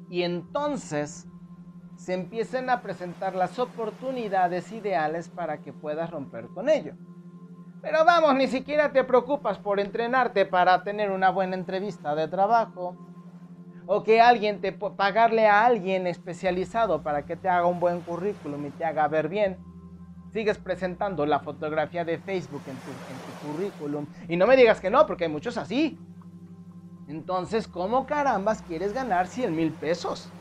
Y 0.09 0.23
entonces 0.25 1.27
se 2.03 2.15
empiecen 2.15 2.69
a 2.69 2.83
presentar 2.83 3.37
las 3.37 3.61
oportunidades 3.61 4.73
ideales 4.73 5.29
para 5.29 5.59
que 5.59 5.73
puedas 5.73 6.11
romper 6.11 6.49
con 6.49 6.69
ello. 6.69 6.95
Pero 7.81 8.05
vamos, 8.05 8.35
ni 8.35 8.49
siquiera 8.49 8.93
te 8.93 9.05
preocupas 9.05 9.59
por 9.59 9.79
entrenarte 9.79 10.45
para 10.45 10.83
tener 10.83 11.13
una 11.13 11.31
buena 11.31 11.55
entrevista 11.55 12.17
de 12.17 12.27
trabajo. 12.27 12.97
O 13.87 14.03
que 14.03 14.21
alguien 14.21 14.61
te 14.61 14.73
pagarle 14.73 15.47
a 15.47 15.65
alguien 15.65 16.09
especializado 16.09 17.05
para 17.05 17.25
que 17.25 17.37
te 17.37 17.49
haga 17.49 17.67
un 17.67 17.79
buen 17.79 18.01
currículum 18.01 18.67
y 18.67 18.71
te 18.71 18.85
haga 18.85 19.07
ver 19.07 19.29
bien. 19.29 19.59
Sigues 20.33 20.59
presentando 20.59 21.25
la 21.25 21.39
fotografía 21.39 22.05
de 22.05 22.19
Facebook 22.19 22.63
en 22.67 22.77
tu, 22.79 22.91
en 22.91 23.19
tu 23.19 23.47
currículum. 23.47 24.07
Y 24.29 24.37
no 24.37 24.49
me 24.49 24.57
digas 24.57 24.81
que 24.81 24.91
no, 24.91 25.07
porque 25.07 25.25
hay 25.25 25.31
muchos 25.31 25.57
así. 25.57 26.01
Entonces, 27.07 27.69
¿cómo 27.69 28.07
carambas 28.07 28.63
quieres 28.63 28.93
ganar 28.93 29.29
100 29.29 29.55
mil 29.55 29.73
pesos? 29.73 30.33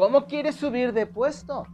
¿Cómo 0.00 0.26
quieres 0.26 0.56
subir 0.56 0.94
de 0.94 1.04
puesto? 1.04 1.66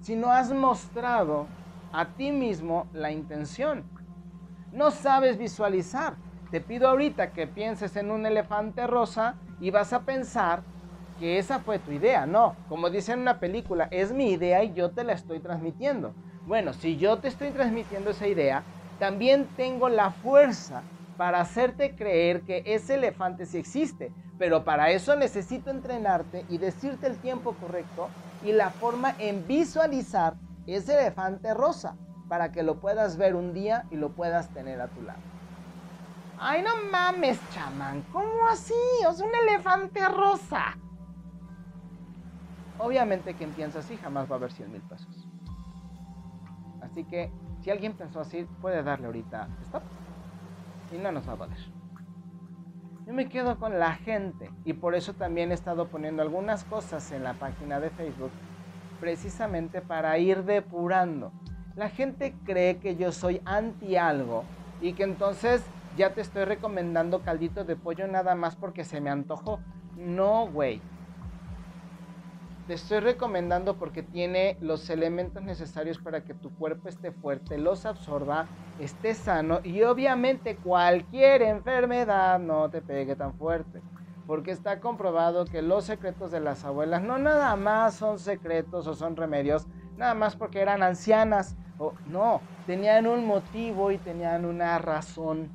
Si 0.00 0.16
no 0.16 0.32
has 0.32 0.50
mostrado 0.50 1.46
a 1.92 2.06
ti 2.06 2.32
mismo 2.32 2.88
la 2.92 3.12
intención. 3.12 3.84
No 4.72 4.90
sabes 4.90 5.38
visualizar. 5.38 6.16
Te 6.50 6.60
pido 6.60 6.88
ahorita 6.88 7.32
que 7.32 7.46
pienses 7.46 7.94
en 7.94 8.10
un 8.10 8.26
elefante 8.26 8.84
rosa 8.88 9.36
y 9.60 9.70
vas 9.70 9.92
a 9.92 10.00
pensar 10.00 10.64
que 11.20 11.38
esa 11.38 11.60
fue 11.60 11.78
tu 11.78 11.92
idea. 11.92 12.26
No, 12.26 12.56
como 12.68 12.90
dice 12.90 13.12
en 13.12 13.20
una 13.20 13.38
película, 13.38 13.86
es 13.92 14.10
mi 14.10 14.32
idea 14.32 14.64
y 14.64 14.74
yo 14.74 14.90
te 14.90 15.04
la 15.04 15.12
estoy 15.12 15.38
transmitiendo. 15.38 16.16
Bueno, 16.44 16.72
si 16.72 16.96
yo 16.96 17.16
te 17.20 17.28
estoy 17.28 17.50
transmitiendo 17.50 18.10
esa 18.10 18.26
idea, 18.26 18.64
también 18.98 19.46
tengo 19.54 19.88
la 19.88 20.10
fuerza 20.10 20.82
para 21.16 21.40
hacerte 21.40 21.94
creer 21.94 22.42
que 22.42 22.62
ese 22.66 22.94
elefante 22.94 23.46
sí 23.46 23.58
existe. 23.58 24.12
Pero 24.38 24.64
para 24.64 24.90
eso 24.90 25.14
necesito 25.14 25.70
entrenarte 25.70 26.44
y 26.48 26.58
decirte 26.58 27.06
el 27.06 27.18
tiempo 27.18 27.54
correcto 27.54 28.08
y 28.44 28.52
la 28.52 28.70
forma 28.70 29.14
en 29.18 29.46
visualizar 29.46 30.34
ese 30.66 30.98
elefante 30.98 31.54
rosa 31.54 31.96
para 32.28 32.50
que 32.50 32.62
lo 32.62 32.80
puedas 32.80 33.16
ver 33.16 33.34
un 33.36 33.52
día 33.52 33.84
y 33.90 33.96
lo 33.96 34.10
puedas 34.10 34.48
tener 34.50 34.80
a 34.80 34.88
tu 34.88 35.02
lado. 35.02 35.20
Ay, 36.38 36.62
no 36.62 36.70
mames, 36.90 37.38
chamán, 37.50 38.02
¿cómo 38.12 38.48
así? 38.50 38.74
Es 39.08 39.20
un 39.20 39.30
elefante 39.32 40.08
rosa. 40.08 40.76
Obviamente 42.78 43.34
quien 43.34 43.52
piensa 43.52 43.78
así 43.78 43.96
jamás 43.96 44.30
va 44.30 44.36
a 44.36 44.38
ver 44.40 44.50
100 44.50 44.72
mil 44.72 44.82
pesos. 44.82 45.28
Así 46.80 47.04
que 47.04 47.30
si 47.60 47.70
alguien 47.70 47.92
pensó 47.92 48.20
así, 48.20 48.44
puede 48.60 48.82
darle 48.82 49.06
ahorita 49.06 49.48
stop 49.66 49.82
y 50.92 50.98
no 50.98 51.12
nos 51.12 51.28
va 51.28 51.32
a 51.32 51.36
valer. 51.36 51.58
Yo 53.06 53.12
me 53.12 53.28
quedo 53.28 53.58
con 53.58 53.78
la 53.78 53.94
gente 53.94 54.50
y 54.64 54.74
por 54.74 54.94
eso 54.94 55.14
también 55.14 55.50
he 55.50 55.54
estado 55.54 55.88
poniendo 55.88 56.22
algunas 56.22 56.64
cosas 56.64 57.10
en 57.12 57.24
la 57.24 57.34
página 57.34 57.80
de 57.80 57.90
Facebook 57.90 58.30
precisamente 59.00 59.80
para 59.80 60.16
ir 60.18 60.44
depurando. 60.44 61.32
La 61.74 61.88
gente 61.88 62.34
cree 62.44 62.78
que 62.78 62.96
yo 62.96 63.10
soy 63.10 63.40
anti 63.44 63.96
algo 63.96 64.44
y 64.80 64.92
que 64.92 65.02
entonces 65.02 65.64
ya 65.96 66.14
te 66.14 66.20
estoy 66.20 66.44
recomendando 66.44 67.22
caldito 67.22 67.64
de 67.64 67.76
pollo 67.76 68.06
nada 68.06 68.34
más 68.34 68.54
porque 68.54 68.84
se 68.84 69.00
me 69.00 69.10
antojó. 69.10 69.58
No, 69.96 70.46
güey 70.46 70.80
te 72.66 72.74
estoy 72.74 73.00
recomendando 73.00 73.76
porque 73.76 74.02
tiene 74.02 74.56
los 74.60 74.88
elementos 74.90 75.42
necesarios 75.42 75.98
para 75.98 76.24
que 76.24 76.34
tu 76.34 76.54
cuerpo 76.56 76.88
esté 76.88 77.10
fuerte, 77.10 77.58
los 77.58 77.86
absorba, 77.86 78.46
esté 78.78 79.14
sano 79.14 79.60
y 79.64 79.82
obviamente 79.82 80.56
cualquier 80.56 81.42
enfermedad 81.42 82.38
no 82.38 82.70
te 82.70 82.80
pegue 82.80 83.16
tan 83.16 83.34
fuerte. 83.34 83.80
Porque 84.26 84.52
está 84.52 84.80
comprobado 84.80 85.44
que 85.44 85.62
los 85.62 85.84
secretos 85.84 86.30
de 86.30 86.40
las 86.40 86.64
abuelas 86.64 87.02
no 87.02 87.18
nada 87.18 87.56
más 87.56 87.96
son 87.96 88.18
secretos 88.18 88.86
o 88.86 88.94
son 88.94 89.16
remedios, 89.16 89.66
nada 89.96 90.14
más 90.14 90.36
porque 90.36 90.60
eran 90.60 90.82
ancianas. 90.82 91.56
O, 91.76 91.94
no, 92.06 92.40
tenían 92.64 93.08
un 93.08 93.26
motivo 93.26 93.90
y 93.90 93.98
tenían 93.98 94.44
una 94.44 94.78
razón. 94.78 95.50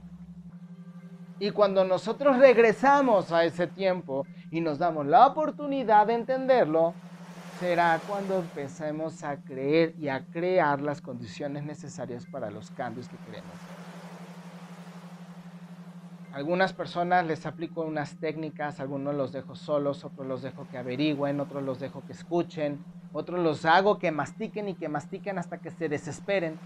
Y 1.40 1.52
cuando 1.52 1.86
nosotros 1.86 2.38
regresamos 2.38 3.32
a 3.32 3.44
ese 3.46 3.68
tiempo 3.68 4.26
y 4.50 4.62
nos 4.62 4.80
damos 4.80 5.06
la 5.06 5.28
oportunidad 5.28 6.08
de 6.08 6.16
entenderlo, 6.16 6.94
será 7.60 8.00
cuando 8.08 8.40
empecemos 8.40 9.24
a 9.24 9.38
creer 9.44 9.94
y 9.98 10.10
a 10.10 10.26
crear 10.26 10.82
las 10.82 11.02
condiciones 11.02 11.64
necesarias 11.64 12.26
para 12.26 12.50
los 12.50 12.72
cambios 12.72 13.08
que 13.08 13.18
queremos. 13.20 13.78
Algunas 16.32 16.74
personas 16.74 17.26
les 17.26 17.46
aplico 17.46 17.82
unas 17.82 18.20
técnicas, 18.20 18.80
algunos 18.80 19.16
los 19.16 19.32
dejo 19.32 19.56
solos, 19.56 20.04
otros 20.04 20.28
los 20.28 20.42
dejo 20.42 20.68
que 20.68 20.78
averigüen, 20.78 21.40
otros 21.40 21.64
los 21.64 21.80
dejo 21.80 22.04
que 22.06 22.14
escuchen, 22.14 22.86
otros 23.12 23.40
los 23.40 23.66
hago 23.66 23.98
que 23.98 24.12
mastiquen 24.12 24.70
y 24.70 24.76
que 24.76 24.90
mastiquen 24.90 25.40
hasta 25.40 25.60
que 25.60 25.72
se 25.72 25.90
desesperen. 25.90 26.62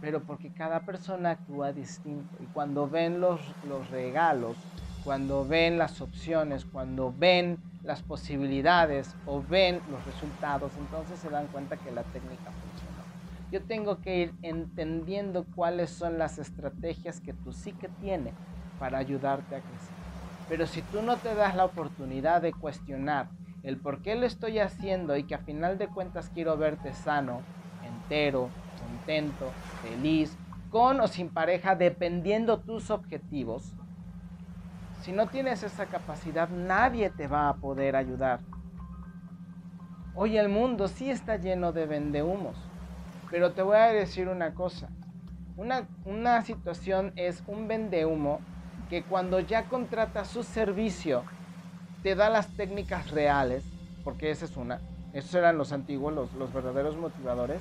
Pero 0.00 0.24
porque 0.24 0.50
cada 0.50 0.80
persona 0.80 1.32
actúa 1.32 1.72
distinto 1.72 2.36
y 2.40 2.48
cuando 2.48 2.88
ven 2.88 3.20
los, 3.20 3.54
los 3.62 3.90
regalos, 3.90 4.58
cuando 5.04 5.46
ven 5.46 5.78
las 5.78 6.00
opciones, 6.00 6.64
cuando 6.64 7.12
ven 7.12 7.58
las 7.82 8.02
posibilidades 8.02 9.16
o 9.24 9.42
ven 9.42 9.82
los 9.86 10.04
resultados, 10.04 10.76
entonces 10.76 11.20
se 11.20 11.30
dan 11.30 11.48
cuenta 11.48 11.76
que 11.76 11.90
la 11.90 12.04
técnica 12.04 12.50
funcionó. 12.52 13.04
Yo 13.50 13.62
tengo 13.64 14.00
que 14.00 14.18
ir 14.18 14.34
entendiendo 14.42 15.44
cuáles 15.54 15.90
son 15.90 16.18
las 16.18 16.38
estrategias 16.38 17.20
que 17.20 17.32
tu 17.32 17.52
psique 17.52 17.88
tiene 17.88 18.34
para 18.78 18.98
ayudarte 18.98 19.56
a 19.56 19.62
crecer. 19.62 19.96
Pero 20.46 20.66
si 20.66 20.82
tú 20.82 21.02
no 21.02 21.16
te 21.18 21.34
das 21.34 21.54
la 21.56 21.64
oportunidad 21.64 22.42
de 22.42 22.52
cuestionar 22.52 23.28
el 23.62 23.80
por 23.80 24.02
qué 24.02 24.14
lo 24.14 24.26
estoy 24.26 24.58
haciendo 24.58 25.16
y 25.16 25.24
que 25.24 25.34
a 25.34 25.38
final 25.38 25.78
de 25.78 25.88
cuentas 25.88 26.30
quiero 26.30 26.56
verte 26.56 26.92
sano, 26.92 27.42
entero, 27.82 28.50
feliz, 29.82 30.36
con 30.70 31.00
o 31.00 31.08
sin 31.08 31.28
pareja, 31.30 31.74
dependiendo 31.74 32.60
tus 32.60 32.90
objetivos, 32.90 33.74
si 35.02 35.12
no 35.12 35.26
tienes 35.26 35.62
esa 35.62 35.86
capacidad, 35.86 36.48
nadie 36.48 37.10
te 37.10 37.26
va 37.26 37.48
a 37.48 37.54
poder 37.54 37.96
ayudar. 37.96 38.40
Hoy 40.14 40.36
el 40.36 40.48
mundo 40.48 40.88
sí 40.88 41.10
está 41.10 41.36
lleno 41.36 41.72
de 41.72 41.86
vendehumos, 41.86 42.56
pero 43.30 43.52
te 43.52 43.62
voy 43.62 43.78
a 43.78 43.86
decir 43.86 44.28
una 44.28 44.54
cosa. 44.54 44.88
Una, 45.56 45.88
una 46.04 46.42
situación 46.42 47.12
es 47.16 47.42
un 47.46 47.66
vendehumo 47.66 48.40
que 48.88 49.02
cuando 49.02 49.40
ya 49.40 49.64
contrata 49.64 50.24
su 50.24 50.42
servicio, 50.42 51.24
te 52.02 52.14
da 52.14 52.30
las 52.30 52.48
técnicas 52.56 53.10
reales, 53.10 53.64
porque 54.04 54.30
esa 54.30 54.44
es 54.44 54.56
una. 54.56 54.80
Esos 55.12 55.34
eran 55.34 55.58
los 55.58 55.72
antiguos, 55.72 56.14
los, 56.14 56.32
los 56.34 56.52
verdaderos 56.52 56.96
motivadores 56.96 57.60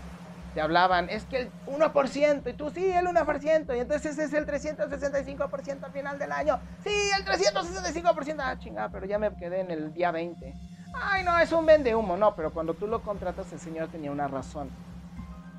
te 0.53 0.61
hablaban, 0.61 1.09
es 1.09 1.25
que 1.25 1.37
el 1.41 1.51
1%, 1.65 2.49
y 2.49 2.53
tú 2.53 2.69
sí, 2.71 2.85
el 2.91 3.05
1%, 3.07 3.75
y 3.75 3.79
entonces 3.79 4.17
es 4.17 4.33
el 4.33 4.45
365% 4.45 5.83
al 5.83 5.91
final 5.91 6.19
del 6.19 6.31
año. 6.31 6.59
Sí, 6.83 6.89
el 7.17 7.25
365%, 7.25 8.35
ah, 8.39 8.57
chingada, 8.57 8.89
pero 8.89 9.05
ya 9.05 9.19
me 9.19 9.35
quedé 9.35 9.61
en 9.61 9.71
el 9.71 9.93
día 9.93 10.11
20. 10.11 10.57
Ay, 10.93 11.23
no, 11.23 11.37
es 11.39 11.51
un 11.51 11.65
vende 11.65 11.95
humo, 11.95 12.17
no, 12.17 12.35
pero 12.35 12.51
cuando 12.53 12.75
tú 12.75 12.87
lo 12.87 13.03
contratas, 13.03 13.51
el 13.53 13.59
Señor 13.59 13.89
tenía 13.89 14.11
una 14.11 14.27
razón 14.27 14.69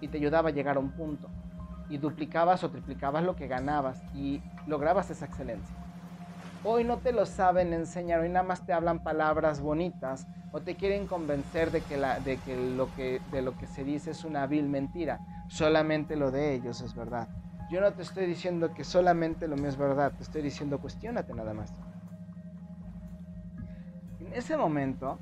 y 0.00 0.08
te 0.08 0.18
ayudaba 0.18 0.48
a 0.50 0.52
llegar 0.52 0.76
a 0.76 0.80
un 0.80 0.92
punto. 0.92 1.28
y 1.88 1.98
duplicabas 1.98 2.62
o 2.64 2.70
triplicabas 2.70 3.24
lo 3.24 3.34
que 3.36 3.48
ganabas 3.48 4.00
y 4.14 4.42
lograbas 4.66 5.10
esa 5.10 5.26
excelencia. 5.26 5.76
Hoy 6.62 6.84
no 6.84 6.98
te 6.98 7.12
lo 7.12 7.24
saben 7.24 7.72
enseñar, 7.72 8.20
hoy 8.20 8.28
nada 8.28 8.42
más 8.44 8.66
te 8.66 8.74
hablan 8.74 9.00
palabras 9.00 9.62
bonitas 9.62 10.26
o 10.52 10.60
te 10.60 10.76
quieren 10.76 11.06
convencer 11.06 11.70
de 11.70 11.82
que, 11.82 11.96
la, 11.96 12.20
de 12.20 12.38
que, 12.38 12.54
lo, 12.54 12.92
que 12.92 13.22
de 13.30 13.40
lo 13.40 13.56
que 13.56 13.66
se 13.66 13.82
dice 13.82 14.10
es 14.10 14.24
una 14.24 14.46
vil 14.46 14.68
mentira. 14.68 15.22
Solamente 15.48 16.16
lo 16.16 16.30
de 16.30 16.54
ellos 16.54 16.82
es 16.82 16.94
verdad. 16.94 17.28
Yo 17.70 17.80
no 17.80 17.92
te 17.94 18.02
estoy 18.02 18.26
diciendo 18.26 18.74
que 18.74 18.84
solamente 18.84 19.48
lo 19.48 19.56
mío 19.56 19.68
es 19.68 19.78
verdad, 19.78 20.12
te 20.14 20.22
estoy 20.22 20.42
diciendo 20.42 20.78
cuestionate 20.78 21.32
nada 21.32 21.54
más. 21.54 21.72
En 24.18 24.32
ese 24.34 24.56
momento, 24.56 25.18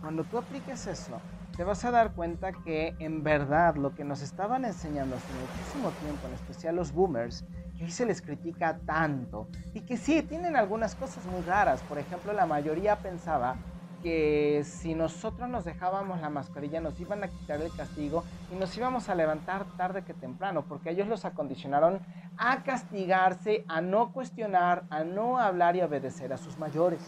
cuando 0.00 0.24
tú 0.24 0.38
apliques 0.38 0.86
eso, 0.86 1.20
te 1.54 1.64
vas 1.64 1.84
a 1.84 1.90
dar 1.90 2.14
cuenta 2.14 2.52
que 2.64 2.94
en 2.98 3.22
verdad 3.22 3.76
lo 3.76 3.94
que 3.94 4.04
nos 4.04 4.22
estaban 4.22 4.64
enseñando 4.64 5.16
hace 5.16 5.32
muchísimo 5.34 5.92
tiempo, 5.92 6.26
en 6.26 6.34
especial 6.34 6.76
los 6.76 6.92
boomers, 6.92 7.44
que 7.76 7.84
hoy 7.84 7.90
se 7.90 8.06
les 8.06 8.22
critica 8.22 8.78
tanto 8.86 9.48
y 9.74 9.80
que 9.80 9.96
sí, 9.96 10.22
tienen 10.22 10.56
algunas 10.56 10.94
cosas 10.94 11.24
muy 11.26 11.42
raras. 11.42 11.80
Por 11.82 11.98
ejemplo, 11.98 12.32
la 12.32 12.46
mayoría 12.46 12.96
pensaba 12.96 13.56
que 14.02 14.62
si 14.64 14.94
nosotros 14.94 15.48
nos 15.48 15.64
dejábamos 15.64 16.20
la 16.20 16.30
mascarilla 16.30 16.80
nos 16.80 16.98
iban 17.00 17.24
a 17.24 17.28
quitar 17.28 17.60
el 17.60 17.74
castigo 17.74 18.24
y 18.52 18.56
nos 18.56 18.76
íbamos 18.76 19.08
a 19.08 19.14
levantar 19.14 19.64
tarde 19.76 20.02
que 20.04 20.14
temprano, 20.14 20.64
porque 20.68 20.90
ellos 20.90 21.08
los 21.08 21.24
acondicionaron 21.24 22.00
a 22.38 22.62
castigarse, 22.62 23.64
a 23.68 23.80
no 23.80 24.12
cuestionar, 24.12 24.84
a 24.90 25.02
no 25.02 25.38
hablar 25.38 25.76
y 25.76 25.82
obedecer 25.82 26.32
a 26.32 26.38
sus 26.38 26.58
mayores. 26.58 27.00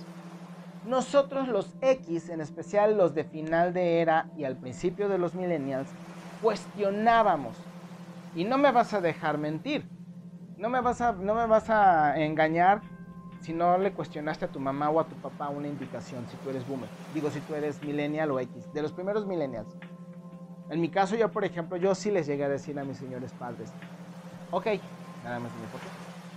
Nosotros 0.87 1.49
los 1.49 1.75
X, 1.83 2.31
en 2.31 2.41
especial 2.41 2.97
los 2.97 3.15
de 3.15 3.25
final 3.25 3.75
de 3.75 4.01
era 4.01 4.31
y 4.37 4.45
al 4.45 4.57
principio 4.57 5.09
de 5.09 5.19
los 5.19 5.35
millennials, 5.35 5.89
cuestionábamos. 6.43 7.57
Y 8.35 8.45
no 8.45 8.59
me 8.59 8.73
vas 8.73 8.95
a 8.95 9.01
dejar 9.01 9.39
mentir. 9.39 9.87
No 10.59 10.69
me 10.69 10.81
vas 10.81 11.01
a, 11.01 11.13
no 11.13 11.35
me 11.35 11.47
vas 11.47 11.71
a 11.71 12.19
engañar 12.19 12.83
si 13.41 13.53
no 13.53 13.79
le 13.79 13.93
cuestionaste 13.93 14.45
a 14.45 14.49
tu 14.49 14.59
mamá 14.59 14.91
o 14.91 14.99
a 14.99 15.09
tu 15.09 15.15
papá 15.15 15.49
una 15.51 15.69
indicación, 15.69 16.27
si 16.27 16.37
tú 16.37 16.51
eres 16.51 16.67
boomer. 16.67 16.91
Digo, 17.15 17.31
si 17.31 17.41
tú 17.41 17.55
eres 17.55 17.81
millennial 17.81 18.33
o 18.33 18.41
X. 18.41 18.73
De 18.73 18.83
los 18.83 18.93
primeros 18.93 19.25
millennials. 19.25 19.69
En 20.69 20.81
mi 20.81 20.91
caso, 20.91 21.15
yo, 21.15 21.31
por 21.31 21.45
ejemplo, 21.45 21.77
yo 21.77 21.95
sí 21.95 22.11
les 22.11 22.27
llegué 22.27 22.45
a 22.45 22.49
decir 22.49 22.77
a 22.77 22.85
mis 22.85 22.99
señores 22.99 23.33
padres, 23.33 23.73
ok, 24.51 24.67
nada 25.23 25.39
más 25.39 25.53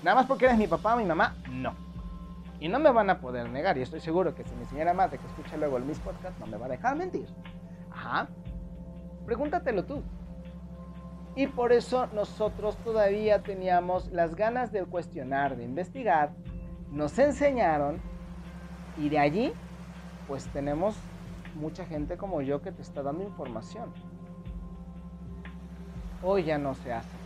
Nada 0.04 0.16
más 0.16 0.26
porque 0.28 0.46
eres 0.46 0.58
mi 0.58 0.68
papá 0.68 0.94
o 0.94 0.98
mi 0.98 1.06
mamá, 1.06 1.36
no. 1.50 1.74
Y 2.60 2.70
no 2.70 2.78
me 2.78 2.92
van 2.92 3.10
a 3.10 3.20
poder 3.20 3.50
negar, 3.50 3.76
y 3.80 3.82
estoy 3.82 4.02
seguro 4.02 4.36
que 4.36 4.44
si 4.44 4.54
mi 4.56 4.66
señora 4.66 4.94
madre 4.94 5.18
que 5.18 5.28
escucha 5.28 5.58
luego 5.58 5.78
el 5.78 5.84
mis 5.84 6.00
podcast 6.00 6.38
no 6.40 6.46
me 6.46 6.58
va 6.58 6.68
a 6.68 6.70
dejar 6.70 6.96
mentir. 6.96 7.28
Ajá. 7.90 8.30
Pregúntatelo 9.26 9.84
tú. 9.84 10.04
Y 11.36 11.48
por 11.48 11.72
eso 11.72 12.08
nosotros 12.08 12.76
todavía 12.84 13.42
teníamos 13.42 14.12
las 14.12 14.36
ganas 14.36 14.72
de 14.72 14.86
cuestionar, 14.86 15.56
de 15.56 15.64
investigar. 15.64 16.34
Nos 16.92 17.18
enseñaron 17.20 18.02
y 18.98 19.10
de 19.10 19.20
allí 19.20 19.54
pues 20.28 20.46
tenemos 20.48 20.96
mucha 21.56 21.86
gente 21.86 22.18
como 22.18 22.42
yo 22.42 22.62
que 22.62 22.72
te 22.72 22.82
está 22.82 23.02
dando 23.02 23.24
información. 23.24 23.92
Hoy 26.24 26.44
ya 26.44 26.58
no 26.58 26.76
se 26.76 26.94
hace. 26.94 27.18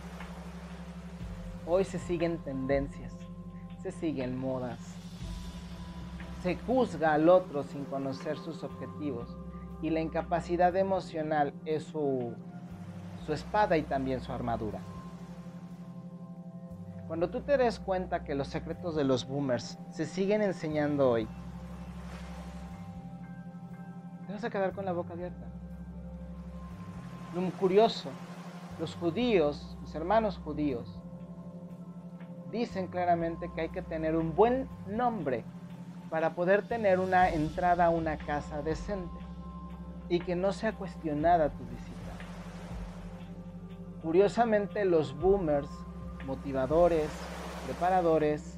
Hoy 1.66 1.84
se 1.84 1.98
siguen 1.98 2.38
tendencias, 2.38 3.12
se 3.82 3.90
siguen 3.90 4.38
modas, 4.38 4.78
se 6.42 6.56
juzga 6.56 7.12
al 7.12 7.28
otro 7.28 7.64
sin 7.64 7.84
conocer 7.86 8.38
sus 8.38 8.62
objetivos 8.62 9.36
y 9.82 9.90
la 9.90 10.00
incapacidad 10.00 10.76
emocional 10.76 11.52
es 11.64 11.82
su, 11.82 12.34
su 13.26 13.32
espada 13.32 13.76
y 13.76 13.82
también 13.82 14.20
su 14.20 14.32
armadura. 14.32 14.78
Cuando 17.08 17.28
tú 17.28 17.40
te 17.40 17.56
des 17.56 17.80
cuenta 17.80 18.22
que 18.22 18.34
los 18.34 18.48
secretos 18.48 18.94
de 18.94 19.04
los 19.04 19.26
boomers 19.26 19.78
se 19.90 20.06
siguen 20.06 20.42
enseñando 20.42 21.10
hoy, 21.10 21.28
te 24.26 24.32
vas 24.32 24.44
a 24.44 24.50
quedar 24.50 24.72
con 24.72 24.84
la 24.84 24.92
boca 24.92 25.14
abierta. 25.14 25.46
Lo 27.34 27.50
curioso, 27.58 28.10
los 28.78 28.94
judíos, 28.94 29.76
mis 29.82 29.94
hermanos 29.94 30.38
judíos, 30.38 31.00
dicen 32.50 32.86
claramente 32.86 33.50
que 33.54 33.62
hay 33.62 33.68
que 33.70 33.82
tener 33.82 34.16
un 34.16 34.34
buen 34.34 34.68
nombre 34.86 35.44
para 36.10 36.34
poder 36.34 36.66
tener 36.66 37.00
una 37.00 37.28
entrada 37.28 37.86
a 37.86 37.90
una 37.90 38.16
casa 38.16 38.62
decente 38.62 39.18
y 40.08 40.20
que 40.20 40.36
no 40.36 40.52
sea 40.52 40.72
cuestionada 40.72 41.50
tu 41.50 41.64
visita. 41.64 41.75
Curiosamente 44.06 44.84
los 44.84 45.18
boomers, 45.18 45.68
motivadores, 46.26 47.10
preparadores, 47.64 48.56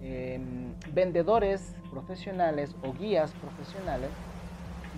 em, 0.00 0.76
vendedores 0.92 1.74
profesionales 1.90 2.76
o 2.84 2.92
guías 2.92 3.32
profesionales, 3.32 4.10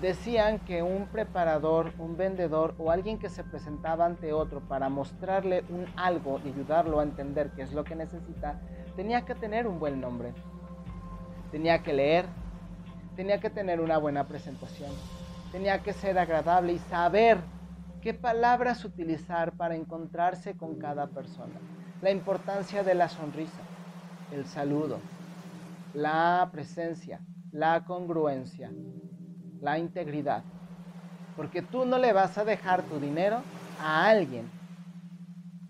decían 0.03 0.59
que 0.59 0.83
un 0.83 1.07
preparador, 1.07 1.91
un 1.99 2.18
vendedor 2.18 2.75
o 2.77 2.91
alguien 2.91 3.18
que 3.18 3.31
se 3.31 3.45
presentaba 3.45 4.05
ante 4.05 4.35
otro 4.35 4.61
para 4.61 4.91
mostrarle 4.91 5.64
un 5.70 5.87
algo 5.97 6.39
y 6.45 6.49
ayudarlo 6.49 7.01
a 7.01 7.05
entender 7.05 7.49
qué 7.57 7.62
es 7.62 7.73
lo 7.73 7.83
que 7.83 7.97
necesita, 7.97 8.61
tenía 8.95 9.23
que 9.23 9.35
tener 9.35 9.66
un 9.66 9.81
buen 9.81 10.03
nombre. 10.03 10.35
Tenía 11.51 11.83
que 11.83 11.95
leer, 11.95 12.27
tenía 13.16 13.41
que 13.41 13.49
tener 13.49 13.81
una 13.81 13.97
buena 13.97 14.25
presentación, 14.29 14.91
tenía 15.51 15.83
que 15.83 15.95
ser 15.95 16.18
agradable 16.18 16.75
y 16.75 16.79
saber 16.79 17.39
qué 18.03 18.15
palabras 18.15 18.85
utilizar 18.85 19.57
para 19.57 19.77
encontrarse 19.77 20.57
con 20.57 20.77
cada 20.77 21.07
persona. 21.15 21.61
La 22.01 22.11
importancia 22.11 22.83
de 22.83 22.95
la 22.97 23.09
sonrisa, 23.09 23.65
el 24.29 24.47
saludo, 24.47 25.01
la 25.93 26.49
presencia, 26.53 27.25
la 27.53 27.85
congruencia, 27.85 28.73
la 29.61 29.79
integridad. 29.79 30.45
Porque 31.37 31.63
tú 31.63 31.87
no 31.87 31.99
le 31.99 32.13
vas 32.13 32.39
a 32.39 32.45
dejar 32.45 32.89
tu 32.89 32.99
dinero 32.99 33.45
a 33.79 34.09
alguien 34.09 34.53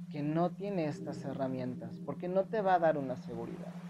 que 0.08 0.22
no 0.22 0.52
tiene 0.52 0.86
estas 0.86 1.24
herramientas, 1.24 2.00
porque 2.06 2.28
no 2.28 2.46
te 2.46 2.62
va 2.62 2.76
a 2.76 2.78
dar 2.78 2.96
una 2.96 3.16
seguridad. 3.16 3.81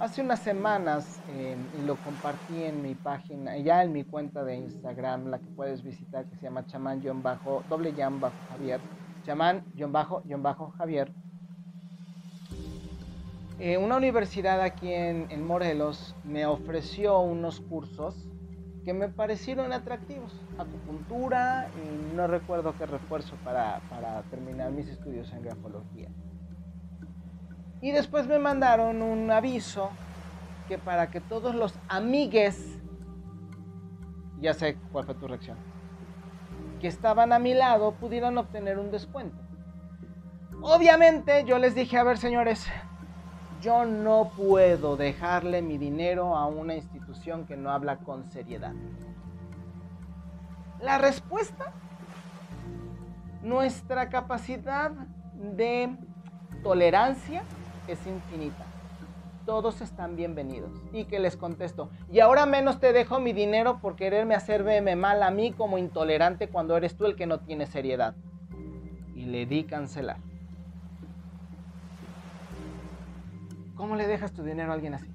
Hace 0.00 0.22
unas 0.22 0.40
semanas 0.40 1.20
eh, 1.28 1.54
lo 1.84 1.94
compartí 1.96 2.64
en 2.64 2.80
mi 2.80 2.94
página, 2.94 3.58
ya 3.58 3.84
en 3.84 3.92
mi 3.92 4.02
cuenta 4.02 4.42
de 4.42 4.56
Instagram, 4.56 5.26
la 5.26 5.38
que 5.38 5.48
puedes 5.48 5.82
visitar, 5.82 6.24
que 6.24 6.36
se 6.36 6.44
llama 6.44 6.66
chamán-bajo, 6.66 7.62
doble 7.68 7.92
bajo 7.92 8.34
Javier, 8.48 8.80
chamán-bajo 9.26 10.70
Javier. 10.78 11.12
Eh, 13.58 13.76
una 13.76 13.98
universidad 13.98 14.62
aquí 14.62 14.90
en, 14.90 15.26
en, 15.30 15.46
Morelos 15.46 16.16
me 16.24 16.46
ofreció 16.46 17.18
unos 17.18 17.60
cursos 17.60 18.26
que 18.86 18.94
me 18.94 19.10
parecieron 19.10 19.70
atractivos, 19.74 20.32
acupuntura 20.56 21.68
y 21.76 22.16
no 22.16 22.26
recuerdo 22.26 22.74
qué 22.78 22.86
refuerzo 22.86 23.36
para 23.44 24.22
terminar 24.30 24.72
mis 24.72 24.88
estudios 24.88 25.30
en 25.34 25.42
grafología. 25.42 26.08
Y 27.80 27.92
después 27.92 28.26
me 28.26 28.38
mandaron 28.38 29.00
un 29.00 29.30
aviso 29.30 29.90
que 30.68 30.78
para 30.78 31.10
que 31.10 31.20
todos 31.20 31.54
los 31.54 31.74
amigues, 31.88 32.78
ya 34.40 34.54
sé 34.54 34.76
cuál 34.92 35.06
fue 35.06 35.14
tu 35.14 35.26
reacción, 35.26 35.56
que 36.80 36.88
estaban 36.88 37.32
a 37.32 37.38
mi 37.38 37.54
lado 37.54 37.92
pudieran 37.92 38.36
obtener 38.38 38.78
un 38.78 38.90
descuento. 38.90 39.36
Obviamente 40.62 41.44
yo 41.44 41.58
les 41.58 41.74
dije, 41.74 41.96
a 41.96 42.04
ver 42.04 42.18
señores, 42.18 42.66
yo 43.62 43.84
no 43.86 44.30
puedo 44.36 44.96
dejarle 44.96 45.62
mi 45.62 45.78
dinero 45.78 46.36
a 46.36 46.46
una 46.46 46.74
institución 46.74 47.46
que 47.46 47.56
no 47.56 47.70
habla 47.70 47.96
con 47.96 48.24
seriedad. 48.30 48.74
La 50.80 50.98
respuesta, 50.98 51.72
nuestra 53.42 54.08
capacidad 54.08 54.90
de 55.34 55.96
tolerancia 56.62 57.42
es 57.92 58.06
infinita. 58.06 58.64
Todos 59.46 59.80
están 59.80 60.16
bienvenidos. 60.16 60.70
Y 60.92 61.04
que 61.04 61.18
les 61.18 61.36
contesto, 61.36 61.90
y 62.10 62.20
ahora 62.20 62.46
menos 62.46 62.78
te 62.78 62.92
dejo 62.92 63.20
mi 63.20 63.32
dinero 63.32 63.80
por 63.80 63.96
quererme 63.96 64.34
hacerme 64.34 64.94
mal 64.96 65.22
a 65.22 65.30
mí 65.30 65.52
como 65.52 65.78
intolerante 65.78 66.48
cuando 66.48 66.76
eres 66.76 66.96
tú 66.96 67.06
el 67.06 67.16
que 67.16 67.26
no 67.26 67.40
tiene 67.40 67.66
seriedad. 67.66 68.14
Y 69.14 69.26
le 69.26 69.46
di 69.46 69.64
cancelar. 69.64 70.18
¿Cómo 73.74 73.96
le 73.96 74.06
dejas 74.06 74.32
tu 74.32 74.42
dinero 74.42 74.70
a 74.70 74.74
alguien 74.74 74.94
así? 74.94 75.10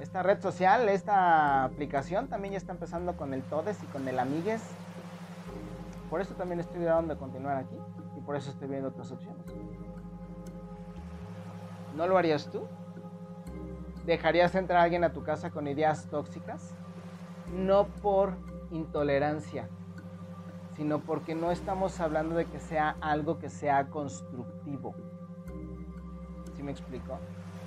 Esta 0.00 0.22
red 0.22 0.40
social, 0.40 0.88
esta 0.88 1.64
aplicación 1.64 2.28
también 2.28 2.52
ya 2.52 2.58
está 2.58 2.72
empezando 2.72 3.16
con 3.16 3.34
el 3.34 3.42
Todes 3.42 3.82
y 3.82 3.86
con 3.86 4.06
el 4.06 4.18
Amigues. 4.18 4.62
Por 6.10 6.20
eso 6.20 6.34
también 6.34 6.60
estoy 6.60 6.84
dando 6.84 7.14
de 7.14 7.18
continuar 7.18 7.56
aquí 7.56 7.76
por 8.26 8.34
eso 8.34 8.50
estoy 8.50 8.66
viendo 8.66 8.88
otras 8.88 9.10
opciones. 9.12 9.46
¿No 11.94 12.08
lo 12.08 12.18
harías 12.18 12.50
tú? 12.50 12.66
¿Dejarías 14.04 14.54
entrar 14.54 14.80
a 14.80 14.82
alguien 14.82 15.04
a 15.04 15.12
tu 15.12 15.22
casa 15.22 15.50
con 15.50 15.68
ideas 15.68 16.08
tóxicas? 16.08 16.74
No 17.54 17.86
por 17.86 18.36
intolerancia, 18.70 19.68
sino 20.76 20.98
porque 20.98 21.36
no 21.36 21.52
estamos 21.52 22.00
hablando 22.00 22.34
de 22.34 22.46
que 22.46 22.58
sea 22.58 22.96
algo 23.00 23.38
que 23.38 23.48
sea 23.48 23.88
constructivo. 23.88 24.94
¿Sí 26.56 26.62
me 26.62 26.72
explico? 26.72 27.18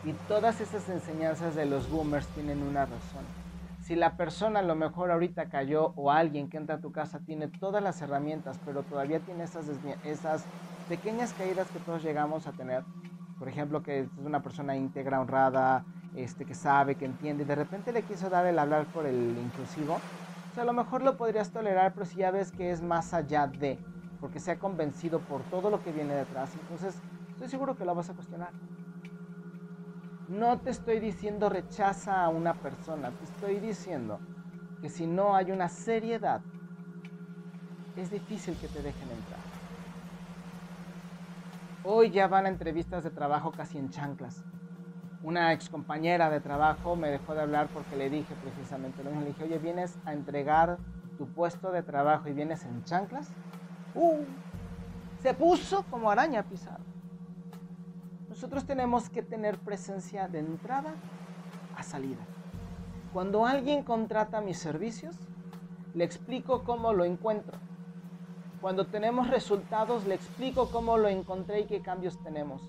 Y 0.04 0.14
todas 0.28 0.60
esas 0.62 0.88
enseñanzas 0.90 1.56
de 1.56 1.66
los 1.66 1.90
boomers 1.90 2.28
tienen 2.28 2.62
una 2.62 2.86
razón. 2.86 3.39
Si 3.90 3.96
la 3.96 4.16
persona 4.16 4.60
a 4.60 4.62
lo 4.62 4.76
mejor 4.76 5.10
ahorita 5.10 5.50
cayó 5.50 5.94
o 5.96 6.12
alguien 6.12 6.48
que 6.48 6.58
entra 6.58 6.76
a 6.76 6.80
tu 6.80 6.92
casa 6.92 7.22
tiene 7.22 7.48
todas 7.48 7.82
las 7.82 8.00
herramientas, 8.04 8.60
pero 8.64 8.86
todavía 8.86 9.24
tiene 9.24 9.46
esas, 9.46 10.48
pequeñas 10.86 11.34
caídas 11.34 11.72
que 11.72 11.80
todos 11.80 12.04
llegamos 12.04 12.46
a 12.46 12.54
tener, 12.54 12.86
por 13.40 13.50
ejemplo, 13.50 13.82
que 13.82 14.02
es 14.02 14.10
una 14.16 14.44
persona 14.44 14.78
íntegra, 14.78 15.20
honrada, 15.20 15.88
este, 16.14 16.46
que 16.46 16.54
sabe, 16.54 16.98
que 16.98 17.06
entiende, 17.06 17.46
y 17.46 17.48
de 17.48 17.56
repente 17.56 17.92
le 17.92 18.06
quiso 18.06 18.30
dar 18.30 18.46
el 18.46 18.60
hablar 18.60 18.92
por 18.92 19.08
el 19.08 19.36
inclusivo, 19.40 19.96
o 19.96 20.54
sea, 20.54 20.62
a 20.62 20.68
lo 20.68 20.74
mejor 20.74 21.02
lo 21.02 21.18
podrías 21.18 21.52
tolerar, 21.52 21.96
pero 21.96 22.06
si 22.06 22.20
ya 22.20 22.30
ves 22.30 22.52
que 22.52 22.70
es 22.70 22.84
más 22.84 23.12
allá 23.16 23.48
de, 23.48 23.82
porque 24.20 24.40
se 24.40 24.52
ha 24.52 24.60
convencido 24.60 25.26
por 25.26 25.48
todo 25.48 25.72
lo 25.72 25.82
que 25.82 25.94
viene 25.94 26.14
detrás, 26.14 26.56
entonces 26.56 27.04
estoy 27.32 27.48
seguro 27.50 27.76
que 27.76 27.86
lo 27.86 27.96
vas 27.96 28.12
a 28.12 28.14
cuestionar. 28.14 28.54
No 30.30 30.60
te 30.60 30.70
estoy 30.70 31.00
diciendo 31.00 31.50
rechaza 31.50 32.24
a 32.24 32.30
una 32.30 32.54
persona, 32.54 33.12
te 33.12 33.26
estoy 33.26 33.60
diciendo 33.60 34.22
que 34.82 34.90
si 34.90 35.06
no 35.06 35.36
hay 35.36 35.52
una 35.52 35.68
seriedad, 35.70 36.42
es 37.96 38.10
difícil 38.10 38.58
que 38.58 38.70
te 38.70 38.82
dejen 38.82 39.12
entrar. 39.12 39.42
Hoy 41.84 42.12
ya 42.12 42.28
van 42.28 42.46
a 42.46 42.50
entrevistas 42.50 43.04
de 43.04 43.12
trabajo 43.12 43.52
casi 43.52 43.78
en 43.78 43.90
chanclas 43.90 44.46
una 45.22 45.52
ex 45.54 45.70
compañera 45.70 46.30
de 46.30 46.40
trabajo 46.40 46.96
me 46.96 47.10
dejó 47.10 47.36
de 47.36 47.42
hablar 47.42 47.70
porque 47.72 47.96
le 47.96 48.10
dije 48.10 48.36
precisamente 48.36 49.04
lo 49.04 49.10
mismo. 49.10 49.24
Le 49.24 49.32
dije, 49.32 49.44
oye, 49.44 49.60
¿vienes 49.60 50.00
a 50.06 50.14
entregar 50.14 50.80
tu 51.18 51.30
puesto 51.30 51.72
de 51.72 51.84
trabajo 51.84 52.30
y 52.30 52.34
vienes 52.34 52.66
en 52.66 52.84
chanclas? 52.84 53.34
¡Uh! 53.94 54.26
Se 55.18 55.34
puso 55.34 55.86
como 55.90 56.10
araña 56.10 56.44
pisada. 56.44 56.89
Nosotros 58.40 58.64
tenemos 58.64 59.10
que 59.10 59.22
tener 59.22 59.60
presencia 59.60 60.30
de 60.30 60.40
entrada 60.40 60.94
a 61.76 61.84
salida. 61.84 62.26
Cuando 63.12 63.46
alguien 63.46 63.84
contrata 63.84 64.40
mis 64.40 64.58
servicios, 64.58 65.18
le 65.94 66.06
explico 66.06 66.64
cómo 66.64 66.94
lo 66.94 67.04
encuentro. 67.04 67.60
Cuando 68.62 68.88
tenemos 68.88 69.30
resultados, 69.30 70.08
le 70.08 70.16
explico 70.16 70.72
cómo 70.72 70.98
lo 70.98 71.10
encontré 71.10 71.60
y 71.60 71.66
qué 71.66 71.82
cambios 71.82 72.18
tenemos 72.24 72.62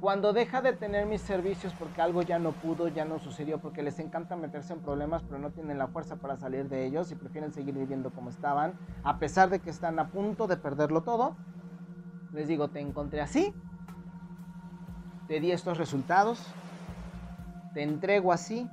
cuando 0.00 0.34
deja 0.34 0.60
de 0.60 0.74
tener 0.74 1.06
mis 1.06 1.22
servicios 1.22 1.72
porque 1.78 2.02
algo 2.02 2.20
ya 2.20 2.38
no 2.38 2.52
pudo, 2.52 2.88
ya 2.88 3.06
no 3.06 3.18
sucedió, 3.18 3.58
porque 3.58 3.82
les 3.82 3.98
encanta 4.00 4.36
meterse 4.36 4.74
en 4.74 4.80
problemas, 4.80 5.22
pero 5.22 5.38
no 5.38 5.50
tienen 5.52 5.78
la 5.78 5.86
fuerza 5.86 6.16
para 6.16 6.36
salir 6.36 6.68
de 6.68 6.84
ellos 6.84 7.10
y 7.10 7.14
prefieren 7.14 7.52
seguir 7.52 7.74
viviendo 7.74 8.10
como 8.10 8.28
estaban, 8.28 8.74
a 9.02 9.18
pesar 9.18 9.48
de 9.48 9.60
que 9.60 9.70
están 9.70 9.98
a 9.98 10.10
punto 10.10 10.46
de 10.46 10.58
perderlo 10.58 11.04
todo, 11.04 11.36
les 12.32 12.48
digo, 12.48 12.68
te 12.68 12.80
encontré 12.80 13.22
así, 13.22 13.54
te 15.34 15.40
di 15.40 15.50
estos 15.50 15.78
resultados, 15.78 16.56
te 17.72 17.82
entrego 17.82 18.30
así, 18.30 18.70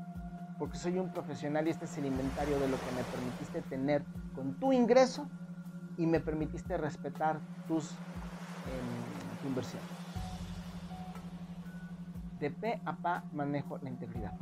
porque 0.59 0.77
soy 0.77 0.99
un 0.99 1.09
profesional 1.09 1.65
y 1.65 1.71
este 1.71 1.85
es 1.85 1.97
el 1.97 2.05
inventario 2.05 2.59
de 2.59 2.67
lo 2.67 2.79
que 2.83 2.91
me 2.91 3.03
permitiste 3.03 3.63
tener 3.63 4.05
con 4.31 4.53
tu 4.59 4.71
ingreso 4.71 5.27
y 5.97 6.05
me 6.05 6.19
permitiste 6.19 6.77
respetar 6.77 7.41
tus 7.65 7.99
em, 8.67 8.93
inversiones 9.41 9.89
de 12.39 12.51
pe 12.51 12.79
a 12.85 12.95
pa 12.95 13.25
manejo 13.31 13.79
la 13.81 13.89
integridad. 13.89 14.35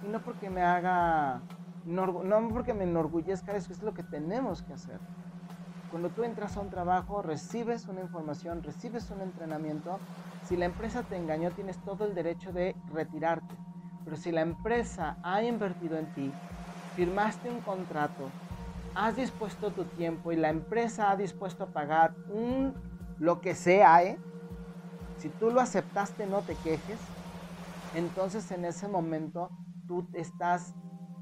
Y 0.00 0.08
no 0.08 0.22
porque 0.22 0.48
me 0.48 0.62
haga, 0.62 1.44
no 1.84 2.48
porque 2.48 2.72
me 2.72 2.84
enorgullezca, 2.84 3.54
eso 3.54 3.74
es 3.74 3.82
lo 3.82 3.92
que 3.92 4.02
tenemos 4.02 4.62
que 4.62 4.72
hacer. 4.72 5.02
Cuando 5.90 6.10
tú 6.10 6.24
entras 6.24 6.56
a 6.56 6.60
un 6.60 6.70
trabajo, 6.70 7.20
recibes 7.20 7.86
una 7.86 8.00
información, 8.00 8.62
recibes 8.62 9.10
un 9.10 9.20
entrenamiento. 9.20 10.02
Si 10.46 10.56
la 10.56 10.66
empresa 10.66 11.02
te 11.02 11.16
engañó, 11.16 11.50
tienes 11.50 11.80
todo 11.82 12.04
el 12.04 12.14
derecho 12.14 12.52
de 12.52 12.76
retirarte. 12.86 13.58
Pero 14.04 14.16
si 14.16 14.30
la 14.30 14.42
empresa 14.42 15.18
ha 15.20 15.42
invertido 15.42 15.98
en 15.98 16.08
ti, 16.12 16.38
firmaste 16.92 17.50
un 17.50 17.60
contrato, 17.60 18.32
has 18.94 19.16
dispuesto 19.16 19.74
tu 19.74 19.86
tiempo 19.86 20.30
y 20.30 20.36
la 20.36 20.50
empresa 20.50 21.10
ha 21.10 21.16
dispuesto 21.16 21.64
a 21.64 21.72
pagar 21.72 22.14
un 22.28 22.78
lo 23.18 23.40
que 23.40 23.56
sea, 23.56 24.04
¿eh? 24.04 24.20
Si 25.16 25.30
tú 25.30 25.50
lo 25.50 25.60
aceptaste, 25.60 26.28
no 26.28 26.44
te 26.44 26.60
quejes. 26.60 27.12
Entonces 27.92 28.48
en 28.52 28.66
ese 28.66 28.86
momento 28.86 29.52
tú 29.88 30.08
estás 30.12 30.76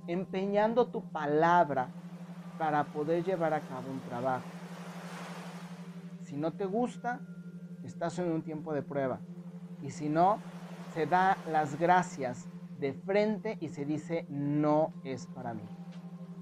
empeñando 0.07 0.91
tu 0.91 1.09
palabra 1.09 1.95
para 2.59 2.91
poder 2.91 3.25
llevar 3.25 3.55
a 3.55 3.65
cabo 3.65 3.91
un 3.91 4.03
trabajo. 4.03 4.51
Si 6.21 6.37
no 6.37 6.53
te 6.53 6.67
gusta, 6.67 7.25
estás 7.87 8.19
en 8.19 8.31
un 8.31 8.43
tiempo 8.43 8.73
de 8.73 8.83
prueba. 8.83 9.23
Y 9.81 9.91
si 9.91 10.09
no, 10.09 10.41
se 10.93 11.07
da 11.07 11.39
las 11.47 11.77
gracias 11.77 12.49
de 12.75 12.95
frente 12.95 13.57
y 13.61 13.69
se 13.69 13.85
dice 13.85 14.25
no 14.29 14.93
es 15.03 15.27
para 15.27 15.55
mí. 15.55 15.69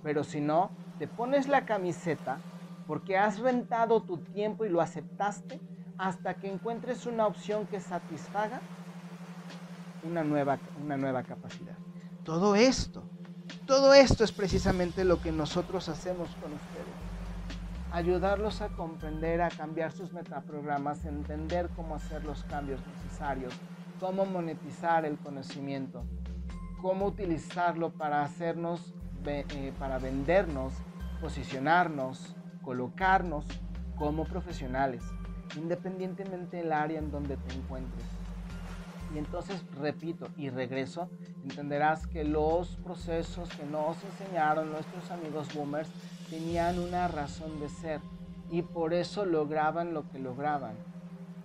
Pero 0.03 0.25
si 0.25 0.41
no, 0.41 0.73
te 0.99 1.09
pones 1.09 1.49
la 1.49 1.65
camiseta 1.65 2.41
porque 2.87 3.17
has 3.17 3.39
rentado 3.39 4.03
tu 4.03 4.19
tiempo 4.19 4.65
y 4.65 4.69
lo 4.69 4.81
aceptaste 4.81 5.61
hasta 5.97 6.35
que 6.35 6.49
encuentres 6.49 7.07
una 7.07 7.27
opción 7.27 7.67
que 7.67 7.81
satisfaga 7.81 8.63
una 10.03 10.25
nueva, 10.25 10.59
una 10.75 10.97
nueva 10.97 11.23
capacidad. 11.23 11.79
Todo 12.25 12.55
esto, 12.55 13.09
todo 13.67 13.95
esto 13.95 14.25
es 14.25 14.33
precisamente 14.33 15.05
lo 15.05 15.21
que 15.21 15.33
nosotros 15.33 15.89
hacemos 15.89 16.29
con 16.37 16.53
ustedes. 16.53 17.02
Ayudarlos 17.93 18.63
a 18.63 18.71
comprender, 18.71 19.43
a 19.43 19.51
cambiar 19.51 19.93
sus 19.93 20.13
metaprogramas, 20.13 21.05
entender 21.05 21.69
cómo 21.77 21.95
hacer 21.95 22.25
los 22.25 22.43
cambios 22.45 22.81
necesarios, 22.87 23.55
cómo 24.01 24.25
monetizar 24.25 25.05
el 25.05 25.19
conocimiento, 25.19 26.03
cómo 26.81 27.07
utilizarlo 27.07 27.91
para 27.91 28.23
hacernos, 28.23 28.95
eh, 29.27 29.73
para 29.79 29.99
vendernos, 29.99 30.73
posicionarnos, 31.21 32.35
colocarnos 32.63 33.45
como 33.97 34.25
profesionales 34.25 35.03
independientemente 35.57 36.59
del 36.59 36.73
área 36.73 36.99
en 36.99 37.11
donde 37.11 37.37
te 37.37 37.55
encuentres. 37.55 38.05
Y 39.15 39.19
entonces, 39.19 39.63
repito 39.79 40.29
y 40.37 40.49
regreso, 40.49 41.11
entenderás 41.43 42.07
que 42.07 42.25
los 42.25 42.77
procesos 42.77 43.49
que 43.51 43.65
nos 43.67 43.99
enseñaron 44.05 44.73
nuestros 44.73 45.11
amigos 45.11 45.53
boomers 45.55 45.91
tenían 46.33 46.79
una 46.79 47.09
razón 47.09 47.61
de 47.61 47.69
ser 47.69 48.01
y 48.51 48.63
por 48.63 48.95
eso 48.95 49.27
lograban 49.27 49.93
lo 49.93 50.11
que 50.11 50.19
lograban. 50.19 50.79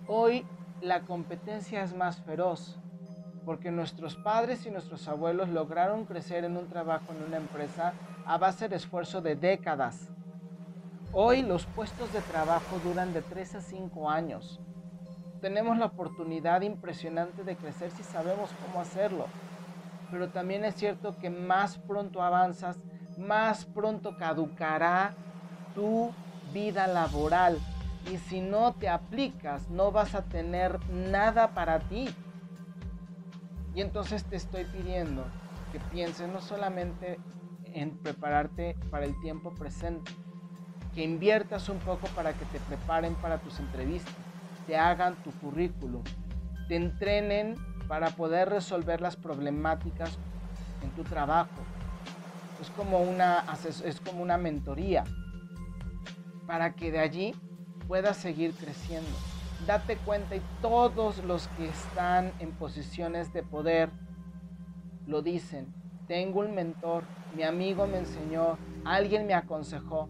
Hoy 0.06 0.46
la 0.80 1.02
competencia 1.02 1.82
es 1.82 1.94
más 1.94 2.22
feroz 2.22 2.78
porque 3.44 3.70
nuestros 3.70 4.16
padres 4.16 4.64
y 4.64 4.70
nuestros 4.70 5.06
abuelos 5.06 5.50
lograron 5.50 6.06
crecer 6.06 6.44
en 6.44 6.56
un 6.56 6.68
trabajo, 6.68 7.12
en 7.12 7.22
una 7.22 7.36
empresa, 7.36 7.92
a 8.24 8.38
base 8.38 8.70
de 8.70 8.76
esfuerzo 8.76 9.20
de 9.20 9.36
décadas 9.36 10.10
Hoy 11.12 11.42
los 11.42 11.64
puestos 11.66 12.12
de 12.12 12.20
trabajo 12.20 12.78
duran 12.84 13.14
de 13.14 13.22
3 13.22 13.56
a 13.56 13.60
5 13.60 14.10
años. 14.10 14.60
Tenemos 15.40 15.78
la 15.78 15.86
oportunidad 15.86 16.60
impresionante 16.60 17.44
de 17.44 17.56
crecer 17.56 17.90
si 17.90 18.02
sabemos 18.02 18.50
cómo 18.64 18.80
hacerlo. 18.80 19.26
Pero 20.10 20.28
también 20.28 20.64
es 20.66 20.74
cierto 20.76 21.18
que 21.18 21.30
más 21.30 21.78
pronto 21.78 22.22
avanzas, 22.22 22.78
más 23.18 23.64
pronto 23.66 24.16
caducará 24.16 25.14
tu 25.74 26.12
vida 26.52 26.86
laboral. 26.86 27.58
Y 28.10 28.16
si 28.16 28.40
no 28.40 28.74
te 28.74 28.88
aplicas, 28.88 29.68
no 29.70 29.92
vas 29.92 30.14
a 30.14 30.22
tener 30.22 30.78
nada 30.90 31.48
para 31.48 31.80
ti. 31.80 32.08
Y 33.74 33.80
entonces 33.80 34.24
te 34.24 34.36
estoy 34.36 34.64
pidiendo 34.64 35.24
que 35.72 35.80
pienses 35.80 36.28
no 36.28 36.40
solamente 36.40 37.20
en 37.74 37.90
prepararte 37.98 38.76
para 38.90 39.04
el 39.04 39.18
tiempo 39.20 39.54
presente, 39.54 40.10
que 40.94 41.04
inviertas 41.04 41.68
un 41.68 41.78
poco 41.78 42.06
para 42.08 42.32
que 42.32 42.44
te 42.46 42.60
preparen 42.60 43.14
para 43.16 43.38
tus 43.38 43.58
entrevistas, 43.60 44.14
te 44.66 44.76
hagan 44.76 45.16
tu 45.22 45.30
currículum, 45.32 46.02
te 46.66 46.76
entrenen 46.76 47.56
para 47.88 48.10
poder 48.10 48.48
resolver 48.48 49.00
las 49.00 49.16
problemáticas 49.16 50.18
en 50.82 50.90
tu 50.90 51.04
trabajo. 51.04 51.62
Es 52.60 52.70
como 52.70 53.00
una, 53.00 53.44
es 53.84 54.00
como 54.00 54.22
una 54.22 54.36
mentoría 54.36 55.04
para 56.46 56.74
que 56.74 56.90
de 56.90 56.98
allí 56.98 57.34
puedas 57.86 58.16
seguir 58.16 58.52
creciendo. 58.54 59.10
Date 59.66 59.96
cuenta 59.98 60.36
y 60.36 60.42
todos 60.62 61.22
los 61.24 61.48
que 61.48 61.68
están 61.68 62.32
en 62.38 62.52
posiciones 62.52 63.32
de 63.32 63.42
poder 63.42 63.90
lo 65.06 65.22
dicen. 65.22 65.74
Tengo 66.06 66.40
un 66.40 66.54
mentor, 66.54 67.04
mi 67.36 67.42
amigo 67.42 67.86
me 67.86 67.98
enseñó, 67.98 68.56
alguien 68.84 69.26
me 69.26 69.34
aconsejó. 69.34 70.08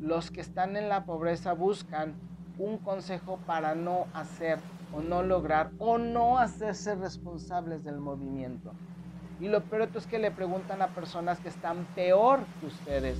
Los 0.00 0.30
que 0.30 0.40
están 0.40 0.76
en 0.76 0.88
la 0.88 1.04
pobreza 1.04 1.52
buscan 1.52 2.14
un 2.58 2.78
consejo 2.78 3.38
para 3.46 3.74
no 3.74 4.06
hacer 4.12 4.58
o 4.92 5.00
no 5.00 5.22
lograr 5.22 5.70
o 5.78 5.98
no 5.98 6.38
hacerse 6.38 6.94
responsables 6.94 7.84
del 7.84 7.98
movimiento. 7.98 8.72
Y 9.40 9.48
lo 9.48 9.62
peor 9.62 9.88
es 9.94 10.06
que 10.06 10.18
le 10.18 10.30
preguntan 10.30 10.80
a 10.82 10.88
personas 10.88 11.38
que 11.40 11.48
están 11.48 11.84
peor 11.94 12.40
que 12.60 12.66
ustedes. 12.66 13.18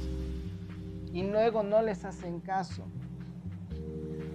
y 1.12 1.22
luego 1.22 1.62
no 1.62 1.80
les 1.80 2.04
hacen 2.04 2.40
caso. 2.40 2.84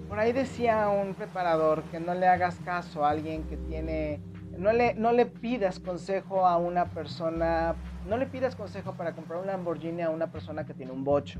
Por 0.09 0.17
ahí 0.17 0.33
decía 0.33 0.89
un 0.89 1.13
preparador 1.13 1.83
que 1.83 1.99
no 1.99 2.15
le 2.15 2.27
hagas 2.27 2.57
caso 2.65 3.05
a 3.05 3.11
alguien 3.11 3.43
que 3.43 3.55
tiene, 3.55 4.19
no 4.57 4.73
le, 4.73 4.95
no 4.95 5.11
le 5.11 5.27
pidas 5.27 5.79
consejo 5.79 6.47
a 6.47 6.57
una 6.57 6.85
persona, 6.85 7.75
no 8.09 8.17
le 8.17 8.25
pidas 8.25 8.55
consejo 8.55 8.93
para 8.93 9.13
comprar 9.13 9.41
un 9.41 9.47
Lamborghini 9.47 10.01
a 10.01 10.09
una 10.09 10.31
persona 10.31 10.65
que 10.65 10.73
tiene 10.73 10.91
un 10.91 11.03
bocho. 11.03 11.39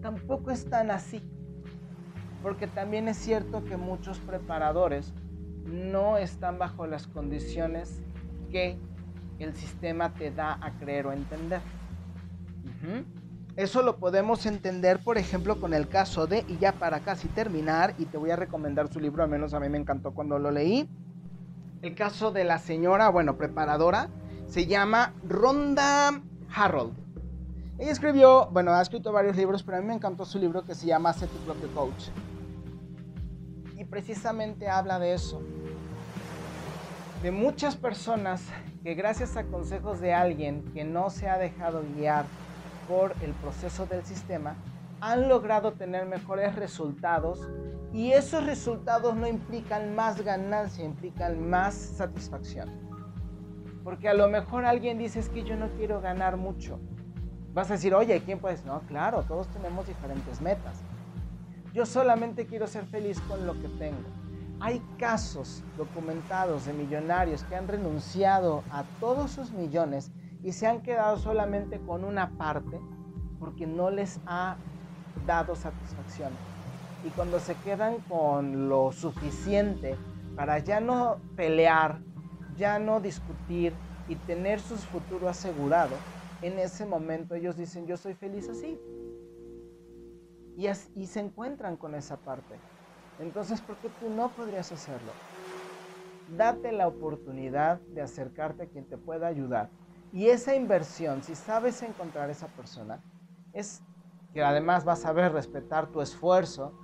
Tampoco 0.00 0.52
es 0.52 0.64
tan 0.64 0.92
así, 0.92 1.20
porque 2.40 2.68
también 2.68 3.08
es 3.08 3.16
cierto 3.16 3.64
que 3.64 3.76
muchos 3.76 4.20
preparadores 4.20 5.12
no 5.64 6.18
están 6.18 6.58
bajo 6.58 6.86
las 6.86 7.08
condiciones 7.08 8.00
que 8.50 8.78
el 9.42 9.54
sistema 9.54 10.14
te 10.14 10.30
da 10.30 10.58
a 10.60 10.72
creer 10.78 11.06
o 11.06 11.12
entender. 11.12 11.60
Eso 13.56 13.82
lo 13.82 13.98
podemos 13.98 14.46
entender, 14.46 15.00
por 15.04 15.18
ejemplo, 15.18 15.60
con 15.60 15.74
el 15.74 15.88
caso 15.88 16.26
de, 16.26 16.44
y 16.48 16.58
ya 16.58 16.72
para 16.72 17.00
casi 17.00 17.28
terminar, 17.28 17.94
y 17.98 18.06
te 18.06 18.16
voy 18.16 18.30
a 18.30 18.36
recomendar 18.36 18.92
su 18.92 18.98
libro, 18.98 19.22
al 19.22 19.28
menos 19.28 19.52
a 19.52 19.60
mí 19.60 19.68
me 19.68 19.78
encantó 19.78 20.12
cuando 20.12 20.38
lo 20.38 20.50
leí, 20.50 20.88
el 21.82 21.94
caso 21.94 22.30
de 22.30 22.44
la 22.44 22.58
señora, 22.58 23.08
bueno, 23.10 23.36
preparadora, 23.36 24.08
se 24.46 24.66
llama 24.66 25.14
Ronda 25.24 26.22
Harold. 26.54 26.94
Ella 27.78 27.90
escribió, 27.90 28.48
bueno, 28.52 28.72
ha 28.72 28.80
escrito 28.80 29.12
varios 29.12 29.36
libros, 29.36 29.62
pero 29.62 29.78
a 29.78 29.80
mí 29.80 29.86
me 29.86 29.94
encantó 29.94 30.24
su 30.24 30.38
libro 30.38 30.64
que 30.64 30.74
se 30.74 30.86
llama 30.86 31.12
Sé 31.12 31.26
tu 31.26 31.38
propio 31.38 31.68
coach. 31.74 32.08
Y 33.76 33.84
precisamente 33.84 34.68
habla 34.68 34.98
de 34.98 35.14
eso. 35.14 35.42
De 37.22 37.30
muchas 37.30 37.76
personas 37.76 38.42
que 38.82 38.94
gracias 38.94 39.36
a 39.36 39.44
consejos 39.44 40.00
de 40.00 40.12
alguien 40.12 40.64
que 40.74 40.82
no 40.82 41.08
se 41.08 41.28
ha 41.28 41.38
dejado 41.38 41.84
guiar 41.94 42.24
por 42.88 43.14
el 43.22 43.30
proceso 43.34 43.86
del 43.86 44.04
sistema, 44.04 44.56
han 45.00 45.28
logrado 45.28 45.74
tener 45.74 46.04
mejores 46.04 46.56
resultados 46.56 47.38
y 47.92 48.10
esos 48.10 48.44
resultados 48.44 49.14
no 49.14 49.28
implican 49.28 49.94
más 49.94 50.20
ganancia, 50.22 50.84
implican 50.84 51.48
más 51.48 51.74
satisfacción. 51.74 52.68
Porque 53.84 54.08
a 54.08 54.14
lo 54.14 54.26
mejor 54.28 54.64
alguien 54.64 54.98
dice 54.98 55.20
es 55.20 55.28
que 55.28 55.44
yo 55.44 55.54
no 55.54 55.68
quiero 55.76 56.00
ganar 56.00 56.36
mucho. 56.36 56.80
Vas 57.54 57.70
a 57.70 57.74
decir, 57.74 57.94
oye, 57.94 58.20
¿quién 58.24 58.40
puedes? 58.40 58.64
No, 58.64 58.80
claro, 58.88 59.22
todos 59.28 59.46
tenemos 59.46 59.86
diferentes 59.86 60.40
metas. 60.40 60.82
Yo 61.72 61.86
solamente 61.86 62.46
quiero 62.46 62.66
ser 62.66 62.84
feliz 62.84 63.20
con 63.28 63.46
lo 63.46 63.52
que 63.54 63.68
tengo. 63.68 64.21
Hay 64.64 64.80
casos 64.96 65.64
documentados 65.76 66.66
de 66.66 66.72
millonarios 66.72 67.42
que 67.42 67.56
han 67.56 67.66
renunciado 67.66 68.62
a 68.70 68.84
todos 69.00 69.32
sus 69.32 69.50
millones 69.50 70.12
y 70.44 70.52
se 70.52 70.68
han 70.68 70.82
quedado 70.82 71.16
solamente 71.16 71.80
con 71.80 72.04
una 72.04 72.38
parte 72.38 72.80
porque 73.40 73.66
no 73.66 73.90
les 73.90 74.20
ha 74.24 74.56
dado 75.26 75.56
satisfacción. 75.56 76.32
Y 77.02 77.10
cuando 77.10 77.40
se 77.40 77.56
quedan 77.56 78.02
con 78.02 78.68
lo 78.68 78.92
suficiente 78.92 79.96
para 80.36 80.60
ya 80.60 80.78
no 80.78 81.16
pelear, 81.34 82.00
ya 82.56 82.78
no 82.78 83.00
discutir 83.00 83.74
y 84.06 84.14
tener 84.14 84.60
su 84.60 84.76
futuro 84.76 85.28
asegurado, 85.28 85.96
en 86.40 86.60
ese 86.60 86.86
momento 86.86 87.34
ellos 87.34 87.56
dicen, 87.56 87.84
yo 87.88 87.96
soy 87.96 88.14
feliz 88.14 88.48
así. 88.48 88.78
Y, 90.56 90.68
y 90.94 91.06
se 91.08 91.18
encuentran 91.18 91.76
con 91.76 91.96
esa 91.96 92.16
parte. 92.16 92.71
Entonces, 93.22 93.60
¿por 93.60 93.78
qué 93.78 93.88
tú 93.88 94.10
no 94.10 94.34
podrías 94.34 94.70
hacerlo? 94.72 95.14
Date 96.26 96.72
la 96.72 96.88
oportunidad 96.88 97.80
de 97.94 98.02
acercarte 98.02 98.64
a 98.64 98.66
quien 98.66 98.84
te 98.86 98.98
pueda 98.98 99.26
ayudar 99.26 99.70
y 100.12 100.28
esa 100.28 100.54
inversión, 100.54 101.22
si 101.22 101.34
sabes 101.34 101.82
encontrar 101.82 102.28
esa 102.28 102.46
persona, 102.48 103.00
es 103.54 103.82
que 104.30 104.44
además 104.44 104.84
vas 104.84 105.00
a 105.00 105.02
saber 105.04 105.32
respetar 105.32 105.90
tu 105.90 106.02
esfuerzo, 106.02 106.74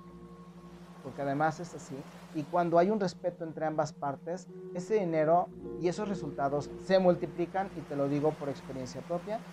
porque 1.03 1.21
además 1.21 1.59
es 1.59 1.75
así. 1.75 2.03
Y 2.33 2.45
cuando 2.45 2.79
hay 2.79 2.89
un 2.89 2.99
respeto 2.99 3.43
entre 3.43 3.65
ambas 3.65 3.93
partes, 3.93 4.47
ese 4.73 4.95
dinero 4.95 5.49
y 5.79 5.87
esos 5.87 6.09
resultados 6.09 6.71
se 6.85 6.97
multiplican, 6.97 7.71
y 7.75 7.81
te 7.81 7.95
lo 7.95 8.07
digo 8.07 8.33
por 8.33 8.49
experiencia 8.49 9.01
propia. 9.01 9.43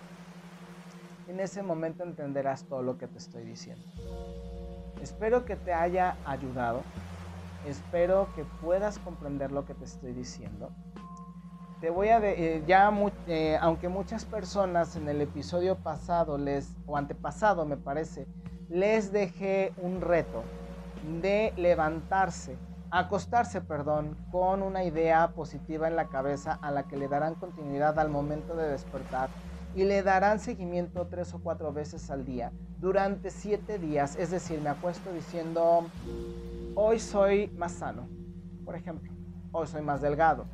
En 1.27 1.41
ese 1.41 1.63
momento 1.63 2.03
entenderás 2.03 2.65
todo 2.65 2.83
lo 2.83 2.97
que 2.97 3.09
te 3.09 3.19
estoy 3.19 3.45
diciendo. 3.45 3.85
Espero 5.01 5.45
que 5.45 5.57
te 5.57 5.73
haya 5.73 6.17
ayudado. 6.25 6.83
Espero 7.67 8.29
que 8.35 8.45
puedas 8.61 8.99
comprender 8.99 9.53
lo 9.53 9.65
que 9.65 9.75
te 9.75 9.85
estoy 9.85 10.13
diciendo 10.13 10.71
te 11.81 11.91
voy 11.91 12.09
a 12.09 12.19
eh, 12.19 12.63
ya 12.67 12.91
eh, 13.27 13.59
aunque 13.61 13.89
muchas 13.89 14.25
personas 14.25 14.97
en 14.97 15.09
el 15.09 15.21
episodio 15.21 15.77
pasado 15.77 16.39
les 16.39 16.75
o 16.87 16.97
antepasado 16.97 17.67
me 17.67 17.77
parece 17.77 18.27
les 18.69 19.13
dejé 19.13 19.73
un 19.83 20.01
reto 20.01 20.43
de 21.21 21.53
levantarse 21.57 22.57
acostarse 22.91 23.61
perdón 23.61 24.17
con 24.33 24.63
una 24.63 24.85
idea 24.85 25.29
positiva 25.29 25.87
en 25.87 25.97
la 25.97 26.09
cabeza 26.09 26.59
a 26.63 26.71
la 26.71 26.85
que 26.85 26.97
le 26.97 27.09
darán 27.09 27.35
continuidad 27.35 27.99
al 27.99 28.09
momento 28.09 28.57
de 28.57 28.69
despertar 28.69 29.29
y 29.77 29.85
le 29.85 30.03
darán 30.03 30.41
seguimiento 30.41 31.07
tres 31.07 31.33
o 31.35 31.39
cuatro 31.39 31.73
veces 31.73 32.11
al 32.11 32.25
día 32.25 32.53
durante 32.79 33.31
siete 33.31 33.79
días 33.79 34.17
es 34.17 34.31
decir 34.31 34.61
me 34.61 34.71
acuesto 34.71 35.13
diciendo 35.13 35.87
hoy 36.75 36.99
soy 36.99 37.49
más 37.57 37.73
sano 37.73 38.09
por 38.65 38.75
ejemplo 38.75 39.13
hoy 39.53 39.67
soy 39.69 39.83
más 39.83 40.01
delgado 40.01 40.47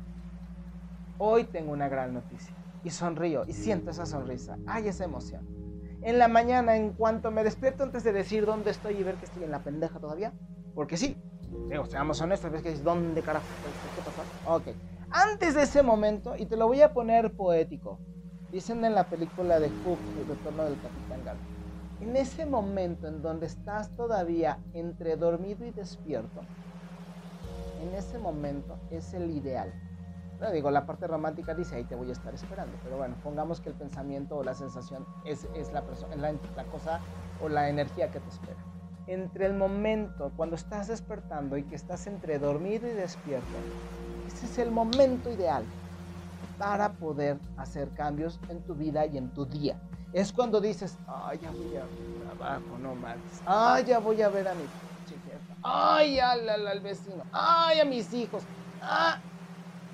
hoy 1.25 1.45
tengo 1.45 1.71
una 1.71 1.87
gran 1.87 2.13
noticia. 2.13 2.53
Y 2.83 2.89
sonrío 2.89 3.45
y 3.47 3.53
siento 3.53 3.91
esa 3.91 4.05
sonrisa. 4.05 4.57
Hay 4.67 4.89
esa 4.89 5.05
emoción. 5.05 5.47
En 6.01 6.19
la 6.19 6.27
mañana, 6.27 6.75
en 6.75 6.91
cuanto 6.91 7.31
me 7.31 7.45
despierto, 7.45 7.83
antes 7.83 8.03
de 8.03 8.11
decir 8.11 8.45
dónde 8.45 8.71
estoy 8.71 8.95
y 8.95 9.03
ver 9.03 9.15
que 9.15 9.25
estoy 9.25 9.45
en 9.45 9.51
la 9.51 9.59
pendeja 9.59 9.99
todavía, 9.99 10.33
porque 10.75 10.97
sí, 10.97 11.15
digo, 11.69 11.85
seamos 11.85 12.19
honestos, 12.19 12.51
ves 12.51 12.61
que 12.61 12.69
dices, 12.71 12.83
¿dónde 12.83 13.21
carajo? 13.21 13.45
¿Qué 13.95 14.01
pasó? 14.01 14.53
Ok. 14.53 14.75
Antes 15.11 15.55
de 15.55 15.61
ese 15.61 15.81
momento, 15.81 16.35
y 16.35 16.45
te 16.45 16.57
lo 16.57 16.67
voy 16.67 16.81
a 16.81 16.91
poner 16.91 17.31
poético, 17.31 18.01
dicen 18.53 18.85
en 18.85 18.95
la 18.95 19.03
película 19.03 19.59
de 19.59 19.67
Hook, 19.67 19.99
El 20.21 20.27
retorno 20.27 20.63
del 20.63 20.75
Capitán 20.75 21.25
Galo, 21.25 21.39
en 21.99 22.15
ese 22.15 22.45
momento 22.45 23.07
en 23.07 23.21
donde 23.21 23.47
estás 23.47 23.89
todavía 23.97 24.59
entre 24.73 25.17
dormido 25.17 25.65
y 25.65 25.71
despierto, 25.71 26.41
en 27.81 27.93
ese 27.95 28.17
momento 28.17 28.77
es 28.91 29.13
el 29.13 29.29
ideal 29.31 29.73
digo, 30.51 30.71
la 30.71 30.85
parte 30.85 31.07
romántica 31.07 31.53
dice, 31.53 31.75
ahí 31.75 31.83
te 31.83 31.95
voy 31.95 32.09
a 32.09 32.13
estar 32.13 32.33
esperando. 32.33 32.73
Pero 32.83 32.97
bueno, 32.97 33.15
pongamos 33.23 33.61
que 33.61 33.69
el 33.69 33.75
pensamiento 33.75 34.37
o 34.37 34.43
la 34.43 34.53
sensación 34.53 35.05
es, 35.25 35.47
es 35.55 35.71
la, 35.71 35.83
la, 36.17 36.33
la 36.55 36.63
cosa 36.65 36.99
o 37.41 37.49
la 37.49 37.69
energía 37.69 38.09
que 38.11 38.19
te 38.19 38.29
espera. 38.29 38.57
Entre 39.07 39.45
el 39.45 39.53
momento 39.53 40.31
cuando 40.35 40.55
estás 40.55 40.87
despertando 40.87 41.57
y 41.57 41.63
que 41.63 41.75
estás 41.75 42.07
entre 42.07 42.39
dormido 42.39 42.87
y 42.87 42.91
despierto, 42.91 43.45
ese 44.27 44.45
es 44.45 44.57
el 44.57 44.71
momento 44.71 45.29
ideal 45.29 45.63
para 46.57 46.97
poder 46.97 47.41
hacer 47.55 47.93
cambios 47.93 48.41
en 48.47 48.63
tu 48.65 48.75
vida 48.75 49.05
y 49.05 49.17
en 49.17 49.33
tu 49.33 49.45
día. 49.45 49.81
Es 50.11 50.31
cuando 50.31 50.61
dices, 50.61 50.99
ay, 51.07 51.39
ya 51.39 51.51
voy 51.51 51.75
a 51.75 51.89
trabajo, 52.19 52.77
no 52.77 52.95
más. 52.95 53.41
Ay, 53.45 53.85
ya 53.85 53.99
voy 53.99 54.21
a 54.21 54.29
ver 54.29 54.47
a 54.47 54.55
mi 54.55 54.69
chiquita. 55.05 55.57
Ay, 55.61 56.19
al, 56.19 56.47
al, 56.49 56.67
al 56.67 56.81
vecino. 56.81 57.23
Ay, 57.31 57.79
a 57.79 57.85
mis 57.85 58.13
hijos. 58.13 58.47
Ah, 58.79 59.19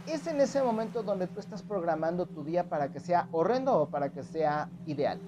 es 0.05 0.28
en 0.28 0.41
ese 0.41 0.62
momento 0.64 1.03
donde 1.03 1.28
tú 1.28 1.39
estás 1.39 1.64
programando 1.64 2.28
tu 2.28 2.43
día 2.43 2.68
para 2.70 2.91
que 2.91 2.99
sea 2.99 3.30
horrendo 3.32 3.78
o 3.82 3.89
para 3.89 4.12
que 4.12 4.24
sea 4.24 4.72
ideal. 4.86 5.24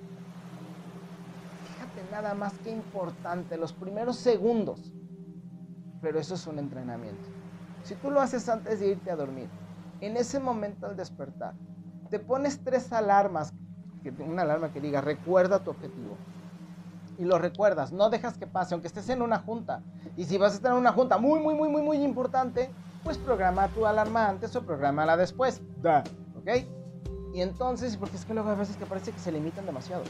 Fíjate 1.64 2.04
nada 2.06 2.34
más 2.36 2.60
que 2.60 2.70
importante, 2.72 3.58
los 3.58 3.74
primeros 3.74 4.18
segundos. 4.18 4.96
Pero 6.02 6.20
eso 6.20 6.36
es 6.36 6.48
un 6.48 6.60
entrenamiento. 6.60 7.30
Si 7.84 7.96
tú 7.96 8.12
lo 8.12 8.20
haces 8.22 8.48
antes 8.50 8.80
de 8.80 8.88
irte 8.88 9.12
a 9.12 9.16
dormir, 9.16 9.52
en 10.02 10.18
ese 10.18 10.40
momento 10.40 10.88
al 10.88 10.98
despertar, 10.98 11.54
te 12.10 12.20
pones 12.20 12.60
tres 12.64 12.92
alarmas, 12.92 13.54
una 14.20 14.42
alarma 14.42 14.74
que 14.74 14.82
diga, 14.82 15.00
recuerda 15.00 15.64
tu 15.64 15.70
objetivo. 15.72 16.18
Y 17.18 17.24
lo 17.24 17.38
recuerdas, 17.38 17.92
no 17.92 18.10
dejas 18.10 18.38
que 18.38 18.48
pase, 18.48 18.74
aunque 18.74 18.88
estés 18.88 19.10
en 19.10 19.22
una 19.22 19.40
junta. 19.40 19.84
Y 20.18 20.26
si 20.26 20.38
vas 20.38 20.54
a 20.54 20.56
estar 20.56 20.72
en 20.72 20.80
una 20.80 20.92
junta 20.92 21.18
muy, 21.18 21.40
muy, 21.40 21.54
muy, 21.54 21.70
muy, 21.70 21.84
muy 21.84 22.04
importante, 22.04 22.72
pues 23.04 23.18
programa 23.18 23.68
tu 23.70 23.86
alarma 23.86 24.28
antes 24.28 24.56
o 24.56 24.64
programa 24.64 25.16
después. 25.16 25.62
Da. 25.82 26.04
¿Ok? 26.40 26.50
Y 27.34 27.42
entonces, 27.42 27.96
porque 27.96 28.18
es 28.18 28.26
que 28.26 28.34
luego 28.34 28.50
a 28.50 28.56
veces 28.56 28.76
que 28.76 28.86
parece 28.86 29.12
que 29.12 29.20
se 29.20 29.32
limitan 29.32 29.66
demasiado. 29.66 30.04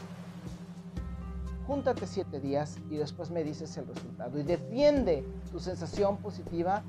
Júntate 1.66 2.06
siete 2.06 2.40
días 2.40 2.78
y 2.90 2.96
después 2.96 3.30
me 3.30 3.44
dices 3.44 3.76
el 3.76 3.86
resultado. 3.86 4.38
Y 4.38 4.42
defiende 4.42 5.24
tu 5.52 5.60
sensación 5.60 6.16
positiva 6.16 6.82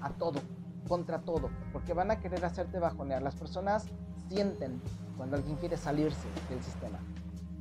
a 0.00 0.10
todo, 0.10 0.40
contra 0.88 1.20
todo, 1.20 1.50
porque 1.72 1.94
van 1.94 2.10
a 2.10 2.20
querer 2.20 2.44
hacerte 2.44 2.78
bajonear. 2.78 3.22
Las 3.22 3.34
personas 3.34 3.86
sienten 4.28 4.80
cuando 5.16 5.36
alguien 5.36 5.56
quiere 5.56 5.76
salirse 5.76 6.26
del 6.48 6.62
sistema. 6.62 6.98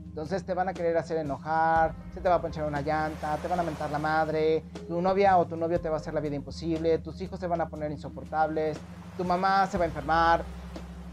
Entonces 0.05 0.43
te 0.43 0.53
van 0.53 0.67
a 0.67 0.73
querer 0.73 0.97
hacer 0.97 1.17
enojar, 1.17 1.95
se 2.13 2.19
te 2.19 2.27
va 2.27 2.35
a 2.35 2.41
ponchar 2.41 2.67
una 2.67 2.81
llanta, 2.81 3.37
te 3.37 3.47
van 3.47 3.61
a 3.61 3.63
mentar 3.63 3.89
la 3.91 3.99
madre, 3.99 4.61
tu 4.87 5.01
novia 5.01 5.37
o 5.37 5.45
tu 5.45 5.55
novio 5.55 5.79
te 5.79 5.87
va 5.87 5.95
a 5.95 5.99
hacer 5.99 6.13
la 6.13 6.19
vida 6.19 6.35
imposible, 6.35 6.97
tus 6.97 7.21
hijos 7.21 7.39
se 7.39 7.47
van 7.47 7.61
a 7.61 7.69
poner 7.69 7.91
insoportables, 7.91 8.77
tu 9.17 9.23
mamá 9.23 9.65
se 9.67 9.77
va 9.77 9.85
a 9.85 9.87
enfermar. 9.87 10.43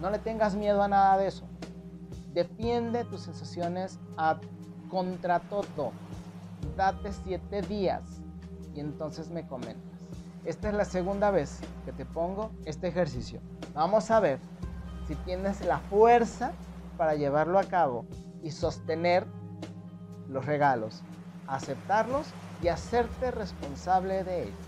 No 0.00 0.11
le 0.11 0.18
tengas 0.18 0.56
miedo 0.56 0.82
a 0.82 0.88
nada 0.88 1.16
de 1.16 1.28
eso. 1.28 1.46
Defiende 2.32 3.04
tus 3.04 3.22
sensaciones 3.22 4.00
contra 4.88 5.40
todo. 5.40 5.92
Date 6.76 7.12
siete 7.12 7.62
días 7.62 8.02
y 8.74 8.80
entonces 8.80 9.30
me 9.30 9.46
comentas. 9.46 9.97
Esta 10.45 10.68
es 10.68 10.74
la 10.74 10.84
segunda 10.84 11.30
vez 11.30 11.61
que 11.84 11.93
te 11.93 12.05
pongo 12.05 12.51
este 12.64 12.89
ejercicio. 12.89 13.41
Vamos 13.74 14.11
a 14.11 14.20
ver 14.20 14.39
si 15.07 15.14
tienes 15.16 15.64
la 15.64 15.78
fuerza 15.78 16.53
para 16.97 17.14
llevarlo 17.14 17.59
a 17.59 17.64
cabo 17.64 18.05
y 18.43 18.51
sostener 18.51 19.26
los 20.28 20.45
regalos, 20.45 21.03
aceptarlos 21.47 22.26
y 22.62 22.68
hacerte 22.68 23.30
responsable 23.30 24.24
de 24.24 24.45
ellos. 24.45 24.59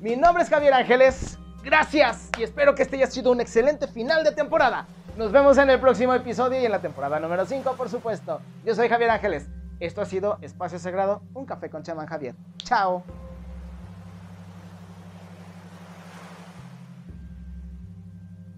Mi 0.00 0.16
nombre 0.16 0.42
es 0.42 0.50
Javier 0.50 0.74
Ángeles. 0.74 1.38
Gracias 1.62 2.30
y 2.38 2.42
espero 2.42 2.74
que 2.74 2.82
este 2.82 2.96
haya 2.96 3.06
sido 3.06 3.32
un 3.32 3.40
excelente 3.40 3.86
final 3.86 4.22
de 4.22 4.32
temporada. 4.32 4.86
Nos 5.16 5.32
vemos 5.32 5.56
en 5.58 5.70
el 5.70 5.80
próximo 5.80 6.12
episodio 6.12 6.60
y 6.60 6.64
en 6.64 6.72
la 6.72 6.80
temporada 6.80 7.20
número 7.20 7.46
5, 7.46 7.74
por 7.76 7.88
supuesto. 7.88 8.40
Yo 8.64 8.74
soy 8.74 8.88
Javier 8.88 9.10
Ángeles. 9.10 9.48
Esto 9.80 10.02
ha 10.02 10.04
sido 10.04 10.38
Espacio 10.42 10.78
Sagrado, 10.78 11.22
un 11.34 11.46
café 11.46 11.70
con 11.70 11.82
chamán 11.82 12.06
Javier. 12.06 12.34
Chao. 12.58 13.23